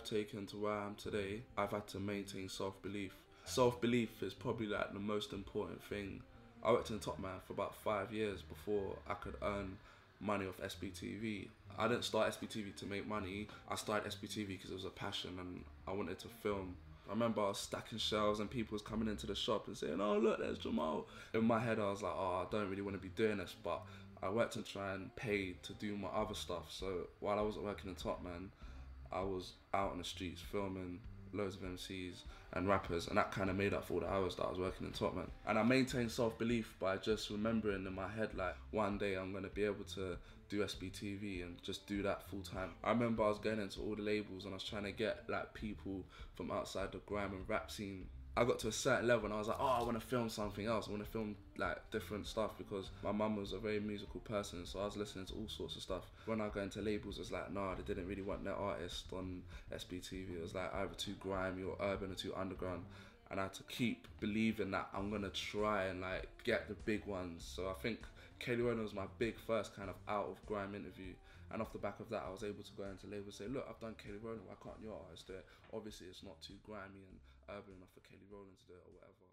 I've 0.00 0.08
taken 0.08 0.46
to 0.46 0.56
where 0.56 0.72
I 0.72 0.86
am 0.86 0.94
today, 0.94 1.42
I've 1.58 1.72
had 1.72 1.86
to 1.88 2.00
maintain 2.00 2.48
self 2.48 2.80
belief. 2.80 3.12
Self 3.44 3.82
belief 3.82 4.22
is 4.22 4.32
probably 4.32 4.66
like 4.66 4.94
the 4.94 4.98
most 4.98 5.34
important 5.34 5.82
thing. 5.84 6.22
I 6.64 6.72
worked 6.72 6.88
in 6.88 6.98
Top 7.00 7.18
Man 7.18 7.38
for 7.46 7.52
about 7.52 7.74
five 7.74 8.10
years 8.10 8.40
before 8.40 8.96
I 9.06 9.12
could 9.14 9.34
earn 9.42 9.76
money 10.18 10.46
off 10.46 10.56
SBTV. 10.58 11.48
I 11.78 11.86
didn't 11.86 12.04
start 12.04 12.32
SBTV 12.32 12.76
to 12.76 12.86
make 12.86 13.06
money. 13.06 13.48
I 13.68 13.74
started 13.74 14.10
SBTV 14.10 14.48
because 14.48 14.70
it 14.70 14.74
was 14.74 14.86
a 14.86 14.90
passion 14.90 15.36
and 15.38 15.64
I 15.86 15.92
wanted 15.92 16.18
to 16.20 16.28
film. 16.28 16.76
I 17.06 17.12
remember 17.12 17.42
I 17.42 17.48
was 17.48 17.58
stacking 17.58 17.98
shelves 17.98 18.40
and 18.40 18.50
people 18.50 18.74
was 18.74 18.82
coming 18.82 19.08
into 19.08 19.26
the 19.26 19.34
shop 19.34 19.66
and 19.66 19.76
saying, 19.76 20.00
"Oh 20.00 20.16
look, 20.16 20.38
there's 20.38 20.58
Jamal." 20.58 21.08
In 21.34 21.44
my 21.44 21.58
head, 21.58 21.78
I 21.78 21.90
was 21.90 22.00
like, 22.00 22.14
"Oh, 22.16 22.46
I 22.46 22.50
don't 22.50 22.70
really 22.70 22.82
want 22.82 22.96
to 22.96 23.02
be 23.02 23.10
doing 23.10 23.36
this," 23.36 23.54
but 23.62 23.82
I 24.22 24.30
worked 24.30 24.54
to 24.54 24.62
try 24.62 24.94
and 24.94 25.14
pay 25.14 25.56
to 25.62 25.74
do 25.74 25.94
my 25.94 26.08
other 26.08 26.34
stuff. 26.34 26.70
So 26.70 27.08
while 27.20 27.38
I 27.38 27.42
wasn't 27.42 27.66
working 27.66 27.90
in 27.90 27.96
Top 27.96 28.24
Man, 28.24 28.50
I 29.12 29.20
was 29.20 29.52
out 29.74 29.92
on 29.92 29.98
the 29.98 30.04
streets 30.04 30.40
filming 30.40 31.00
loads 31.32 31.56
of 31.56 31.62
MCs 31.62 32.22
and 32.52 32.68
rappers, 32.68 33.08
and 33.08 33.16
that 33.16 33.30
kind 33.30 33.50
of 33.50 33.56
made 33.56 33.72
up 33.72 33.84
for 33.84 33.94
all 33.94 34.00
the 34.00 34.10
hours 34.10 34.36
that 34.36 34.44
I 34.44 34.50
was 34.50 34.58
working 34.58 34.86
in 34.86 34.92
Top 34.92 35.14
Man. 35.14 35.30
And 35.46 35.58
I 35.58 35.62
maintained 35.62 36.10
self 36.10 36.38
belief 36.38 36.74
by 36.80 36.96
just 36.96 37.30
remembering 37.30 37.86
in 37.86 37.94
my 37.94 38.08
head, 38.08 38.34
like, 38.34 38.56
one 38.72 38.98
day 38.98 39.14
I'm 39.14 39.32
gonna 39.32 39.48
be 39.48 39.64
able 39.64 39.84
to 39.94 40.16
do 40.48 40.64
SBTV 40.64 41.42
and 41.42 41.62
just 41.62 41.86
do 41.86 42.02
that 42.02 42.28
full 42.28 42.42
time. 42.42 42.70
I 42.82 42.90
remember 42.90 43.22
I 43.22 43.28
was 43.28 43.38
going 43.38 43.60
into 43.60 43.80
all 43.80 43.94
the 43.94 44.02
labels 44.02 44.44
and 44.44 44.52
I 44.52 44.56
was 44.56 44.64
trying 44.64 44.82
to 44.82 44.92
get 44.92 45.24
like 45.28 45.54
people 45.54 46.04
from 46.34 46.50
outside 46.50 46.90
the 46.90 46.98
grime 47.06 47.32
and 47.32 47.48
rap 47.48 47.70
scene 47.70 48.08
I 48.36 48.44
got 48.44 48.60
to 48.60 48.68
a 48.68 48.72
certain 48.72 49.08
level 49.08 49.26
and 49.26 49.34
I 49.34 49.38
was 49.38 49.48
like, 49.48 49.56
oh, 49.58 49.78
I 49.80 49.82
want 49.82 50.00
to 50.00 50.06
film 50.06 50.28
something 50.28 50.64
else. 50.64 50.86
I 50.86 50.92
want 50.92 51.04
to 51.04 51.10
film 51.10 51.34
like 51.58 51.78
different 51.90 52.26
stuff 52.26 52.52
because 52.56 52.90
my 53.02 53.10
mum 53.12 53.36
was 53.36 53.52
a 53.52 53.58
very 53.58 53.80
musical 53.80 54.20
person, 54.20 54.64
so 54.64 54.80
I 54.80 54.84
was 54.84 54.96
listening 54.96 55.26
to 55.26 55.34
all 55.34 55.48
sorts 55.48 55.76
of 55.76 55.82
stuff. 55.82 56.04
When 56.26 56.40
I 56.40 56.48
go 56.48 56.60
into 56.60 56.80
labels, 56.80 57.18
it's 57.18 57.32
like, 57.32 57.52
no, 57.52 57.74
they 57.74 57.82
didn't 57.82 58.08
really 58.08 58.22
want 58.22 58.44
their 58.44 58.54
artist 58.54 59.06
on 59.12 59.42
SBTV. 59.74 60.36
It 60.36 60.42
was 60.42 60.54
like 60.54 60.72
either 60.74 60.94
too 60.94 61.14
grimy 61.18 61.64
or 61.64 61.76
urban 61.80 62.12
or 62.12 62.14
too 62.14 62.32
underground. 62.36 62.84
And 63.30 63.40
I 63.40 63.44
had 63.44 63.54
to 63.54 63.62
keep 63.64 64.06
believing 64.20 64.70
that 64.70 64.88
I'm 64.94 65.10
gonna 65.10 65.30
try 65.30 65.84
and 65.84 66.00
like 66.00 66.28
get 66.44 66.68
the 66.68 66.74
big 66.74 67.06
ones. 67.06 67.44
So 67.44 67.68
I 67.68 67.74
think 67.82 67.98
Kelly 68.38 68.62
Rowland 68.62 68.82
was 68.82 68.94
my 68.94 69.06
big 69.18 69.38
first 69.38 69.74
kind 69.74 69.90
of 69.90 69.96
out 70.08 70.26
of 70.26 70.44
grime 70.46 70.74
interview. 70.74 71.14
And 71.52 71.60
off 71.60 71.72
the 71.72 71.78
back 71.78 71.98
of 71.98 72.08
that, 72.10 72.24
I 72.26 72.30
was 72.30 72.44
able 72.44 72.62
to 72.62 72.72
go 72.76 72.84
into 72.84 73.06
labels 73.06 73.40
and 73.40 73.48
say, 73.48 73.52
look, 73.52 73.66
I've 73.68 73.80
done 73.80 73.96
Kelly 73.98 74.18
Rowland, 74.22 74.42
why 74.46 74.54
can't 74.62 74.80
your 74.82 74.94
artist 74.94 75.26
do 75.26 75.34
it? 75.34 75.44
Obviously, 75.74 76.06
it's 76.06 76.22
not 76.22 76.40
too 76.40 76.54
grimy 76.64 77.02
and 77.10 77.18
urban 77.56 77.74
enough 77.76 77.90
for 77.94 78.00
Kelly 78.00 78.26
Rowland 78.30 78.58
to 78.58 78.66
do 78.66 78.74
it 78.74 78.84
or 78.86 78.92
whatever. 78.94 79.26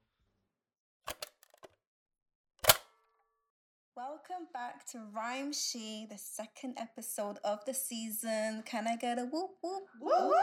Welcome 3.96 4.48
back 4.54 4.86
to 4.92 5.00
Rhyme 5.12 5.52
She, 5.54 6.06
the 6.10 6.18
second 6.20 6.78
episode 6.80 7.38
of 7.44 7.66
the 7.66 7.74
season. 7.74 8.64
Can 8.66 8.88
I 8.88 8.96
get 8.96 9.18
a 9.18 9.24
whoop 9.24 9.52
whoop 9.62 9.84
whoop? 10.00 10.34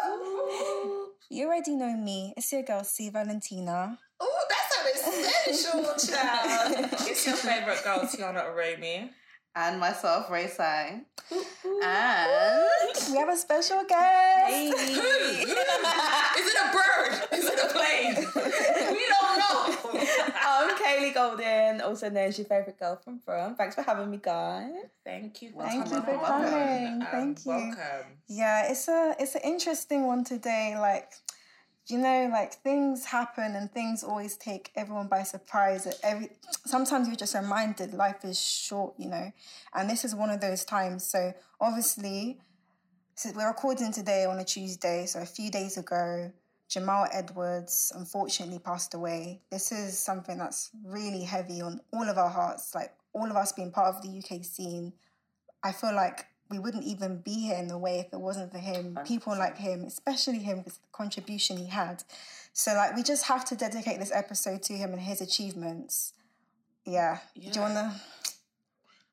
You 1.30 1.46
already 1.46 1.76
know 1.76 1.96
me. 1.96 2.34
It's 2.36 2.52
your 2.52 2.62
girl 2.64 2.82
C 2.82 3.10
Valentina. 3.10 3.98
Oh, 4.18 4.44
that 4.48 4.70
sounded 4.72 5.54
sensual, 5.54 5.94
child. 6.08 6.88
it's 7.08 7.26
your 7.26 7.36
favorite 7.36 7.82
girl, 7.84 8.00
Tiana 8.00 8.44
Arami 8.44 9.10
and 9.56 9.78
myself, 9.78 10.30
Ray 10.30 10.48
Sang. 10.48 11.06
And 11.30 12.66
we 13.10 13.16
have 13.18 13.28
a 13.28 13.36
special 13.36 13.84
guest. 13.88 14.48
Hey. 14.48 14.68
Is 14.74 15.46
it 15.48 16.56
a 16.60 16.72
bird? 16.72 16.83
Is 17.94 18.18
it 18.18 18.24
a 18.24 18.30
plane? 18.30 18.46
we 18.92 19.04
don't 19.08 19.38
know. 19.38 20.00
I'm 20.46 20.76
Kaylee 20.76 21.14
Golden, 21.14 21.80
also 21.80 22.08
known 22.08 22.28
as 22.28 22.38
your 22.38 22.46
favorite 22.46 22.78
girl 22.78 23.00
from 23.02 23.20
From. 23.20 23.54
Thanks 23.56 23.74
for 23.74 23.82
having 23.82 24.10
me, 24.10 24.18
guys. 24.22 24.70
Thank 25.04 25.42
you. 25.42 25.52
Thank 25.58 25.90
you 25.90 26.00
for 26.02 26.18
coming. 26.18 27.02
Um, 27.02 27.08
Thank 27.10 27.44
you. 27.44 27.52
Welcome. 27.52 28.18
Yeah, 28.28 28.70
it's 28.70 28.88
a 28.88 29.14
it's 29.18 29.34
an 29.34 29.42
interesting 29.44 30.06
one 30.06 30.24
today. 30.24 30.76
Like 30.78 31.12
you 31.88 31.98
know, 31.98 32.28
like 32.32 32.54
things 32.54 33.04
happen 33.04 33.54
and 33.56 33.70
things 33.70 34.02
always 34.02 34.36
take 34.36 34.70
everyone 34.74 35.08
by 35.08 35.22
surprise. 35.22 35.86
Every 36.02 36.30
sometimes 36.64 37.08
you're 37.08 37.16
just 37.16 37.34
reminded 37.34 37.92
life 37.92 38.24
is 38.24 38.40
short, 38.40 38.94
you 38.98 39.08
know, 39.08 39.32
and 39.74 39.90
this 39.90 40.04
is 40.04 40.14
one 40.14 40.30
of 40.30 40.40
those 40.40 40.64
times. 40.64 41.04
So 41.04 41.32
obviously, 41.60 42.38
so 43.16 43.30
we're 43.36 43.48
recording 43.48 43.92
today 43.92 44.24
on 44.24 44.38
a 44.38 44.44
Tuesday. 44.44 45.04
So 45.06 45.20
a 45.20 45.26
few 45.26 45.50
days 45.50 45.76
ago, 45.76 46.32
Jamal 46.68 47.06
Edwards 47.12 47.92
unfortunately 47.94 48.58
passed 48.58 48.94
away. 48.94 49.40
This 49.50 49.72
is 49.72 49.98
something 49.98 50.38
that's 50.38 50.70
really 50.84 51.22
heavy 51.22 51.60
on 51.60 51.80
all 51.92 52.08
of 52.08 52.18
our 52.18 52.30
hearts. 52.30 52.74
Like 52.74 52.92
all 53.12 53.30
of 53.30 53.36
us 53.36 53.52
being 53.52 53.70
part 53.70 53.94
of 53.94 54.02
the 54.02 54.18
UK 54.18 54.44
scene, 54.44 54.92
I 55.62 55.72
feel 55.72 55.94
like 55.94 56.26
we 56.50 56.58
wouldn't 56.58 56.84
even 56.84 57.18
be 57.18 57.34
here 57.46 57.56
in 57.56 57.68
the 57.68 57.78
way 57.78 58.00
if 58.00 58.12
it 58.12 58.20
wasn't 58.20 58.52
for 58.52 58.58
him. 58.58 58.98
People 59.06 59.36
like 59.36 59.56
him, 59.56 59.84
especially 59.84 60.38
him, 60.38 60.62
with 60.64 60.74
the 60.74 60.88
contribution 60.92 61.56
he 61.56 61.66
had. 61.66 62.02
So, 62.52 62.74
like, 62.74 62.94
we 62.94 63.02
just 63.02 63.24
have 63.24 63.44
to 63.46 63.56
dedicate 63.56 63.98
this 63.98 64.12
episode 64.12 64.62
to 64.64 64.74
him 64.74 64.92
and 64.92 65.00
his 65.00 65.20
achievements. 65.20 66.12
Yeah. 66.84 67.18
yeah. 67.34 67.50
Do 67.50 67.60
you 67.60 67.62
want 67.62 67.74
to? 67.74 68.00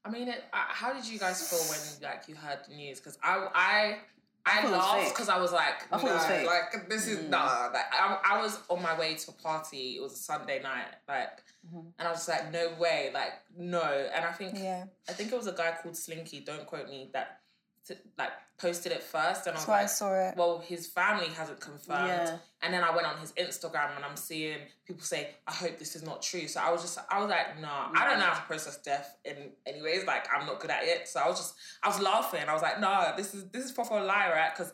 I 0.04 0.10
mean, 0.10 0.28
it, 0.28 0.44
how 0.52 0.94
did 0.94 1.08
you 1.08 1.20
guys 1.20 1.50
feel 1.50 1.60
when 1.70 2.12
like 2.12 2.28
you 2.28 2.36
heard 2.36 2.60
the 2.68 2.76
news? 2.76 3.00
Because 3.00 3.18
I, 3.24 3.48
I 3.54 3.98
I, 4.46 4.68
laughed 4.70 5.14
because 5.14 5.30
I 5.30 5.40
was 5.40 5.52
like, 5.52 5.88
I 5.92 6.02
no, 6.02 6.46
like 6.48 6.90
this 6.90 7.08
is 7.08 7.20
mm. 7.20 7.30
nah. 7.30 7.70
Like 7.74 7.86
I, 7.92 8.18
I 8.24 8.42
was 8.42 8.60
on 8.70 8.82
my 8.82 8.98
way 8.98 9.16
to 9.16 9.32
a 9.32 9.34
party. 9.34 9.96
It 9.98 10.02
was 10.02 10.14
a 10.14 10.18
Sunday 10.18 10.62
night, 10.62 10.88
like, 11.08 11.44
mm-hmm. 11.68 11.88
and 12.00 12.08
I 12.08 12.12
was 12.12 12.28
like, 12.28 12.52
no 12.52 12.72
way, 12.80 13.12
like 13.14 13.34
no. 13.56 13.82
And 13.82 14.26
I 14.26 14.32
think, 14.32 14.58
yeah, 14.58 14.86
I 15.08 15.14
think 15.14 15.32
it 15.32 15.36
was 15.36 15.48
a 15.48 15.54
guy 15.54 15.76
called 15.82 15.96
Slinky. 15.96 16.40
Don't 16.40 16.66
quote 16.66 16.88
me. 16.88 17.10
That 17.14 17.41
to, 17.88 17.98
like 18.18 18.32
posted 18.58 18.92
it 18.92 19.02
first, 19.02 19.48
and 19.48 19.56
I 19.56 19.60
was 19.60 19.68
like, 19.68 19.84
I 19.84 19.86
saw 19.88 20.14
it. 20.14 20.36
Well, 20.38 20.60
his 20.60 20.88
family 20.88 21.28
hasn't 21.28 21.60
confirmed, 21.60 22.08
yeah. 22.08 22.38
and 22.62 22.74
then 22.74 22.84
I 22.84 22.96
went 22.96 23.08
on 23.08 23.18
his 23.18 23.32
Instagram, 23.34 23.96
and 23.96 24.06
I'm 24.06 24.16
seeing 24.16 24.60
people 24.86 25.02
say, 25.04 25.32
"I 25.48 25.52
hope 25.52 25.80
this 25.80 25.96
is 25.96 26.04
not 26.04 26.22
true." 26.22 26.48
So 26.48 26.60
I 26.60 26.72
was 26.72 26.82
just, 26.82 27.00
I 27.10 27.20
was 27.20 27.30
like, 27.30 27.60
"Nah, 27.60 27.90
I 27.94 28.10
don't 28.10 28.20
know 28.20 28.26
how 28.26 28.40
to 28.40 28.46
process 28.46 28.78
death." 28.78 29.18
In 29.26 29.52
anyways, 29.66 30.06
like 30.06 30.28
I'm 30.34 30.46
not 30.46 30.60
good 30.60 30.72
at 30.72 30.84
it. 30.84 31.08
So 31.08 31.20
I 31.20 31.28
was 31.28 31.38
just, 31.38 31.56
I 31.84 31.88
was 31.88 32.00
laughing. 32.00 32.48
I 32.48 32.54
was 32.54 32.62
like, 32.62 32.80
"Nah, 32.80 33.16
this 33.16 33.34
is 33.34 33.46
this 33.50 33.66
is 33.66 33.72
proper 33.72 34.00
lie, 34.00 34.30
right?" 34.32 34.52
Because 34.56 34.74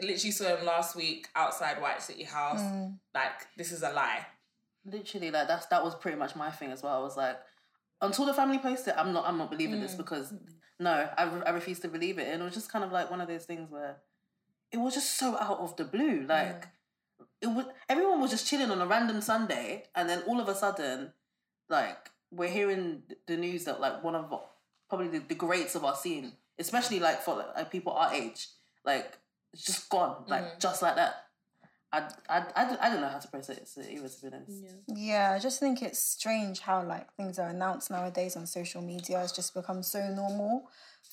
literally 0.00 0.30
saw 0.30 0.56
him 0.56 0.64
last 0.64 0.94
week 0.94 1.28
outside 1.34 1.80
White 1.80 2.02
City 2.02 2.24
House. 2.24 2.60
Mm. 2.60 2.98
Like 3.14 3.46
this 3.56 3.72
is 3.72 3.82
a 3.82 3.90
lie. 3.90 4.26
Literally, 4.84 5.30
like 5.30 5.48
that's 5.48 5.66
that 5.66 5.82
was 5.82 5.94
pretty 5.94 6.18
much 6.18 6.36
my 6.36 6.50
thing 6.50 6.70
as 6.70 6.82
well. 6.82 6.96
I 6.96 7.02
was 7.02 7.16
like, 7.16 7.36
until 8.00 8.26
the 8.26 8.34
family 8.34 8.58
posted, 8.58 8.94
I'm 8.96 9.12
not, 9.12 9.26
I'm 9.26 9.38
not 9.38 9.50
believing 9.50 9.78
mm. 9.78 9.82
this 9.82 9.94
because 9.94 10.32
no, 10.78 11.08
I, 11.16 11.24
re- 11.24 11.42
I 11.46 11.50
refuse 11.50 11.80
to 11.80 11.88
believe 11.88 12.18
it. 12.18 12.28
And 12.28 12.42
it 12.42 12.44
was 12.44 12.54
just 12.54 12.70
kind 12.70 12.84
of 12.84 12.92
like 12.92 13.10
one 13.10 13.20
of 13.20 13.28
those 13.28 13.44
things 13.44 13.70
where 13.70 13.96
it 14.72 14.78
was 14.78 14.94
just 14.94 15.16
so 15.16 15.36
out 15.38 15.58
of 15.58 15.76
the 15.76 15.84
blue. 15.84 16.26
Like 16.28 16.66
it 17.40 17.46
was 17.46 17.66
everyone 17.88 18.20
was 18.20 18.30
just 18.30 18.46
chilling 18.46 18.70
on 18.70 18.80
a 18.80 18.86
random 18.86 19.20
Sunday, 19.20 19.84
and 19.94 20.08
then 20.08 20.22
all 20.26 20.40
of 20.40 20.48
a 20.48 20.54
sudden, 20.54 21.12
like 21.68 22.10
we're 22.30 22.50
hearing 22.50 23.02
the 23.26 23.36
news 23.36 23.64
that 23.64 23.80
like 23.80 24.02
one 24.02 24.14
of 24.14 24.32
probably 24.88 25.08
the, 25.08 25.18
the 25.20 25.34
greats 25.34 25.74
of 25.74 25.84
our 25.84 25.94
scene, 25.94 26.32
especially 26.58 27.00
like 27.00 27.22
for 27.22 27.44
like, 27.56 27.70
people 27.70 27.92
our 27.92 28.12
age, 28.12 28.48
like 28.84 29.18
it's 29.52 29.64
just 29.64 29.88
gone, 29.88 30.24
like 30.28 30.44
mm. 30.44 30.60
just 30.60 30.82
like 30.82 30.96
that. 30.96 31.25
I, 31.92 32.08
I, 32.28 32.44
I, 32.56 32.90
don't 32.90 33.00
know 33.00 33.08
how 33.08 33.18
to 33.18 33.28
process 33.28 33.76
it 33.76 33.90
either, 33.90 34.08
to 34.08 34.30
be. 34.46 34.64
Yeah. 34.64 34.70
yeah, 34.88 35.32
I 35.34 35.38
just 35.38 35.60
think 35.60 35.82
it's 35.82 36.00
strange 36.00 36.60
how 36.60 36.84
like 36.84 37.12
things 37.14 37.38
are 37.38 37.48
announced 37.48 37.90
nowadays 37.90 38.36
on 38.36 38.46
social 38.46 38.82
media. 38.82 39.22
It's 39.22 39.32
just 39.32 39.54
become 39.54 39.82
so 39.82 40.08
normal 40.08 40.68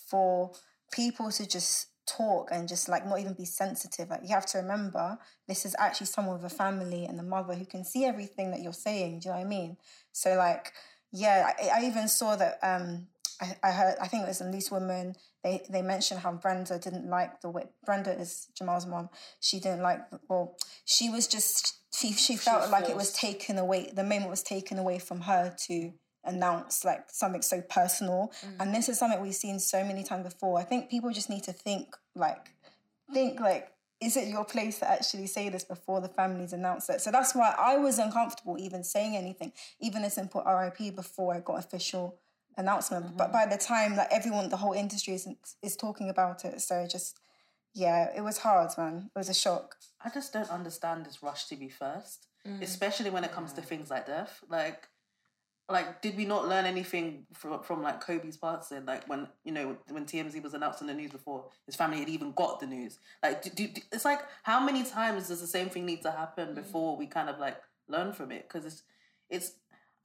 for 0.10 0.52
people 0.92 1.32
to 1.32 1.48
just 1.48 1.88
talk 2.06 2.50
and 2.52 2.68
just 2.68 2.90
like 2.90 3.06
not 3.06 3.20
even 3.20 3.34
be 3.34 3.46
sensitive. 3.46 4.10
Like 4.10 4.22
you 4.24 4.30
have 4.30 4.48
to 4.48 4.58
remember 4.58 5.18
this 5.48 5.66
is 5.66 5.76
actually 5.80 6.08
someone 6.08 6.42
with 6.42 6.52
a 6.52 6.56
family 6.56 7.06
and 7.06 7.20
a 7.20 7.24
mother 7.24 7.54
who 7.54 7.66
can 7.66 7.86
see 7.86 8.06
everything 8.06 8.52
that 8.52 8.62
you're 8.62 8.74
saying. 8.74 9.20
Do 9.20 9.30
you 9.30 9.32
know 9.32 9.40
what 9.40 9.46
I 9.46 9.50
mean? 9.50 9.78
So 10.12 10.36
like, 10.36 10.74
yeah, 11.12 11.52
I, 11.60 11.82
I 11.82 11.86
even 11.86 12.08
saw 12.08 12.36
that 12.36 12.58
um 12.64 13.08
I, 13.42 13.56
I 13.64 13.72
heard 13.72 13.96
I 14.02 14.08
think 14.08 14.24
it 14.24 14.28
was 14.28 14.42
in 14.42 14.52
Loose 14.52 14.72
Women. 14.72 15.16
They 15.44 15.64
they 15.70 15.82
mentioned 15.82 16.22
how 16.22 16.34
Brenda 16.34 16.80
didn't 16.80 17.10
like 17.10 17.42
the 17.42 17.50
way 17.50 17.66
Brenda 17.86 18.18
is 18.20 18.48
Jamal's 18.58 18.86
mom. 18.86 19.10
She 19.40 19.60
didn't 19.60 19.82
like 19.82 20.00
well, 20.30 20.56
she 20.86 21.10
was 21.10 21.28
just 21.28 21.80
she 21.94 22.14
she 22.14 22.36
felt 22.36 22.70
like 22.70 22.90
it 22.90 22.96
was 22.96 23.14
taken 23.14 23.58
away. 23.58 23.92
The 23.94 24.04
moment 24.04 24.30
was 24.30 24.44
taken 24.44 24.80
away 24.80 25.00
from 25.00 25.22
her 25.22 25.56
to 25.68 25.94
announce 26.26 26.86
like 26.86 27.06
something 27.10 27.42
so 27.42 27.62
personal. 27.62 28.32
Mm. 28.46 28.56
And 28.60 28.76
this 28.76 28.90
is 28.90 28.98
something 28.98 29.20
we've 29.22 29.36
seen 29.36 29.60
so 29.60 29.84
many 29.84 30.04
times 30.04 30.24
before. 30.24 30.60
I 30.60 30.64
think 30.64 30.90
people 30.90 31.12
just 31.12 31.30
need 31.30 31.44
to 31.44 31.54
think 31.54 31.96
like 32.16 32.50
think 33.12 33.40
like 33.40 33.70
is 34.02 34.18
it 34.18 34.28
your 34.28 34.44
place 34.44 34.80
to 34.80 34.90
actually 34.90 35.28
say 35.28 35.48
this 35.48 35.64
before 35.64 36.02
the 36.02 36.10
families 36.10 36.52
announce 36.52 36.90
it? 36.90 37.00
So 37.00 37.10
that's 37.10 37.34
why 37.34 37.56
I 37.58 37.78
was 37.78 38.00
uncomfortable 38.00 38.58
even 38.60 38.84
saying 38.84 39.16
anything, 39.16 39.54
even 39.80 40.04
a 40.04 40.10
simple 40.10 40.44
RIP 40.46 40.94
before 40.94 41.34
I 41.34 41.40
got 41.40 41.60
official 41.60 42.20
announcement. 42.58 43.06
Mm-hmm. 43.06 43.18
But 43.18 43.32
by 43.32 43.46
the 43.46 43.58
time 43.58 43.96
that 43.96 44.08
everyone, 44.12 44.50
the 44.50 44.58
whole 44.58 44.74
industry 44.74 45.14
is 45.14 45.28
is 45.62 45.76
talking 45.76 46.10
about 46.10 46.46
it, 46.46 46.62
so 46.62 46.88
just 46.90 47.20
yeah, 47.74 48.10
it 48.16 48.22
was 48.22 48.38
hard, 48.40 48.72
man. 48.78 49.10
It 49.16 49.18
was 49.18 49.30
a 49.30 49.34
shock. 49.34 49.76
I 50.04 50.10
just 50.10 50.34
don't 50.34 50.50
understand 50.50 51.06
this 51.06 51.24
rush 51.24 51.46
to 51.46 51.56
be 51.56 51.70
first, 51.70 52.28
mm. 52.48 52.62
especially 52.62 53.10
when 53.10 53.24
it 53.24 53.32
comes 53.32 53.52
yeah. 53.52 53.62
to 53.62 53.68
things 53.68 53.90
like 53.90 54.06
death. 54.06 54.44
Like 54.50 54.88
like 55.70 56.02
did 56.02 56.18
we 56.18 56.26
not 56.26 56.48
learn 56.48 56.66
anything 56.66 57.26
from, 57.34 57.62
from 57.64 57.82
like 57.82 58.02
Kobe's 58.02 58.36
passing 58.36 58.86
like 58.86 59.08
when 59.08 59.28
you 59.46 59.52
know 59.52 59.78
when 59.90 60.06
TMZ 60.06 60.42
was 60.44 60.54
announced 60.54 60.82
in 60.82 60.88
the 60.88 60.94
news 60.94 61.12
before 61.12 61.46
his 61.66 61.76
family 61.76 62.00
had 62.00 62.10
even 62.10 62.34
got 62.34 62.60
the 62.60 62.68
news 62.68 63.00
like 63.22 63.42
do, 63.42 63.50
do, 63.50 63.82
it's 63.92 64.04
like 64.04 64.20
how 64.44 64.60
many 64.60 64.84
times 64.84 65.30
does 65.30 65.40
the 65.40 65.48
same 65.48 65.70
thing 65.70 65.86
need 65.86 66.02
to 66.02 66.12
happen 66.12 66.50
mm. 66.50 66.56
before 66.56 66.98
we 66.98 67.08
kind 67.08 67.30
of 67.30 67.40
like 67.40 67.58
learn 67.88 68.12
from 68.12 68.32
it 68.32 68.48
because 68.48 68.66
it's 68.66 68.84
it's 69.30 69.54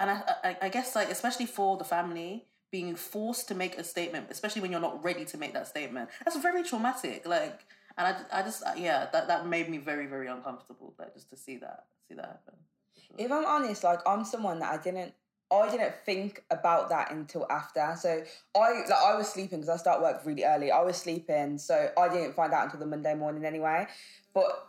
and 0.00 0.10
I, 0.10 0.22
I 0.44 0.56
I 0.62 0.68
guess 0.68 0.94
like 0.94 1.10
especially 1.10 1.46
for 1.46 1.76
the 1.76 1.84
family 1.84 2.46
being 2.70 2.94
forced 2.94 3.48
to 3.48 3.54
make 3.54 3.78
a 3.78 3.84
statement 3.84 4.26
especially 4.30 4.62
when 4.62 4.70
you're 4.70 4.80
not 4.80 5.02
ready 5.02 5.24
to 5.24 5.38
make 5.38 5.54
that 5.54 5.66
statement 5.66 6.10
that's 6.24 6.36
very 6.38 6.62
traumatic 6.62 7.26
like 7.26 7.64
and 7.96 8.06
I, 8.06 8.40
I 8.40 8.42
just 8.42 8.62
uh, 8.62 8.72
yeah 8.76 9.08
that 9.12 9.28
that 9.28 9.46
made 9.46 9.68
me 9.68 9.78
very 9.78 10.06
very 10.06 10.26
uncomfortable 10.26 10.94
like 10.98 11.14
just 11.14 11.30
to 11.30 11.36
see 11.36 11.56
that 11.58 11.86
see 12.08 12.14
that 12.14 12.26
happen 12.26 12.54
sure. 13.06 13.16
if 13.18 13.32
I'm 13.32 13.46
honest 13.46 13.84
like 13.84 14.00
I'm 14.06 14.24
someone 14.24 14.58
that 14.60 14.78
I 14.78 14.82
didn't 14.82 15.14
I 15.50 15.70
didn't 15.70 15.94
think 16.04 16.44
about 16.50 16.90
that 16.90 17.10
until 17.10 17.46
after. 17.50 17.94
So 17.98 18.22
I 18.54 18.82
like 18.88 18.92
I 18.92 19.16
was 19.16 19.28
sleeping 19.28 19.60
because 19.60 19.70
I 19.70 19.76
start 19.78 20.02
work 20.02 20.20
really 20.24 20.44
early. 20.44 20.70
I 20.70 20.82
was 20.82 20.96
sleeping, 20.96 21.58
so 21.58 21.90
I 21.96 22.08
didn't 22.08 22.34
find 22.34 22.52
out 22.52 22.64
until 22.64 22.80
the 22.80 22.86
Monday 22.86 23.14
morning 23.14 23.44
anyway. 23.44 23.86
But 24.34 24.67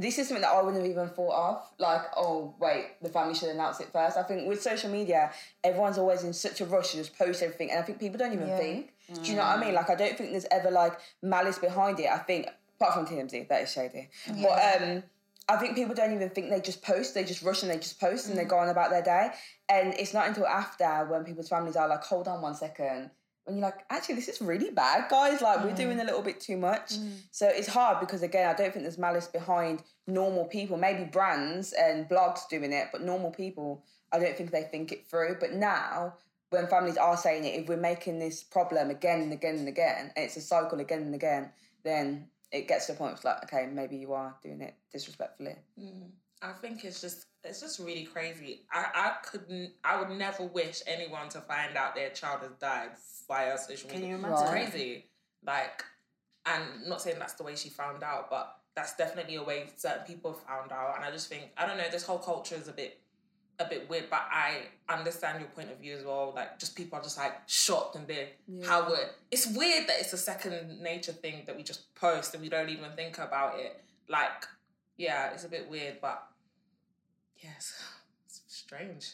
this 0.00 0.18
is 0.18 0.28
something 0.28 0.42
that 0.42 0.50
I 0.50 0.62
wouldn't 0.62 0.82
have 0.82 0.90
even 0.90 1.08
thought 1.10 1.50
of. 1.50 1.62
Like, 1.78 2.02
oh 2.16 2.54
wait, 2.58 2.92
the 3.02 3.10
family 3.10 3.34
should 3.34 3.50
announce 3.50 3.80
it 3.80 3.88
first. 3.92 4.16
I 4.16 4.22
think 4.22 4.48
with 4.48 4.62
social 4.62 4.90
media, 4.90 5.30
everyone's 5.62 5.98
always 5.98 6.24
in 6.24 6.32
such 6.32 6.60
a 6.60 6.64
rush 6.64 6.92
to 6.92 6.96
just 6.98 7.18
post 7.18 7.42
everything, 7.42 7.70
and 7.70 7.78
I 7.78 7.82
think 7.82 7.98
people 7.98 8.18
don't 8.18 8.32
even 8.32 8.48
yeah. 8.48 8.58
think. 8.58 8.92
Mm. 9.12 9.22
Do 9.22 9.30
you 9.30 9.36
know 9.36 9.44
what 9.44 9.58
I 9.58 9.60
mean? 9.60 9.74
Like, 9.74 9.90
I 9.90 9.94
don't 9.94 10.16
think 10.16 10.30
there's 10.30 10.46
ever 10.50 10.70
like 10.70 10.98
malice 11.22 11.58
behind 11.58 12.00
it. 12.00 12.08
I 12.08 12.18
think 12.18 12.48
apart 12.80 12.94
from 12.94 13.06
TMZ, 13.06 13.48
that 13.48 13.62
is 13.62 13.72
shady. 13.72 14.08
Yeah. 14.34 14.46
But 14.48 14.82
um 14.82 15.02
I 15.48 15.56
think 15.56 15.74
people 15.74 15.96
don't 15.96 16.12
even 16.14 16.30
think 16.30 16.48
they 16.48 16.60
just 16.60 16.80
post, 16.80 17.14
they 17.14 17.24
just 17.24 17.42
rush 17.42 17.62
and 17.62 17.72
they 17.72 17.76
just 17.76 17.98
post 17.98 18.26
and 18.26 18.34
mm. 18.34 18.38
they 18.38 18.44
go 18.44 18.58
on 18.58 18.68
about 18.68 18.90
their 18.90 19.02
day. 19.02 19.30
And 19.68 19.94
it's 19.94 20.14
not 20.14 20.28
until 20.28 20.46
after 20.46 21.06
when 21.10 21.24
people's 21.24 21.48
families 21.48 21.74
are 21.74 21.88
like, 21.88 22.04
hold 22.04 22.28
on 22.28 22.40
one 22.40 22.54
second. 22.54 23.10
When 23.44 23.56
you're 23.56 23.64
like, 23.64 23.84
actually, 23.90 24.16
this 24.16 24.28
is 24.28 24.40
really 24.40 24.70
bad, 24.70 25.10
guys. 25.10 25.40
Like, 25.40 25.60
mm. 25.60 25.64
we're 25.64 25.74
doing 25.74 26.00
a 26.00 26.04
little 26.04 26.22
bit 26.22 26.40
too 26.40 26.56
much. 26.56 26.94
Mm. 26.94 27.14
So 27.30 27.48
it's 27.48 27.68
hard 27.68 28.00
because, 28.00 28.22
again, 28.22 28.48
I 28.48 28.54
don't 28.54 28.72
think 28.72 28.84
there's 28.84 28.98
malice 28.98 29.26
behind 29.26 29.82
normal 30.06 30.44
people. 30.44 30.76
Maybe 30.76 31.04
brands 31.04 31.72
and 31.72 32.08
blogs 32.08 32.48
doing 32.48 32.72
it, 32.72 32.88
but 32.92 33.02
normal 33.02 33.30
people, 33.30 33.82
I 34.12 34.18
don't 34.18 34.36
think 34.36 34.50
they 34.50 34.62
think 34.62 34.92
it 34.92 35.08
through. 35.08 35.36
But 35.40 35.52
now, 35.52 36.14
when 36.50 36.66
families 36.66 36.96
are 36.96 37.16
saying 37.16 37.44
it, 37.44 37.60
if 37.60 37.68
we're 37.68 37.76
making 37.76 38.18
this 38.18 38.42
problem 38.42 38.90
again 38.90 39.20
and 39.22 39.32
again 39.32 39.56
and 39.56 39.68
again, 39.68 40.12
and 40.14 40.24
it's 40.24 40.36
a 40.36 40.40
cycle 40.40 40.80
again 40.80 41.02
and 41.02 41.14
again, 41.14 41.50
then 41.82 42.28
it 42.52 42.68
gets 42.68 42.86
to 42.86 42.92
the 42.92 42.98
point 42.98 43.14
of 43.14 43.24
like, 43.24 43.44
okay, 43.44 43.68
maybe 43.72 43.96
you 43.96 44.12
are 44.12 44.34
doing 44.42 44.60
it 44.60 44.74
disrespectfully. 44.92 45.56
Mm. 45.80 46.10
I 46.42 46.52
think 46.52 46.84
it's 46.84 47.00
just 47.00 47.26
it's 47.44 47.60
just 47.60 47.78
really 47.78 48.04
crazy. 48.04 48.62
I, 48.72 48.86
I 48.94 49.12
couldn't 49.24 49.72
I 49.84 50.00
would 50.00 50.16
never 50.16 50.44
wish 50.44 50.82
anyone 50.86 51.28
to 51.30 51.40
find 51.40 51.76
out 51.76 51.94
their 51.94 52.10
child 52.10 52.40
has 52.42 52.52
died 52.60 52.90
via 53.28 53.58
social 53.58 53.90
media. 53.90 54.00
Can 54.00 54.08
you 54.08 54.14
imagine? 54.16 54.38
It's 54.38 54.50
crazy. 54.50 55.06
Like 55.46 55.84
and 56.46 56.64
not 56.88 57.02
saying 57.02 57.18
that's 57.18 57.34
the 57.34 57.42
way 57.42 57.56
she 57.56 57.68
found 57.68 58.02
out, 58.02 58.30
but 58.30 58.56
that's 58.74 58.96
definitely 58.96 59.36
a 59.36 59.42
way 59.42 59.68
certain 59.76 60.04
people 60.06 60.32
found 60.32 60.72
out. 60.72 60.96
And 60.96 61.04
I 61.04 61.10
just 61.10 61.28
think 61.28 61.50
I 61.56 61.66
don't 61.66 61.76
know, 61.76 61.90
this 61.90 62.04
whole 62.04 62.18
culture 62.18 62.54
is 62.54 62.68
a 62.68 62.72
bit 62.72 63.00
a 63.60 63.68
bit 63.68 63.88
weird, 63.90 64.08
but 64.08 64.22
I 64.30 64.62
understand 64.88 65.40
your 65.40 65.48
point 65.50 65.70
of 65.70 65.78
view 65.78 65.94
as 65.94 66.04
well. 66.04 66.32
Like, 66.34 66.58
just 66.58 66.74
people 66.74 66.98
are 66.98 67.02
just 67.02 67.18
like 67.18 67.34
shocked 67.46 67.94
and 67.94 68.08
they 68.08 68.30
yeah. 68.48 68.66
how 68.66 68.88
would 68.88 68.98
it's 69.30 69.46
weird 69.46 69.86
that 69.88 70.00
it's 70.00 70.14
a 70.14 70.18
second 70.18 70.80
nature 70.80 71.12
thing 71.12 71.42
that 71.46 71.56
we 71.56 71.62
just 71.62 71.94
post 71.94 72.32
and 72.32 72.42
we 72.42 72.48
don't 72.48 72.70
even 72.70 72.90
think 72.96 73.18
about 73.18 73.60
it. 73.60 73.82
Like, 74.08 74.46
yeah, 74.96 75.32
it's 75.32 75.44
a 75.44 75.48
bit 75.48 75.70
weird, 75.70 75.98
but 76.00 76.26
yes, 77.42 77.74
it's 78.26 78.42
strange. 78.48 79.12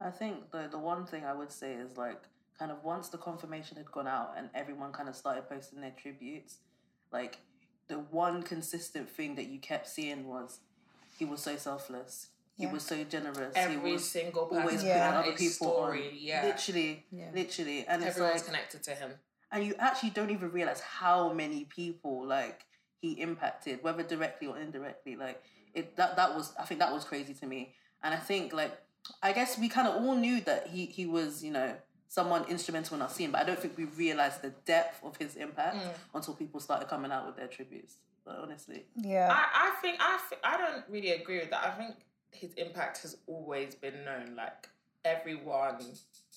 I 0.00 0.10
think 0.10 0.50
the 0.50 0.68
the 0.70 0.78
one 0.78 1.06
thing 1.06 1.24
I 1.24 1.34
would 1.34 1.52
say 1.52 1.74
is 1.74 1.96
like 1.96 2.22
kind 2.58 2.70
of 2.70 2.82
once 2.82 3.08
the 3.08 3.18
confirmation 3.18 3.76
had 3.76 3.90
gone 3.90 4.08
out 4.08 4.34
and 4.36 4.48
everyone 4.54 4.92
kind 4.92 5.08
of 5.08 5.16
started 5.16 5.48
posting 5.48 5.80
their 5.80 5.94
tributes, 5.96 6.58
like 7.12 7.38
the 7.88 7.98
one 7.98 8.42
consistent 8.42 9.08
thing 9.08 9.34
that 9.36 9.46
you 9.46 9.58
kept 9.58 9.88
seeing 9.88 10.26
was 10.26 10.60
he 11.18 11.24
was 11.24 11.40
so 11.40 11.56
selfless 11.56 12.28
he 12.58 12.66
was 12.66 12.82
so 12.82 13.04
generous. 13.04 13.52
Every 13.54 13.76
he 13.76 13.92
was 13.92 14.08
single 14.08 14.46
person 14.46 14.62
always 14.62 14.82
yeah. 14.82 15.12
putting 15.12 15.28
other 15.30 15.38
people 15.38 15.68
story, 15.68 16.08
on. 16.08 16.14
Yeah, 16.18 16.44
literally, 16.44 17.04
yeah. 17.12 17.26
literally, 17.32 17.86
and 17.86 18.02
everyone's 18.02 18.34
like, 18.34 18.46
connected 18.46 18.82
to 18.82 18.90
him. 18.90 19.10
And 19.52 19.64
you 19.64 19.74
actually 19.78 20.10
don't 20.10 20.30
even 20.30 20.50
realize 20.50 20.80
how 20.80 21.32
many 21.32 21.64
people 21.64 22.26
like 22.26 22.64
he 23.00 23.12
impacted, 23.12 23.82
whether 23.82 24.02
directly 24.02 24.48
or 24.48 24.58
indirectly. 24.58 25.14
Like 25.14 25.40
it, 25.74 25.96
that 25.96 26.16
that 26.16 26.34
was 26.34 26.52
I 26.58 26.64
think 26.64 26.80
that 26.80 26.92
was 26.92 27.04
crazy 27.04 27.34
to 27.34 27.46
me. 27.46 27.74
And 28.02 28.14
I 28.14 28.18
think 28.18 28.52
like 28.52 28.72
I 29.22 29.32
guess 29.32 29.58
we 29.58 29.68
kind 29.68 29.88
of 29.88 30.02
all 30.02 30.14
knew 30.14 30.40
that 30.42 30.68
he 30.68 30.86
he 30.86 31.06
was 31.06 31.44
you 31.44 31.52
know 31.52 31.74
someone 32.08 32.44
instrumental 32.48 32.96
in 32.96 33.02
our 33.02 33.08
scene, 33.08 33.30
but 33.30 33.42
I 33.42 33.44
don't 33.44 33.58
think 33.58 33.76
we 33.76 33.84
realized 33.84 34.42
the 34.42 34.50
depth 34.64 35.04
of 35.04 35.16
his 35.16 35.36
impact 35.36 35.76
mm. 35.76 35.90
until 36.14 36.34
people 36.34 36.58
started 36.58 36.88
coming 36.88 37.12
out 37.12 37.26
with 37.26 37.36
their 37.36 37.46
tributes. 37.46 37.96
But 38.24 38.38
honestly, 38.42 38.86
yeah, 38.96 39.28
I, 39.30 39.68
I 39.68 39.80
think 39.80 39.98
I 40.00 40.18
th- 40.28 40.40
I 40.44 40.56
don't 40.56 40.84
really 40.88 41.10
agree 41.10 41.38
with 41.38 41.50
that. 41.50 41.64
I 41.64 41.70
think 41.70 41.96
his 42.30 42.52
impact 42.54 43.02
has 43.02 43.16
always 43.26 43.74
been 43.74 44.04
known. 44.04 44.36
Like 44.36 44.68
everyone 45.04 45.76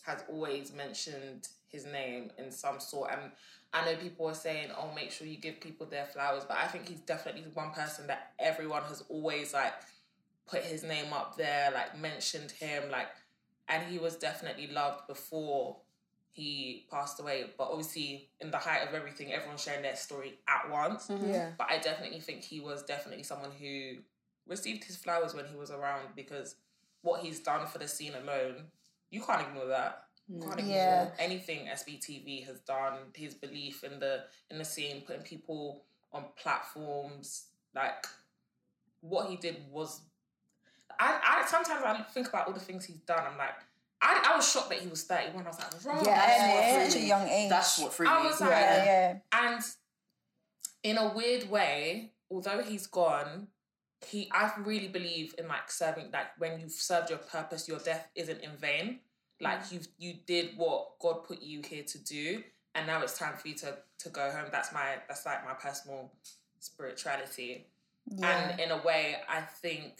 has 0.03 0.23
always 0.29 0.73
mentioned 0.73 1.47
his 1.67 1.85
name 1.85 2.31
in 2.37 2.51
some 2.51 2.79
sort. 2.79 3.11
And 3.11 3.31
I 3.73 3.85
know 3.85 3.95
people 3.95 4.27
are 4.27 4.33
saying, 4.35 4.71
"Oh, 4.77 4.91
make 4.93 5.11
sure 5.11 5.27
you 5.27 5.37
give 5.37 5.59
people 5.59 5.85
their 5.85 6.05
flowers," 6.05 6.43
but 6.45 6.57
I 6.57 6.67
think 6.67 6.87
he's 6.87 6.99
definitely 7.01 7.43
one 7.53 7.71
person 7.71 8.07
that 8.07 8.33
everyone 8.39 8.83
has 8.83 9.03
always 9.09 9.53
like 9.53 9.73
put 10.47 10.63
his 10.63 10.83
name 10.83 11.13
up 11.13 11.37
there, 11.37 11.71
like 11.71 11.97
mentioned 11.97 12.51
him, 12.51 12.91
like, 12.91 13.07
and 13.69 13.83
he 13.83 13.97
was 13.97 14.17
definitely 14.17 14.67
loved 14.67 15.07
before 15.07 15.77
he 16.33 16.85
passed 16.91 17.19
away. 17.19 17.45
But 17.57 17.69
obviously, 17.69 18.29
in 18.39 18.51
the 18.51 18.57
height 18.57 18.87
of 18.87 18.93
everything, 18.93 19.31
everyone's 19.31 19.63
sharing 19.63 19.81
their 19.81 19.95
story 19.95 20.39
at 20.47 20.69
once. 20.69 21.07
Mm-hmm. 21.07 21.29
Yeah. 21.29 21.51
But 21.57 21.67
I 21.69 21.77
definitely 21.77 22.19
think 22.19 22.43
he 22.43 22.59
was 22.59 22.83
definitely 22.83 23.23
someone 23.23 23.51
who 23.51 23.97
received 24.47 24.83
his 24.83 24.97
flowers 24.97 25.33
when 25.33 25.45
he 25.45 25.55
was 25.55 25.71
around 25.71 26.09
because 26.15 26.55
what 27.01 27.21
he's 27.21 27.39
done 27.39 27.67
for 27.67 27.77
the 27.77 27.87
scene 27.87 28.13
alone, 28.13 28.65
you 29.11 29.21
can't 29.21 29.47
ignore 29.47 29.67
that. 29.67 30.05
You 30.27 30.37
mm, 30.37 30.47
can't 30.47 30.59
ignore 30.59 30.75
yeah. 30.75 31.09
anything 31.19 31.67
SBTV 31.67 32.47
has 32.47 32.59
done. 32.61 32.93
His 33.13 33.35
belief 33.35 33.83
in 33.83 33.99
the 33.99 34.23
in 34.49 34.57
the 34.57 34.65
scene, 34.65 35.01
putting 35.01 35.21
people 35.21 35.83
on 36.13 36.25
platforms, 36.41 37.45
like 37.75 38.05
what 39.01 39.29
he 39.29 39.35
did 39.35 39.57
was. 39.69 40.01
I, 40.99 41.19
I 41.43 41.47
sometimes 41.47 41.83
I 41.83 42.01
think 42.13 42.29
about 42.29 42.47
all 42.47 42.53
the 42.53 42.59
things 42.59 42.85
he's 42.85 42.99
done. 42.99 43.23
I'm 43.31 43.37
like, 43.37 43.55
I, 44.01 44.31
I 44.31 44.35
was 44.35 44.49
shocked 44.49 44.69
that 44.69 44.79
he 44.79 44.87
was 44.87 45.03
31. 45.03 45.45
I 45.45 45.47
was 45.47 45.85
like, 45.85 45.95
right. 45.95 46.05
Yeah, 46.05 46.87
such 46.87 47.01
a 47.01 47.05
young 47.05 47.27
age. 47.27 47.49
That's 47.49 47.79
what 47.79 47.93
freaked 47.93 48.11
I 48.11 48.25
was 48.25 48.41
like, 48.41 48.49
yeah, 48.49 48.85
yeah. 48.85 49.17
And 49.31 49.63
in 50.83 50.97
a 50.97 51.13
weird 51.13 51.49
way, 51.49 52.11
although 52.29 52.61
he's 52.61 52.87
gone, 52.87 53.47
he 54.05 54.29
I 54.31 54.51
really 54.59 54.87
believe 54.87 55.35
in 55.37 55.47
like 55.47 55.69
serving 55.69 56.11
like 56.11 56.27
when 56.37 56.59
you've 56.59 56.71
served 56.71 57.09
your 57.09 57.19
purpose, 57.19 57.67
your 57.67 57.79
death 57.79 58.07
isn't 58.15 58.41
in 58.41 58.51
vain. 58.57 58.99
Like 59.39 59.63
mm. 59.63 59.73
you've 59.73 59.87
you 59.97 60.13
did 60.25 60.51
what 60.57 60.99
God 60.99 61.23
put 61.23 61.41
you 61.41 61.61
here 61.67 61.83
to 61.83 61.97
do, 61.99 62.43
and 62.75 62.87
now 62.87 63.01
it's 63.01 63.17
time 63.17 63.35
for 63.37 63.47
you 63.47 63.55
to 63.55 63.77
to 63.99 64.09
go 64.09 64.31
home. 64.31 64.47
That's 64.51 64.73
my 64.73 64.95
that's 65.07 65.25
like 65.25 65.45
my 65.45 65.53
personal 65.53 66.11
spirituality. 66.59 67.67
Yeah. 68.07 68.51
And 68.51 68.59
in 68.59 68.71
a 68.71 68.81
way, 68.81 69.17
I 69.29 69.41
think 69.41 69.93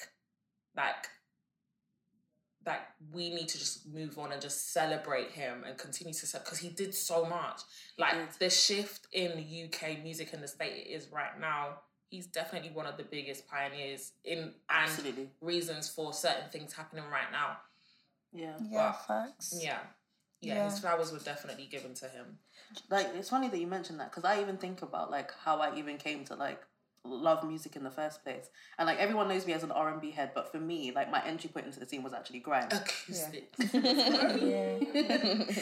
like 0.75 1.08
like 2.65 2.81
we 3.12 3.34
need 3.34 3.48
to 3.50 3.58
just 3.58 3.88
move 3.91 4.17
on 4.20 4.31
and 4.31 4.41
just 4.41 4.72
celebrate 4.72 5.31
him 5.31 5.63
and 5.67 5.77
continue 5.77 6.13
to 6.13 6.27
serve 6.27 6.43
because 6.43 6.60
he 6.60 6.70
did 6.70 6.93
so 6.93 7.25
much. 7.25 7.62
Like 7.98 8.38
the 8.39 8.50
shift 8.50 9.08
in 9.13 9.31
UK 9.31 10.03
music 10.03 10.34
in 10.34 10.41
the 10.41 10.48
state 10.48 10.74
it 10.74 10.89
is 10.89 11.08
right 11.12 11.39
now 11.39 11.77
he's 12.12 12.27
definitely 12.27 12.70
one 12.70 12.86
of 12.86 12.98
the 12.98 13.03
biggest 13.03 13.48
pioneers 13.48 14.12
in 14.24 14.39
and 14.39 14.53
Absolutely. 14.70 15.30
reasons 15.41 15.89
for 15.89 16.13
certain 16.13 16.50
things 16.51 16.74
happening 16.74 17.06
right 17.12 17.32
now. 17.32 17.58
Yeah. 18.34 18.53
Yeah, 18.70 18.94
but, 19.08 19.08
facts. 19.08 19.60
Yeah. 19.63 19.80
yeah. 20.41 20.56
Yeah, 20.56 20.65
his 20.65 20.80
flowers 20.80 21.12
were 21.12 21.20
definitely 21.20 21.68
given 21.72 21.94
to 21.96 22.06
him. 22.10 22.38
Like 22.89 23.08
it's 23.15 23.30
funny 23.30 23.48
that 23.48 23.58
you 23.58 23.68
mentioned 23.68 24.00
that 24.01 24.12
because 24.12 24.25
I 24.25 24.41
even 24.41 24.58
think 24.58 24.82
about 24.82 25.10
like 25.10 25.32
how 25.44 25.60
I 25.60 25.75
even 25.77 25.98
came 25.98 26.25
to 26.25 26.36
like 26.36 26.62
love 27.03 27.43
music 27.43 27.75
in 27.75 27.84
the 27.84 27.91
first 27.91 28.24
place. 28.24 28.50
And 28.77 28.86
like 28.86 29.00
everyone 29.00 29.27
knows 29.27 29.46
me 29.46 29.53
as 29.53 29.63
an 29.63 29.72
R 29.72 29.91
and 29.91 30.01
B 30.01 30.12
head, 30.12 30.31
but 30.36 30.51
for 30.51 30.60
me, 30.60 30.91
like 30.93 31.12
my 31.12 31.24
entry 31.25 31.50
point 31.50 31.65
into 31.65 31.79
the 31.79 31.86
scene 31.86 32.03
was 32.03 32.13
actually 32.13 32.39
grime. 32.39 32.67
Acoustic. 32.72 33.51
Yeah. 33.74 34.79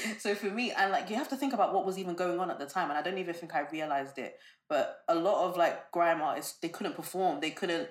so 0.19 0.35
for 0.35 0.47
me, 0.47 0.71
and 0.71 0.91
like 0.91 1.09
you 1.09 1.15
have 1.15 1.29
to 1.29 1.35
think 1.35 1.53
about 1.53 1.73
what 1.73 1.85
was 1.85 1.97
even 1.97 2.15
going 2.15 2.39
on 2.39 2.51
at 2.51 2.59
the 2.59 2.65
time, 2.65 2.89
and 2.89 2.97
I 2.97 3.01
don't 3.01 3.17
even 3.17 3.33
think 3.33 3.55
I 3.55 3.65
realized 3.71 4.17
it. 4.17 4.37
But 4.67 4.99
a 5.07 5.15
lot 5.15 5.47
of 5.47 5.57
like 5.57 5.91
grime 5.91 6.21
artists, 6.21 6.59
they 6.59 6.69
couldn't 6.69 6.95
perform, 6.95 7.39
they 7.39 7.51
couldn't 7.51 7.89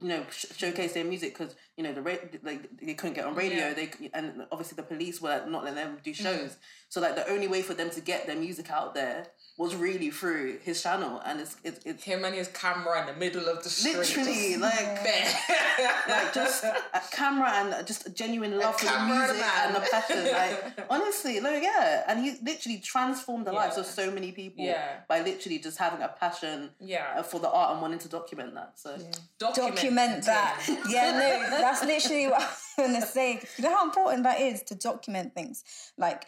you 0.00 0.08
know 0.08 0.24
sh- 0.30 0.46
showcase 0.56 0.92
their 0.92 1.04
music 1.04 1.36
because 1.36 1.54
you 1.76 1.82
know 1.82 1.92
the 1.92 2.02
ra- 2.02 2.14
like 2.42 2.68
they 2.80 2.94
couldn't 2.94 3.14
get 3.14 3.24
on 3.24 3.34
radio 3.34 3.68
yeah. 3.68 3.74
they 3.74 3.90
and 4.14 4.46
obviously 4.52 4.76
the 4.76 4.82
police 4.82 5.20
were 5.20 5.44
not 5.48 5.64
letting 5.64 5.76
them 5.76 5.98
do 6.02 6.14
shows 6.14 6.50
mm. 6.50 6.56
so 6.88 7.00
like 7.00 7.16
the 7.16 7.28
only 7.28 7.48
way 7.48 7.60
for 7.62 7.74
them 7.74 7.90
to 7.90 8.00
get 8.00 8.26
their 8.26 8.36
music 8.36 8.70
out 8.70 8.94
there 8.94 9.26
was 9.60 9.76
really 9.76 10.08
through 10.08 10.58
his 10.64 10.82
channel, 10.82 11.20
and 11.26 11.38
it's 11.38 11.54
it's, 11.62 11.84
it's 11.84 12.02
him 12.02 12.24
and 12.24 12.34
his 12.34 12.48
camera 12.48 12.98
in 13.02 13.06
the 13.06 13.12
middle 13.12 13.46
of 13.46 13.62
the 13.62 13.68
street, 13.68 13.94
literally 13.94 14.56
like 14.56 15.04
like 16.08 16.32
just 16.32 16.64
a 16.64 17.02
camera 17.12 17.50
and 17.56 17.86
just 17.86 18.06
a 18.06 18.10
genuine 18.10 18.58
love 18.58 18.80
for 18.80 18.86
the 18.86 19.04
music 19.04 19.44
and 19.44 19.74
the 19.76 19.80
passion. 19.80 20.24
Like 20.32 20.86
honestly, 20.90 21.40
no, 21.40 21.50
yeah, 21.50 22.04
and 22.08 22.24
he 22.24 22.38
literally 22.42 22.78
transformed 22.78 23.46
the 23.46 23.52
yeah. 23.52 23.58
lives 23.58 23.76
of 23.76 23.84
so 23.84 24.10
many 24.10 24.32
people 24.32 24.64
yeah. 24.64 25.00
by 25.06 25.20
literally 25.20 25.58
just 25.58 25.76
having 25.76 26.00
a 26.00 26.08
passion, 26.08 26.70
yeah. 26.80 27.16
Uh, 27.18 27.22
for 27.22 27.38
the 27.38 27.50
art 27.50 27.72
and 27.72 27.82
wanting 27.82 27.98
to 27.98 28.08
document 28.08 28.54
that. 28.54 28.78
So 28.78 28.96
yeah. 28.98 29.10
document, 29.38 29.74
document 29.74 30.24
that. 30.24 30.62
yeah, 30.88 31.10
no, 31.12 31.58
that's 31.58 31.84
literally 31.84 32.28
what 32.28 32.40
I 32.40 32.46
was 32.46 32.72
gonna 32.78 33.06
say. 33.06 33.42
You 33.58 33.64
know 33.64 33.76
how 33.76 33.84
important 33.84 34.22
that 34.22 34.40
is 34.40 34.62
to 34.62 34.74
document 34.74 35.34
things, 35.34 35.62
like 35.98 36.24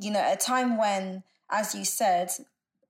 you 0.00 0.10
know, 0.10 0.26
a 0.32 0.36
time 0.36 0.78
when, 0.78 1.24
as 1.50 1.74
you 1.74 1.84
said, 1.84 2.30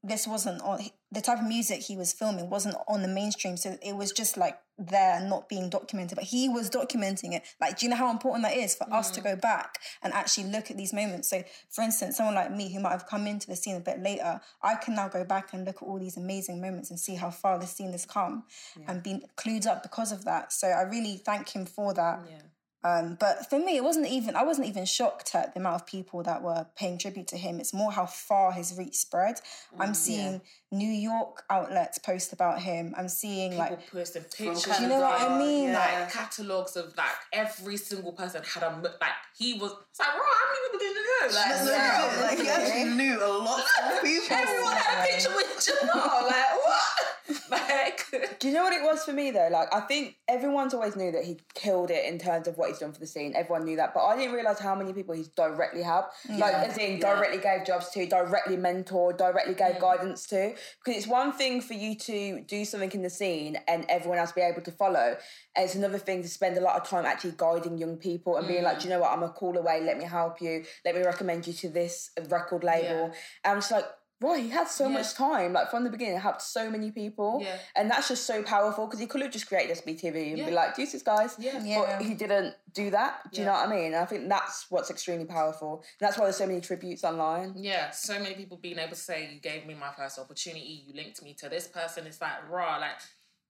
this 0.04 0.26
wasn't 0.26 0.61
on 0.62 0.80
the 1.11 1.20
type 1.20 1.38
of 1.38 1.46
music 1.46 1.80
he 1.80 1.96
was 1.96 2.12
filming 2.12 2.50
wasn't 2.50 2.76
on 2.88 3.02
the 3.02 3.08
mainstream 3.08 3.56
so 3.56 3.76
it 3.82 3.96
was 3.96 4.12
just 4.12 4.37
like 4.37 4.58
there 4.76 5.20
not 5.20 5.49
being 5.49 5.70
documented 5.70 6.16
but 6.16 6.25
he 6.25 6.49
was 6.49 6.68
documenting 6.68 7.32
it 7.32 7.42
like 7.61 7.78
do 7.78 7.87
you 7.87 7.90
know 7.90 7.96
how 7.96 8.11
important 8.11 8.44
that 8.44 8.56
is 8.56 8.75
for 8.75 8.84
mm. 8.87 8.92
us 8.92 9.11
to 9.11 9.20
mm. 9.20 9.25
go 9.25 9.37
back 9.37 9.78
and 10.02 10.12
actually 10.12 10.44
look 10.44 10.70
at 10.70 10.76
these 10.76 10.92
moments 10.92 11.30
so 11.30 11.42
for 11.70 11.82
instance 11.82 12.16
someone 12.16 12.34
like 12.34 12.50
me 12.50 12.73
who 12.73 12.80
might 12.80 12.90
have 12.90 13.06
come 13.06 13.26
into 13.26 13.46
the 13.46 13.56
scene 13.56 13.76
a 13.76 13.80
bit 13.80 14.00
later 14.00 14.40
i 14.62 14.75
can 14.75 14.94
now 14.94 15.08
go 15.08 15.25
back 15.25 15.52
and 15.52 15.64
look 15.64 15.76
at 15.76 15.82
all 15.82 15.99
these 15.99 16.16
amazing 16.16 16.61
moments 16.61 16.90
and 16.90 16.99
see 16.99 17.14
how 17.14 17.30
far 17.30 17.58
the 17.58 17.66
scene 17.66 17.92
has 17.92 18.04
come 18.04 18.44
yeah. 18.78 18.84
and 18.88 19.02
been 19.02 19.23
clued 19.37 19.66
up 19.66 19.82
because 19.82 20.12
of 20.12 20.25
that 20.25 20.52
so 20.52 20.66
i 20.66 20.82
really 20.82 21.16
thank 21.16 21.54
him 21.54 21.64
for 21.64 21.94
that 21.94 22.20
yeah. 22.28 22.38
Um, 22.84 23.16
but 23.18 23.48
for 23.48 23.58
me, 23.58 23.76
it 23.76 23.82
wasn't 23.82 24.08
even, 24.08 24.36
I 24.36 24.44
wasn't 24.44 24.68
even 24.68 24.84
shocked 24.84 25.34
at 25.34 25.54
the 25.54 25.60
amount 25.60 25.76
of 25.76 25.86
people 25.86 26.22
that 26.24 26.42
were 26.42 26.66
paying 26.76 26.98
tribute 26.98 27.26
to 27.28 27.38
him. 27.38 27.58
It's 27.58 27.72
more 27.72 27.90
how 27.90 28.04
far 28.04 28.52
his 28.52 28.74
reach 28.76 28.96
spread. 28.96 29.36
Mm, 29.74 29.80
I'm 29.80 29.94
seeing 29.94 30.32
yeah. 30.32 30.78
New 30.78 30.90
York 30.90 31.44
outlets 31.48 31.98
post 31.98 32.34
about 32.34 32.60
him. 32.60 32.94
I'm 32.96 33.08
seeing 33.08 33.52
people 33.52 33.64
like 33.64 33.90
posting 33.90 34.24
pictures. 34.24 34.80
You 34.80 34.88
know 34.88 35.00
what 35.00 35.18
I 35.18 35.38
mean? 35.38 35.68
Yeah. 35.70 35.78
Like 35.78 36.12
catalogs 36.12 36.76
of 36.76 36.94
like 36.96 37.06
every 37.32 37.78
single 37.78 38.12
person 38.12 38.42
had 38.42 38.64
a 38.64 38.76
like 38.82 39.12
he 39.38 39.54
was. 39.54 39.74
It's 39.90 40.00
like, 40.00 40.08
bro, 40.08 40.22
how 40.22 40.46
many 40.50 40.60
people 40.66 40.78
didn't 40.80 41.04
know? 41.04 41.34
Like, 41.34 41.64
no, 41.64 41.72
yeah. 41.72 42.20
like 42.28 42.38
he 42.38 42.48
actually 42.48 42.96
knew 42.96 43.18
a 43.18 43.32
lot 43.38 43.60
of 43.60 44.02
people. 44.02 44.36
Everyone 44.36 44.72
had 44.72 45.04
a 45.04 45.12
picture 45.12 45.34
with 45.34 45.64
Jamal. 45.64 46.24
like 46.26 46.54
what? 46.56 47.50
like, 47.50 48.38
do 48.38 48.48
you 48.48 48.54
know 48.54 48.64
what 48.64 48.72
it 48.72 48.82
was 48.82 49.04
for 49.04 49.12
me 49.12 49.30
though? 49.30 49.48
Like, 49.50 49.72
I 49.74 49.80
think 49.80 50.16
everyone's 50.28 50.74
always 50.74 50.96
knew 50.96 51.12
that 51.12 51.24
he 51.24 51.38
killed 51.54 51.90
it 51.90 52.04
in 52.04 52.18
terms 52.18 52.48
of 52.48 52.58
what 52.58 52.70
he's 52.75 52.81
done 52.81 52.93
for 52.93 53.00
the 53.00 53.07
scene. 53.07 53.33
Everyone 53.35 53.64
knew 53.64 53.76
that, 53.76 53.95
but 53.95 54.04
I 54.04 54.16
didn't 54.16 54.35
realize 54.35 54.59
how 54.59 54.75
many 54.75 54.93
people 54.93 55.14
he's 55.14 55.28
directly 55.28 55.83
helped. 55.83 56.14
Yeah. 56.28 56.37
Like, 56.38 56.54
as 56.54 56.78
in, 56.78 56.99
yeah. 56.99 57.14
directly 57.14 57.38
gave 57.38 57.64
jobs 57.66 57.90
to, 57.90 58.07
directly 58.07 58.57
mentored, 58.57 59.19
directly 59.19 59.54
gave 59.54 59.76
mm. 59.76 59.81
guidance 59.81 60.26
to. 60.26 60.54
Because 60.85 60.99
it's 60.99 61.07
one 61.07 61.33
thing 61.33 61.61
for 61.61 61.75
you 61.75 61.95
to 61.97 62.40
do 62.43 62.64
something 62.64 62.90
in 62.93 63.02
the 63.02 63.11
scene 63.11 63.59
and 63.69 63.87
everyone 63.88 64.19
else 64.19 64.33
be 64.33 64.40
able 64.40 64.62
to 64.62 64.73
follow. 64.73 65.16
And 65.57 65.64
it's 65.64 65.75
another 65.75 65.99
thing 65.99 66.23
to 66.23 66.28
spend 66.28 66.57
a 66.57 66.61
lot 66.61 66.81
of 66.81 66.88
time 66.88 67.07
actually 67.07 67.35
guiding 67.37 67.78
young 67.78 67.97
people 67.97 68.37
and 68.37 68.47
mm. 68.47 68.49
being 68.49 68.64
like, 68.64 68.81
do 68.81 68.85
you 68.85 68.90
know 68.90 69.00
what? 69.00 69.12
I'm 69.12 69.23
a 69.23 69.31
call 69.31 69.57
away. 69.57 69.81
Let 69.83 69.99
me 69.99 70.04
help 70.04 70.40
you. 70.40 70.64
Let 70.85 70.95
me 70.95 71.02
recommend 71.02 71.47
you 71.47 71.52
to 71.52 71.69
this 71.69 72.11
record 72.28 72.64
label. 72.64 72.88
Yeah. 72.88 73.14
And 73.45 73.52
I'm 73.52 73.59
just 73.59 73.71
like 73.71 73.87
Right, 74.21 74.42
he 74.42 74.49
had 74.49 74.68
so 74.68 74.87
yeah. 74.87 74.94
much 74.94 75.14
time. 75.14 75.52
Like 75.52 75.71
from 75.71 75.85
the 75.85 75.90
beginning, 75.90 76.18
helped 76.18 76.42
so 76.42 76.71
many 76.71 76.90
people. 76.90 77.40
Yeah. 77.42 77.59
And 77.76 77.90
that's 77.90 78.09
just 78.09 78.26
so 78.26 78.42
powerful 78.42 78.87
because 78.87 79.00
he 79.00 79.06
could 79.06 79.21
have 79.23 79.30
just 79.30 79.49
created 79.49 79.76
SBTV 79.76 80.30
and 80.30 80.38
yeah. 80.38 80.47
be 80.47 80.52
like, 80.52 80.76
deuces, 80.76 81.02
guys. 81.02 81.35
Yeah. 81.38 81.62
yeah. 81.62 81.99
But 81.99 82.06
he 82.06 82.14
didn't 82.14 82.54
do 82.73 82.90
that. 82.90 83.30
Do 83.33 83.40
you 83.40 83.47
know 83.47 83.52
what 83.52 83.68
I 83.68 83.71
mean? 83.71 83.87
And 83.87 83.97
I 83.97 84.06
think 84.06 84.28
that's 84.28 84.66
what's 84.71 84.90
extremely 84.90 85.26
powerful. 85.26 85.85
And 86.00 86.06
that's 86.06 86.16
why 86.16 86.25
there's 86.25 86.37
so 86.37 86.47
many 86.47 86.61
tributes 86.61 87.04
online. 87.04 87.54
Yeah, 87.56 87.90
so 87.90 88.18
many 88.18 88.35
people 88.35 88.56
being 88.56 88.78
able 88.78 88.90
to 88.90 88.97
say, 88.97 89.30
you 89.33 89.40
gave 89.40 89.66
me 89.66 89.75
my 89.75 89.90
first 89.97 90.18
opportunity, 90.18 90.85
you 90.87 90.94
linked 90.94 91.23
me 91.23 91.35
to 91.40 91.49
this 91.49 91.66
person. 91.66 92.06
It's 92.06 92.21
like, 92.21 92.49
raw. 92.49 92.78
Like, 92.78 93.00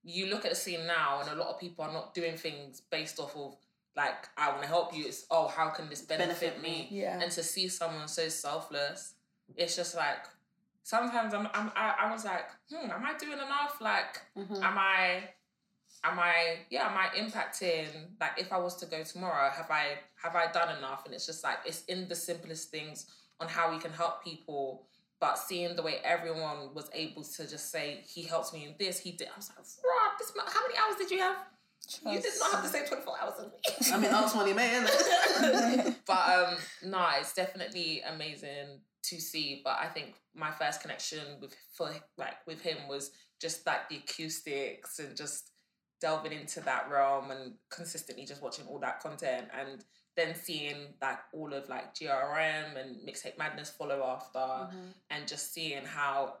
you 0.03 0.27
look 0.27 0.45
at 0.45 0.51
the 0.51 0.55
scene 0.55 0.85
now, 0.85 1.21
and 1.21 1.29
a 1.29 1.35
lot 1.35 1.53
of 1.53 1.59
people 1.59 1.85
are 1.85 1.93
not 1.93 2.13
doing 2.13 2.37
things 2.37 2.81
based 2.91 3.19
off 3.19 3.35
of 3.35 3.55
like 3.95 4.27
I 4.37 4.49
want 4.49 4.61
to 4.61 4.67
help 4.67 4.95
you. 4.95 5.05
It's 5.05 5.25
oh, 5.31 5.47
how 5.47 5.69
can 5.69 5.89
this 5.89 6.01
benefit, 6.01 6.39
benefit 6.39 6.61
me? 6.61 6.87
Yeah. 6.91 7.19
And 7.19 7.31
to 7.31 7.43
see 7.43 7.67
someone 7.67 8.07
so 8.07 8.27
selfless, 8.27 9.13
it's 9.55 9.75
just 9.75 9.95
like 9.95 10.25
sometimes 10.85 11.33
I'm, 11.33 11.47
I'm 11.55 11.71
I, 11.75 11.95
I 12.03 12.11
was 12.11 12.23
like, 12.23 12.45
hmm, 12.71 12.91
am 12.91 13.03
I 13.03 13.17
doing 13.17 13.39
enough? 13.39 13.81
Like, 13.81 14.21
mm-hmm. 14.37 14.63
am 14.63 14.77
I, 14.77 15.23
am 16.03 16.19
I, 16.19 16.59
yeah, 16.69 16.87
am 16.87 16.95
I 16.95 17.07
impacting? 17.17 17.87
Like, 18.21 18.33
if 18.37 18.53
I 18.53 18.57
was 18.57 18.75
to 18.77 18.85
go 18.85 19.03
tomorrow, 19.03 19.49
have 19.49 19.71
I, 19.71 19.97
have 20.23 20.35
I 20.35 20.51
done 20.51 20.77
enough? 20.77 21.05
And 21.05 21.13
it's 21.15 21.25
just 21.25 21.43
like 21.43 21.57
it's 21.65 21.83
in 21.85 22.07
the 22.07 22.15
simplest 22.15 22.69
things 22.69 23.07
on 23.39 23.47
how 23.47 23.71
we 23.71 23.79
can 23.79 23.91
help 23.91 24.23
people. 24.23 24.85
But 25.19 25.39
seeing 25.39 25.75
the 25.75 25.81
way 25.81 25.95
everyone 26.03 26.75
was 26.75 26.87
able 26.93 27.23
to 27.23 27.49
just 27.49 27.71
say, 27.71 28.01
he 28.07 28.21
helps 28.21 28.53
me 28.53 28.65
in 28.65 28.75
this, 28.77 28.99
he 28.99 29.11
did. 29.11 29.29
I 29.33 29.37
was 29.37 29.49
like, 29.49 29.57
Rob, 29.57 30.19
this, 30.19 30.31
how 30.53 30.61
many 30.61 30.75
hours 30.77 30.97
did 30.99 31.09
you 31.09 31.17
have? 31.19 31.37
Trust. 31.81 32.05
You 32.05 32.21
did 32.21 32.39
not 32.39 32.51
have 32.51 32.63
the 32.63 32.69
same 32.69 32.85
24 32.85 33.13
hours 33.21 33.33
as 33.39 33.45
me. 33.45 33.93
I 33.93 33.99
mean, 33.99 34.11
I 34.11 34.21
was 34.21 34.35
money 34.35 34.53
man. 34.53 34.87
but 36.05 36.29
um, 36.29 36.57
no, 36.83 37.07
it's 37.19 37.33
definitely 37.33 38.01
amazing 38.01 38.81
to 39.09 39.19
see. 39.19 39.61
But 39.63 39.77
I 39.79 39.87
think 39.87 40.15
my 40.33 40.51
first 40.51 40.81
connection 40.81 41.19
with 41.41 41.55
for 41.73 41.91
like 42.17 42.45
with 42.47 42.61
him 42.61 42.77
was 42.87 43.11
just 43.41 43.65
like 43.65 43.89
the 43.89 43.97
acoustics 43.97 44.99
and 44.99 45.15
just 45.15 45.51
delving 46.01 46.33
into 46.33 46.59
that 46.61 46.89
realm 46.91 47.31
and 47.31 47.53
consistently 47.69 48.25
just 48.25 48.41
watching 48.41 48.65
all 48.67 48.79
that 48.79 48.99
content 48.99 49.47
and 49.59 49.83
then 50.15 50.35
seeing 50.35 50.75
like 51.01 51.19
all 51.33 51.53
of 51.53 51.67
like 51.69 51.93
GRM 51.95 52.79
and 52.79 52.97
Mixtape 53.07 53.37
Madness 53.37 53.69
follow 53.69 54.03
after 54.03 54.39
mm-hmm. 54.39 54.89
and 55.09 55.27
just 55.27 55.53
seeing 55.53 55.83
how 55.83 56.35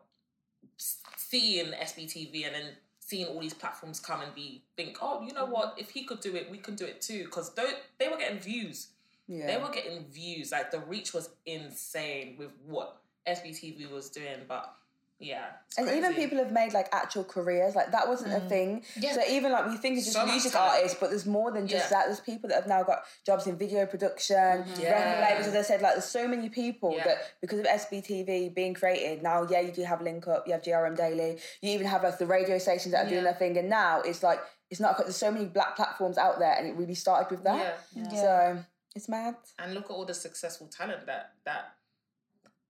seeing 0.77 1.67
SBTV 1.67 2.45
and 2.45 2.55
then 2.55 2.69
seeing 2.99 3.27
all 3.27 3.39
these 3.39 3.53
platforms 3.53 3.99
come 3.99 4.21
and 4.21 4.33
be 4.33 4.63
think 4.75 4.97
oh 5.01 5.21
you 5.21 5.33
know 5.33 5.43
mm-hmm. 5.43 5.51
what 5.51 5.75
if 5.77 5.89
he 5.89 6.03
could 6.05 6.21
do 6.21 6.35
it 6.35 6.49
we 6.49 6.57
can 6.57 6.75
do 6.75 6.85
it 6.85 7.01
too 7.01 7.25
because 7.25 7.53
they, 7.53 7.65
they 7.99 8.07
were 8.07 8.17
getting 8.17 8.39
views 8.39 8.87
yeah. 9.27 9.47
they 9.47 9.57
were 9.57 9.69
getting 9.69 10.05
views 10.05 10.51
like 10.51 10.71
the 10.71 10.79
reach 10.79 11.13
was 11.13 11.29
insane 11.45 12.35
with 12.37 12.51
what 12.65 12.97
SBTV 13.27 13.89
was 13.91 14.09
doing, 14.09 14.41
but 14.47 14.75
yeah. 15.19 15.45
And 15.77 15.87
crazy. 15.87 15.99
even 15.99 16.13
people 16.13 16.37
have 16.39 16.51
made 16.51 16.73
like 16.73 16.89
actual 16.91 17.23
careers, 17.23 17.73
like 17.73 17.91
that 17.91 18.07
wasn't 18.07 18.33
mm. 18.33 18.45
a 18.45 18.49
thing. 18.49 18.83
Yeah. 18.99 19.13
So 19.13 19.21
even 19.29 19.51
like 19.51 19.67
we 19.67 19.77
think 19.77 19.97
it's 19.97 20.05
just 20.05 20.17
so 20.17 20.25
music 20.25 20.55
artists, 20.55 20.97
but 20.99 21.09
there's 21.09 21.25
more 21.25 21.51
than 21.51 21.67
just 21.67 21.89
yeah. 21.89 21.99
that. 21.99 22.05
There's 22.07 22.19
people 22.19 22.49
that 22.49 22.55
have 22.55 22.67
now 22.67 22.83
got 22.83 23.03
jobs 23.25 23.47
in 23.47 23.57
video 23.57 23.85
production, 23.85 24.35
mm-hmm. 24.35 24.81
yeah. 24.81 24.91
record 24.91 25.21
labels, 25.21 25.47
as 25.47 25.55
I 25.55 25.61
said, 25.61 25.81
like 25.81 25.93
there's 25.93 26.05
so 26.05 26.27
many 26.27 26.49
people 26.49 26.93
yeah. 26.95 27.05
that 27.05 27.17
because 27.39 27.59
of 27.59 27.65
SBTV 27.65 28.53
being 28.53 28.73
created, 28.73 29.23
now 29.23 29.47
yeah, 29.49 29.61
you 29.61 29.71
do 29.71 29.83
have 29.83 30.01
Link 30.01 30.27
Up, 30.27 30.45
you 30.47 30.53
have 30.53 30.61
GRM 30.61 30.97
Daily, 30.97 31.39
you 31.61 31.71
even 31.71 31.87
have 31.87 32.03
like 32.03 32.17
the 32.17 32.27
radio 32.27 32.57
stations 32.57 32.91
that 32.91 33.07
are 33.07 33.09
doing 33.09 33.23
their 33.23 33.33
thing, 33.33 33.57
and 33.57 33.69
now 33.69 34.01
it's 34.01 34.21
like 34.21 34.39
it's 34.69 34.81
not 34.81 34.97
there's 34.97 35.15
so 35.15 35.31
many 35.31 35.45
black 35.45 35.77
platforms 35.77 36.17
out 36.17 36.39
there 36.39 36.55
and 36.57 36.67
it 36.67 36.75
really 36.75 36.95
started 36.95 37.31
with 37.31 37.43
that. 37.45 37.79
So 38.11 38.59
it's 38.95 39.09
mad. 39.09 39.35
And 39.59 39.73
look 39.73 39.85
at 39.85 39.91
all 39.91 40.05
the 40.05 40.13
successful 40.13 40.67
talent 40.67 41.05
that 41.05 41.33
that 41.45 41.75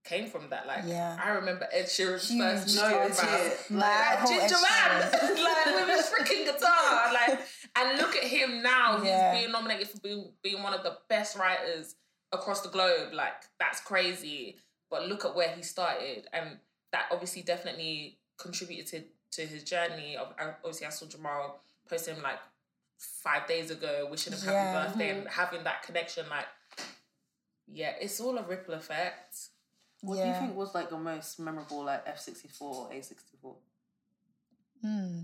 came 0.04 0.28
from 0.28 0.48
that. 0.50 0.66
Like, 0.66 0.84
yeah. 0.86 1.18
I 1.22 1.30
remember 1.30 1.66
Ed 1.72 1.86
Sheeran's 1.86 2.28
Huge. 2.28 2.40
first 2.40 2.76
no, 2.76 3.02
it's 3.02 3.22
like, 3.22 4.26
Ginger 4.26 4.56
Man, 4.62 5.12
like 5.12 5.66
with 5.66 5.96
his 5.96 6.06
freaking 6.06 6.44
guitar, 6.44 7.12
like, 7.12 7.40
and 7.76 7.98
look 7.98 8.16
at 8.16 8.24
him 8.24 8.62
now. 8.62 9.02
Yeah. 9.02 9.34
He's 9.34 9.42
being 9.42 9.52
nominated 9.52 9.88
for 9.88 10.00
being 10.00 10.32
being 10.42 10.62
one 10.62 10.74
of 10.74 10.82
the 10.82 10.96
best 11.08 11.36
writers 11.36 11.96
across 12.32 12.60
the 12.62 12.70
globe. 12.70 13.12
Like, 13.12 13.34
that's 13.58 13.80
crazy. 13.80 14.56
But 14.90 15.08
look 15.08 15.24
at 15.24 15.34
where 15.34 15.50
he 15.50 15.62
started, 15.62 16.28
and 16.32 16.58
that 16.92 17.06
obviously 17.10 17.42
definitely 17.42 18.18
contributed 18.38 19.06
to 19.32 19.42
his 19.42 19.64
journey. 19.64 20.16
Of 20.16 20.32
obviously, 20.38 20.86
I 20.86 20.90
saw 20.90 21.06
Jamal 21.06 21.60
post 21.88 22.08
him 22.08 22.22
like 22.22 22.38
five 22.98 23.46
days 23.46 23.70
ago, 23.70 24.08
wishing 24.10 24.32
him 24.32 24.40
yeah. 24.44 24.72
happy 24.72 24.88
birthday, 24.88 25.10
mm-hmm. 25.10 25.18
and 25.20 25.28
having 25.28 25.64
that 25.64 25.82
connection. 25.82 26.26
Like, 26.28 26.46
yeah, 27.66 27.92
it's 28.00 28.20
all 28.20 28.36
a 28.38 28.42
ripple 28.42 28.74
effect. 28.74 29.36
What 30.02 30.18
yeah. 30.18 30.24
do 30.24 30.28
you 30.28 30.46
think 30.46 30.56
was 30.56 30.74
like 30.74 30.90
your 30.90 31.00
most 31.00 31.38
memorable 31.40 31.84
like 31.84 32.02
F 32.06 32.20
sixty 32.20 32.48
four 32.48 32.86
or 32.86 32.92
A 32.92 33.02
sixty 33.02 33.36
four? 33.40 33.56
Hmm. 34.82 35.22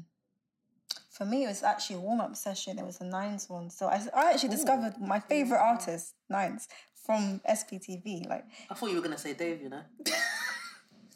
For 1.11 1.27
me, 1.27 1.45
it 1.45 1.49
was 1.49 1.63
actually 1.63 1.97
a 1.97 2.01
warm 2.01 2.21
up 2.23 2.35
session. 2.37 2.79
It 2.79 2.87
was 2.87 3.01
a 3.01 3.05
Nines 3.05 3.49
one. 3.49 3.69
So 3.69 3.87
I, 3.87 4.01
I 4.15 4.33
actually 4.33 4.49
Ooh. 4.49 4.53
discovered 4.53 4.95
my 4.99 5.21
favorite 5.21 5.61
artist, 5.61 6.15
Nines, 6.31 6.69
from 7.05 7.41
SBTV. 7.49 8.29
Like 8.29 8.45
I 8.71 8.75
thought 8.75 8.91
you 8.91 8.97
were 8.97 9.03
gonna 9.03 9.19
say 9.19 9.35
Dave. 9.35 9.61
You 9.63 9.69
know. 9.69 9.83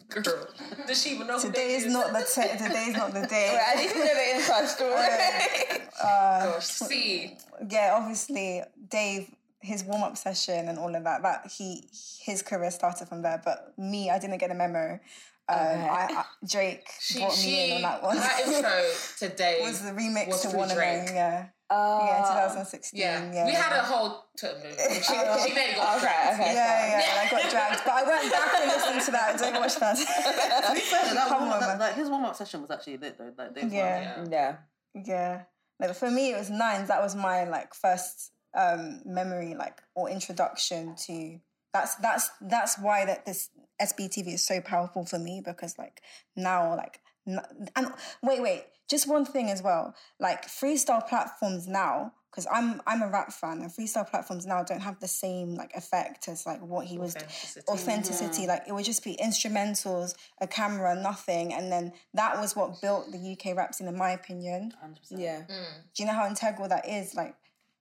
Girl, 0.08 0.46
does 0.86 1.02
she 1.02 1.10
even 1.14 1.26
know? 1.26 1.38
Today 1.38 1.74
is 1.74 1.86
not 1.86 2.12
the 2.12 2.20
te- 2.20 2.56
today 2.56 2.86
is 2.88 2.96
not 2.96 3.12
the 3.12 3.26
day. 3.30 3.58
I 3.66 3.74
need 3.74 3.90
to 3.90 3.98
know 3.98 4.04
the 4.04 4.36
inside 4.36 4.66
story. 4.68 5.82
uh, 6.02 6.52
Gosh, 6.52 6.66
see. 6.66 7.36
Yeah, 7.68 7.94
obviously, 7.98 8.62
Dave 8.88 9.30
his 9.60 9.82
warm 9.84 10.02
up 10.02 10.16
session 10.16 10.68
and 10.68 10.78
all 10.78 10.94
of 10.94 11.04
that. 11.04 11.22
That 11.22 11.50
he 11.50 11.84
his 12.20 12.42
career 12.42 12.70
started 12.70 13.08
from 13.08 13.22
there. 13.22 13.40
But 13.44 13.74
me, 13.76 14.10
I 14.10 14.18
didn't 14.18 14.38
get 14.38 14.50
a 14.50 14.54
memo. 14.54 15.00
Um, 15.48 15.58
okay. 15.58 15.88
I, 15.88 16.06
I, 16.10 16.24
Drake 16.44 16.88
she, 17.00 17.20
brought 17.20 17.32
she, 17.32 17.46
me 17.46 17.70
in 17.70 17.76
on 17.76 17.82
that 17.82 18.02
one. 18.02 18.16
That 18.16 18.40
intro 18.46 18.90
today 19.28 19.60
was 19.62 19.80
the 19.80 19.90
remix 19.90 20.28
was 20.28 20.42
to 20.42 20.56
Wanna 20.56 20.74
Drake. 20.74 21.08
Yeah. 21.12 21.46
Uh, 21.68 21.98
yeah, 22.06 22.18
2016. 22.18 22.98
Yeah. 22.98 23.32
yeah. 23.32 23.44
we 23.44 23.50
had 23.50 23.72
a 23.76 23.82
whole. 23.82 24.26
T- 24.38 24.46
she, 24.46 25.16
uh, 25.16 25.36
she 25.44 25.52
made 25.52 25.70
it 25.70 25.76
go 25.76 25.82
okay, 25.96 26.30
okay, 26.34 26.54
yeah, 26.54 26.54
yeah, 26.54 27.00
yeah, 27.00 27.22
I 27.22 27.28
got 27.28 27.50
dragged, 27.50 27.82
but 27.84 27.92
I 27.92 28.02
went 28.04 28.30
back 28.30 28.54
and 28.54 28.70
listened 28.70 29.00
to 29.02 29.10
that. 29.10 29.34
I 29.34 29.50
don't 29.50 29.60
watch 29.60 29.74
that. 29.80 29.96
that, 29.98 31.60
that, 31.60 31.78
that 31.78 31.94
his 31.94 32.08
warm 32.08 32.24
up 32.24 32.36
session 32.36 32.62
was 32.62 32.70
actually 32.70 32.98
lit 32.98 33.18
though. 33.18 33.32
Like, 33.36 33.50
yeah. 33.56 33.68
yeah, 33.72 34.24
yeah, 34.30 34.56
yeah. 35.04 35.42
Like 35.80 35.94
for 35.94 36.10
me, 36.10 36.30
it 36.32 36.38
was 36.38 36.50
nines. 36.50 36.88
That 36.88 37.02
was 37.02 37.14
my 37.14 37.44
like 37.44 37.74
first 37.74 38.32
um 38.56 39.02
memory, 39.04 39.54
like 39.54 39.82
or 39.94 40.08
introduction 40.10 40.94
to. 41.06 41.38
That's 41.72 41.94
that's 41.96 42.30
that's 42.40 42.78
why 42.78 43.04
that 43.04 43.26
this 43.26 43.50
SBTV 43.80 44.34
is 44.34 44.46
so 44.46 44.60
powerful 44.60 45.04
for 45.04 45.18
me 45.18 45.42
because 45.44 45.76
like 45.78 46.00
now 46.34 46.74
like 46.74 47.00
and 47.26 47.92
wait 48.22 48.40
wait 48.40 48.64
just 48.88 49.08
one 49.08 49.24
thing 49.24 49.50
as 49.50 49.62
well 49.62 49.94
like 50.20 50.46
freestyle 50.46 51.06
platforms 51.06 51.66
now 51.66 52.12
because 52.36 52.46
I'm 52.52 52.82
I'm 52.86 53.00
a 53.00 53.08
rap 53.08 53.32
fan 53.32 53.62
and 53.62 53.70
freestyle 53.70 54.08
platforms 54.08 54.44
now 54.44 54.62
don't 54.62 54.80
have 54.80 55.00
the 55.00 55.08
same 55.08 55.54
like 55.54 55.74
effect 55.74 56.28
as 56.28 56.44
like 56.44 56.60
what 56.60 56.86
he 56.86 56.98
was 56.98 57.16
authenticity, 57.16 57.66
authenticity. 57.68 58.42
Yeah. 58.42 58.48
like 58.48 58.62
it 58.68 58.72
would 58.72 58.84
just 58.84 59.02
be 59.02 59.16
instrumentals 59.16 60.14
a 60.40 60.46
camera 60.46 60.94
nothing 60.94 61.54
and 61.54 61.72
then 61.72 61.92
that 62.12 62.38
was 62.38 62.54
what 62.54 62.82
built 62.82 63.10
the 63.10 63.32
UK 63.32 63.56
rap 63.56 63.74
scene 63.74 63.88
in 63.88 63.96
my 63.96 64.10
opinion 64.10 64.72
100%. 64.84 65.18
yeah 65.18 65.38
mm. 65.38 65.64
do 65.94 66.02
you 66.02 66.06
know 66.06 66.12
how 66.12 66.26
integral 66.26 66.68
that 66.68 66.86
is 66.86 67.14
like 67.14 67.34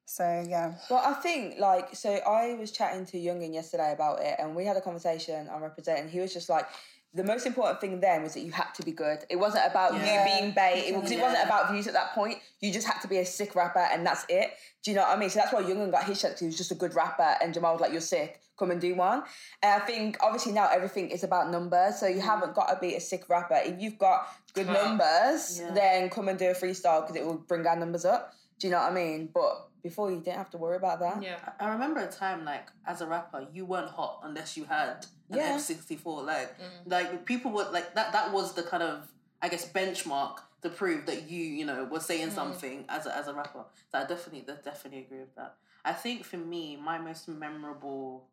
so 0.06 0.46
yeah 0.48 0.76
well 0.90 1.04
I 1.04 1.14
think 1.16 1.60
like 1.60 1.94
so 1.94 2.14
I 2.14 2.54
was 2.54 2.72
chatting 2.72 3.06
to 3.08 3.18
Youngin 3.18 3.54
yesterday 3.54 3.92
about 3.92 4.22
it 4.22 4.36
and 4.40 4.56
we 4.56 4.64
had 4.64 4.78
a 4.78 4.82
conversation 4.82 5.50
on 5.50 5.62
representing 5.62 6.08
he 6.08 6.20
was 6.20 6.32
just 6.32 6.48
like 6.48 6.68
the 7.16 7.24
most 7.24 7.46
important 7.46 7.80
thing 7.80 8.02
then 8.02 8.24
was 8.24 8.34
that 8.34 8.42
you 8.42 8.52
had 8.52 8.72
to 8.76 8.84
be 8.84 8.92
good. 8.92 9.20
It 9.30 9.38
wasn't 9.38 9.66
about 9.66 9.94
yeah. 9.94 10.26
you 10.26 10.40
being 10.40 10.54
bait. 10.54 10.84
It, 10.90 11.02
was, 11.02 11.10
yeah. 11.10 11.20
it 11.20 11.22
wasn't 11.22 11.46
about 11.46 11.72
views 11.72 11.88
at 11.88 11.94
that 11.94 12.14
point. 12.14 12.40
You 12.60 12.74
just 12.74 12.86
had 12.86 13.00
to 13.02 13.08
be 13.08 13.18
a 13.18 13.26
sick 13.26 13.56
rapper 13.56 13.80
and 13.80 14.06
that's 14.06 14.26
it. 14.28 14.52
Do 14.84 14.92
you 14.92 14.98
know 14.98 15.04
what 15.04 15.16
I 15.16 15.20
mean? 15.20 15.30
So 15.30 15.40
that's 15.40 15.54
why 15.54 15.64
Youngin 15.64 15.92
got 15.92 16.04
his 16.04 16.20
shot. 16.20 16.38
He 16.38 16.46
was 16.46 16.58
just 16.58 16.72
a 16.72 16.76
good 16.76 16.94
rapper 16.94 17.36
and 17.42 17.54
Jamal 17.54 17.72
was 17.72 17.82
like, 17.82 17.94
you're 17.94 18.02
sick. 18.02 18.42
Come 18.60 18.72
and 18.72 18.82
do 18.82 18.96
one. 18.96 19.24
And 19.64 19.82
I 19.82 19.86
think 19.86 20.18
obviously 20.22 20.52
now 20.52 20.68
everything 20.70 21.10
is 21.10 21.24
about 21.24 21.50
numbers. 21.50 22.00
So 22.00 22.08
you 22.08 22.20
mm. 22.20 22.26
haven't 22.26 22.54
got 22.54 22.68
to 22.68 22.78
be 22.82 22.96
a 22.96 23.00
sick 23.00 23.30
rapper. 23.30 23.60
If 23.64 23.82
you've 23.82 23.98
got 23.98 24.28
good 24.54 24.68
numbers, 24.68 25.62
yeah. 25.62 25.72
then 25.74 26.10
come 26.10 26.28
and 26.28 26.38
do 26.38 26.50
a 26.50 26.54
freestyle 26.54 27.02
because 27.02 27.16
it 27.16 27.26
will 27.26 27.38
bring 27.38 27.66
our 27.66 27.78
numbers 27.78 28.04
up. 28.04 28.34
Do 28.60 28.68
you 28.68 28.72
know 28.72 28.80
what 28.80 28.92
I 28.92 28.96
mean? 28.96 29.30
But 29.34 29.70
before 29.86 30.10
you 30.10 30.18
didn't 30.18 30.38
have 30.38 30.50
to 30.50 30.58
worry 30.58 30.78
about 30.78 31.00
that. 31.00 31.22
Yeah. 31.22 31.38
I 31.60 31.70
remember 31.70 32.00
a 32.00 32.12
time 32.12 32.44
like 32.44 32.70
as 32.88 33.02
a 33.02 33.06
rapper, 33.06 33.46
you 33.54 33.66
weren't 33.66 33.92
hot 33.92 34.22
unless 34.24 34.58
you 34.58 34.64
had 34.64 35.06
an 35.30 35.38
yeah. 35.38 35.56
F64. 35.56 36.26
Like 36.26 36.60
mm. 36.60 36.64
like 36.88 37.24
people 37.28 37.52
would 37.52 37.70
like 37.72 37.94
that 37.94 38.12
that 38.12 38.34
was 38.34 38.54
the 38.54 38.64
kind 38.64 38.82
of 38.82 39.08
I 39.44 39.48
guess 39.48 39.72
benchmark 39.72 40.38
to 40.64 40.72
prove 40.72 41.06
that 41.06 41.30
you, 41.30 41.40
you 41.40 41.66
know, 41.68 41.84
were 41.84 42.00
saying 42.00 42.30
mm. 42.30 42.34
something 42.34 42.86
as 42.90 43.06
a 43.06 43.16
as 43.16 43.28
a 43.28 43.36
rapper. 43.36 43.64
So 43.92 44.00
I 44.00 44.08
definitely 44.08 44.52
definitely 44.64 45.02
agree 45.02 45.20
with 45.20 45.36
that. 45.36 45.54
I 45.86 45.94
think 45.94 46.26
for 46.26 46.38
me, 46.38 46.80
my 46.84 46.98
most 46.98 47.28
memorable 47.28 48.26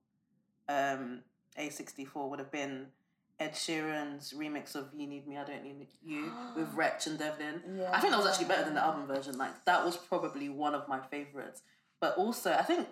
um 0.70 1.20
A64 1.58 2.30
would 2.30 2.38
have 2.38 2.50
been 2.50 2.86
Ed 3.42 3.54
Sheeran's 3.54 4.32
remix 4.32 4.76
of 4.76 4.88
"You 4.96 5.06
Need 5.06 5.26
Me, 5.26 5.36
I 5.36 5.44
Don't 5.44 5.64
Need 5.64 5.88
You" 6.02 6.32
with 6.56 6.72
Wretch 6.74 7.06
and 7.06 7.18
Devlin. 7.18 7.60
Yeah. 7.76 7.90
I 7.92 8.00
think 8.00 8.12
that 8.12 8.18
was 8.18 8.26
actually 8.26 8.46
better 8.46 8.64
than 8.64 8.74
the 8.74 8.84
album 8.84 9.06
version. 9.06 9.36
Like 9.36 9.64
that 9.64 9.84
was 9.84 9.96
probably 9.96 10.48
one 10.48 10.74
of 10.74 10.88
my 10.88 11.00
favorites. 11.00 11.62
But 12.00 12.16
also, 12.16 12.52
I 12.52 12.62
think 12.62 12.86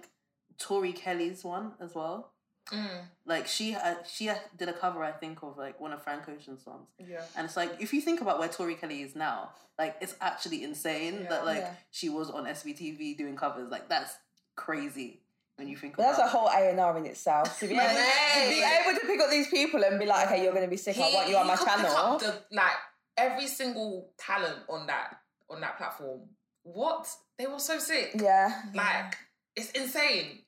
Tori 0.59 0.93
Kelly's 0.93 1.45
one 1.45 1.73
as 1.81 1.95
well. 1.95 2.33
Mm. 2.73 3.05
Like 3.27 3.47
she 3.47 3.75
uh, 3.75 3.97
she 4.09 4.31
did 4.57 4.69
a 4.69 4.73
cover, 4.73 5.05
I 5.05 5.13
think, 5.13 5.43
of 5.43 5.57
like 5.57 5.81
one 5.81 5.93
of 5.93 6.03
Frank 6.03 6.29
Ocean's 6.29 6.65
songs. 6.65 6.89
Yeah. 6.99 7.23
And 7.37 7.45
it's 7.45 7.57
like 7.57 7.81
if 7.81 7.93
you 7.93 8.01
think 8.01 8.21
about 8.21 8.39
where 8.39 8.49
Tori 8.49 8.75
Kelly 8.75 9.03
is 9.03 9.15
now, 9.15 9.51
like 9.79 9.97
it's 10.01 10.17
actually 10.21 10.65
insane 10.65 11.21
yeah. 11.23 11.29
that 11.29 11.47
like 11.47 11.59
yeah. 11.59 11.75
she 11.91 12.09
was 12.09 12.29
on 12.31 12.45
SBTV 12.47 13.17
doing 13.17 13.37
covers. 13.37 13.71
Like 13.71 13.89
that's 13.89 14.17
crazy 14.57 15.21
when 15.61 15.69
you 15.69 15.77
think. 15.77 15.97
But 15.97 16.05
that's 16.05 16.19
a 16.19 16.27
whole 16.27 16.49
A 16.49 16.71
and 16.71 16.81
R 16.81 16.97
in 16.99 17.07
itself. 17.07 17.61
To 17.61 17.69
be, 17.69 17.75
able, 17.75 17.85
to 17.85 18.49
be 18.49 18.65
able 18.65 18.99
to 18.99 19.07
pick 19.07 19.21
up 19.21 19.31
these 19.31 19.49
people 19.49 19.85
and 19.85 19.99
be 20.01 20.07
like, 20.07 20.27
okay, 20.27 20.43
you're 20.43 20.53
going 20.53 20.65
to 20.65 20.71
be 20.71 20.79
sick. 20.79 20.97
He, 20.97 21.03
I 21.03 21.15
want 21.15 21.29
you 21.29 21.37
on 21.37 21.47
my 21.47 21.57
channel. 21.57 22.19
The, 22.19 22.35
like 22.51 22.73
every 23.17 23.47
single 23.47 24.11
talent 24.19 24.57
on 24.69 24.87
that 24.87 25.19
on 25.51 25.61
that 25.61 25.77
platform. 25.77 26.21
What 26.63 27.09
they 27.39 27.47
were 27.47 27.59
so 27.59 27.79
sick. 27.79 28.13
Yeah. 28.15 28.63
Like 28.75 29.17
it's 29.55 29.71
insane. 29.73 30.41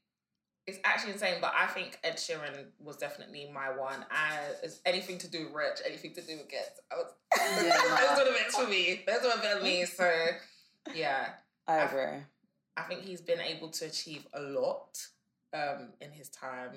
It's 0.67 0.79
actually 0.85 1.15
insane, 1.15 1.39
but 1.41 1.53
I 1.59 1.67
think 1.67 1.99
Ed 2.05 2.15
Sheeran 2.15 2.67
was 2.79 2.97
definitely 2.97 3.51
my 3.53 3.77
one. 3.77 4.03
Uh, 4.03 4.37
and 4.37 4.57
it's 4.63 4.81
anything 4.87 5.19
to 5.19 5.29
do 5.29 5.47
with 5.47 5.55
Wretch, 5.55 5.81
anything 5.85 6.15
to 6.15 6.23
do 6.23 6.37
with 6.37 6.49
Ghetts. 6.49 6.81
I 6.91 6.95
was, 6.95 7.13
yeah, 7.65 8.15
those 8.15 8.19
were 8.19 8.31
the 8.31 8.39
bits 8.39 8.57
for 8.57 8.69
me. 8.69 9.03
Those 9.05 9.23
were 9.25 9.57
the 9.57 9.65
me. 9.65 9.85
So, 9.87 10.09
yeah. 10.95 11.31
I 11.67 11.79
agree. 11.79 12.03
I 12.03 12.25
think 12.81 13.03
he's 13.03 13.21
been 13.21 13.41
able 13.41 13.69
to 13.69 13.85
achieve 13.85 14.27
a 14.33 14.41
lot 14.41 14.99
um, 15.53 15.89
in 16.01 16.11
his 16.11 16.29
time, 16.31 16.73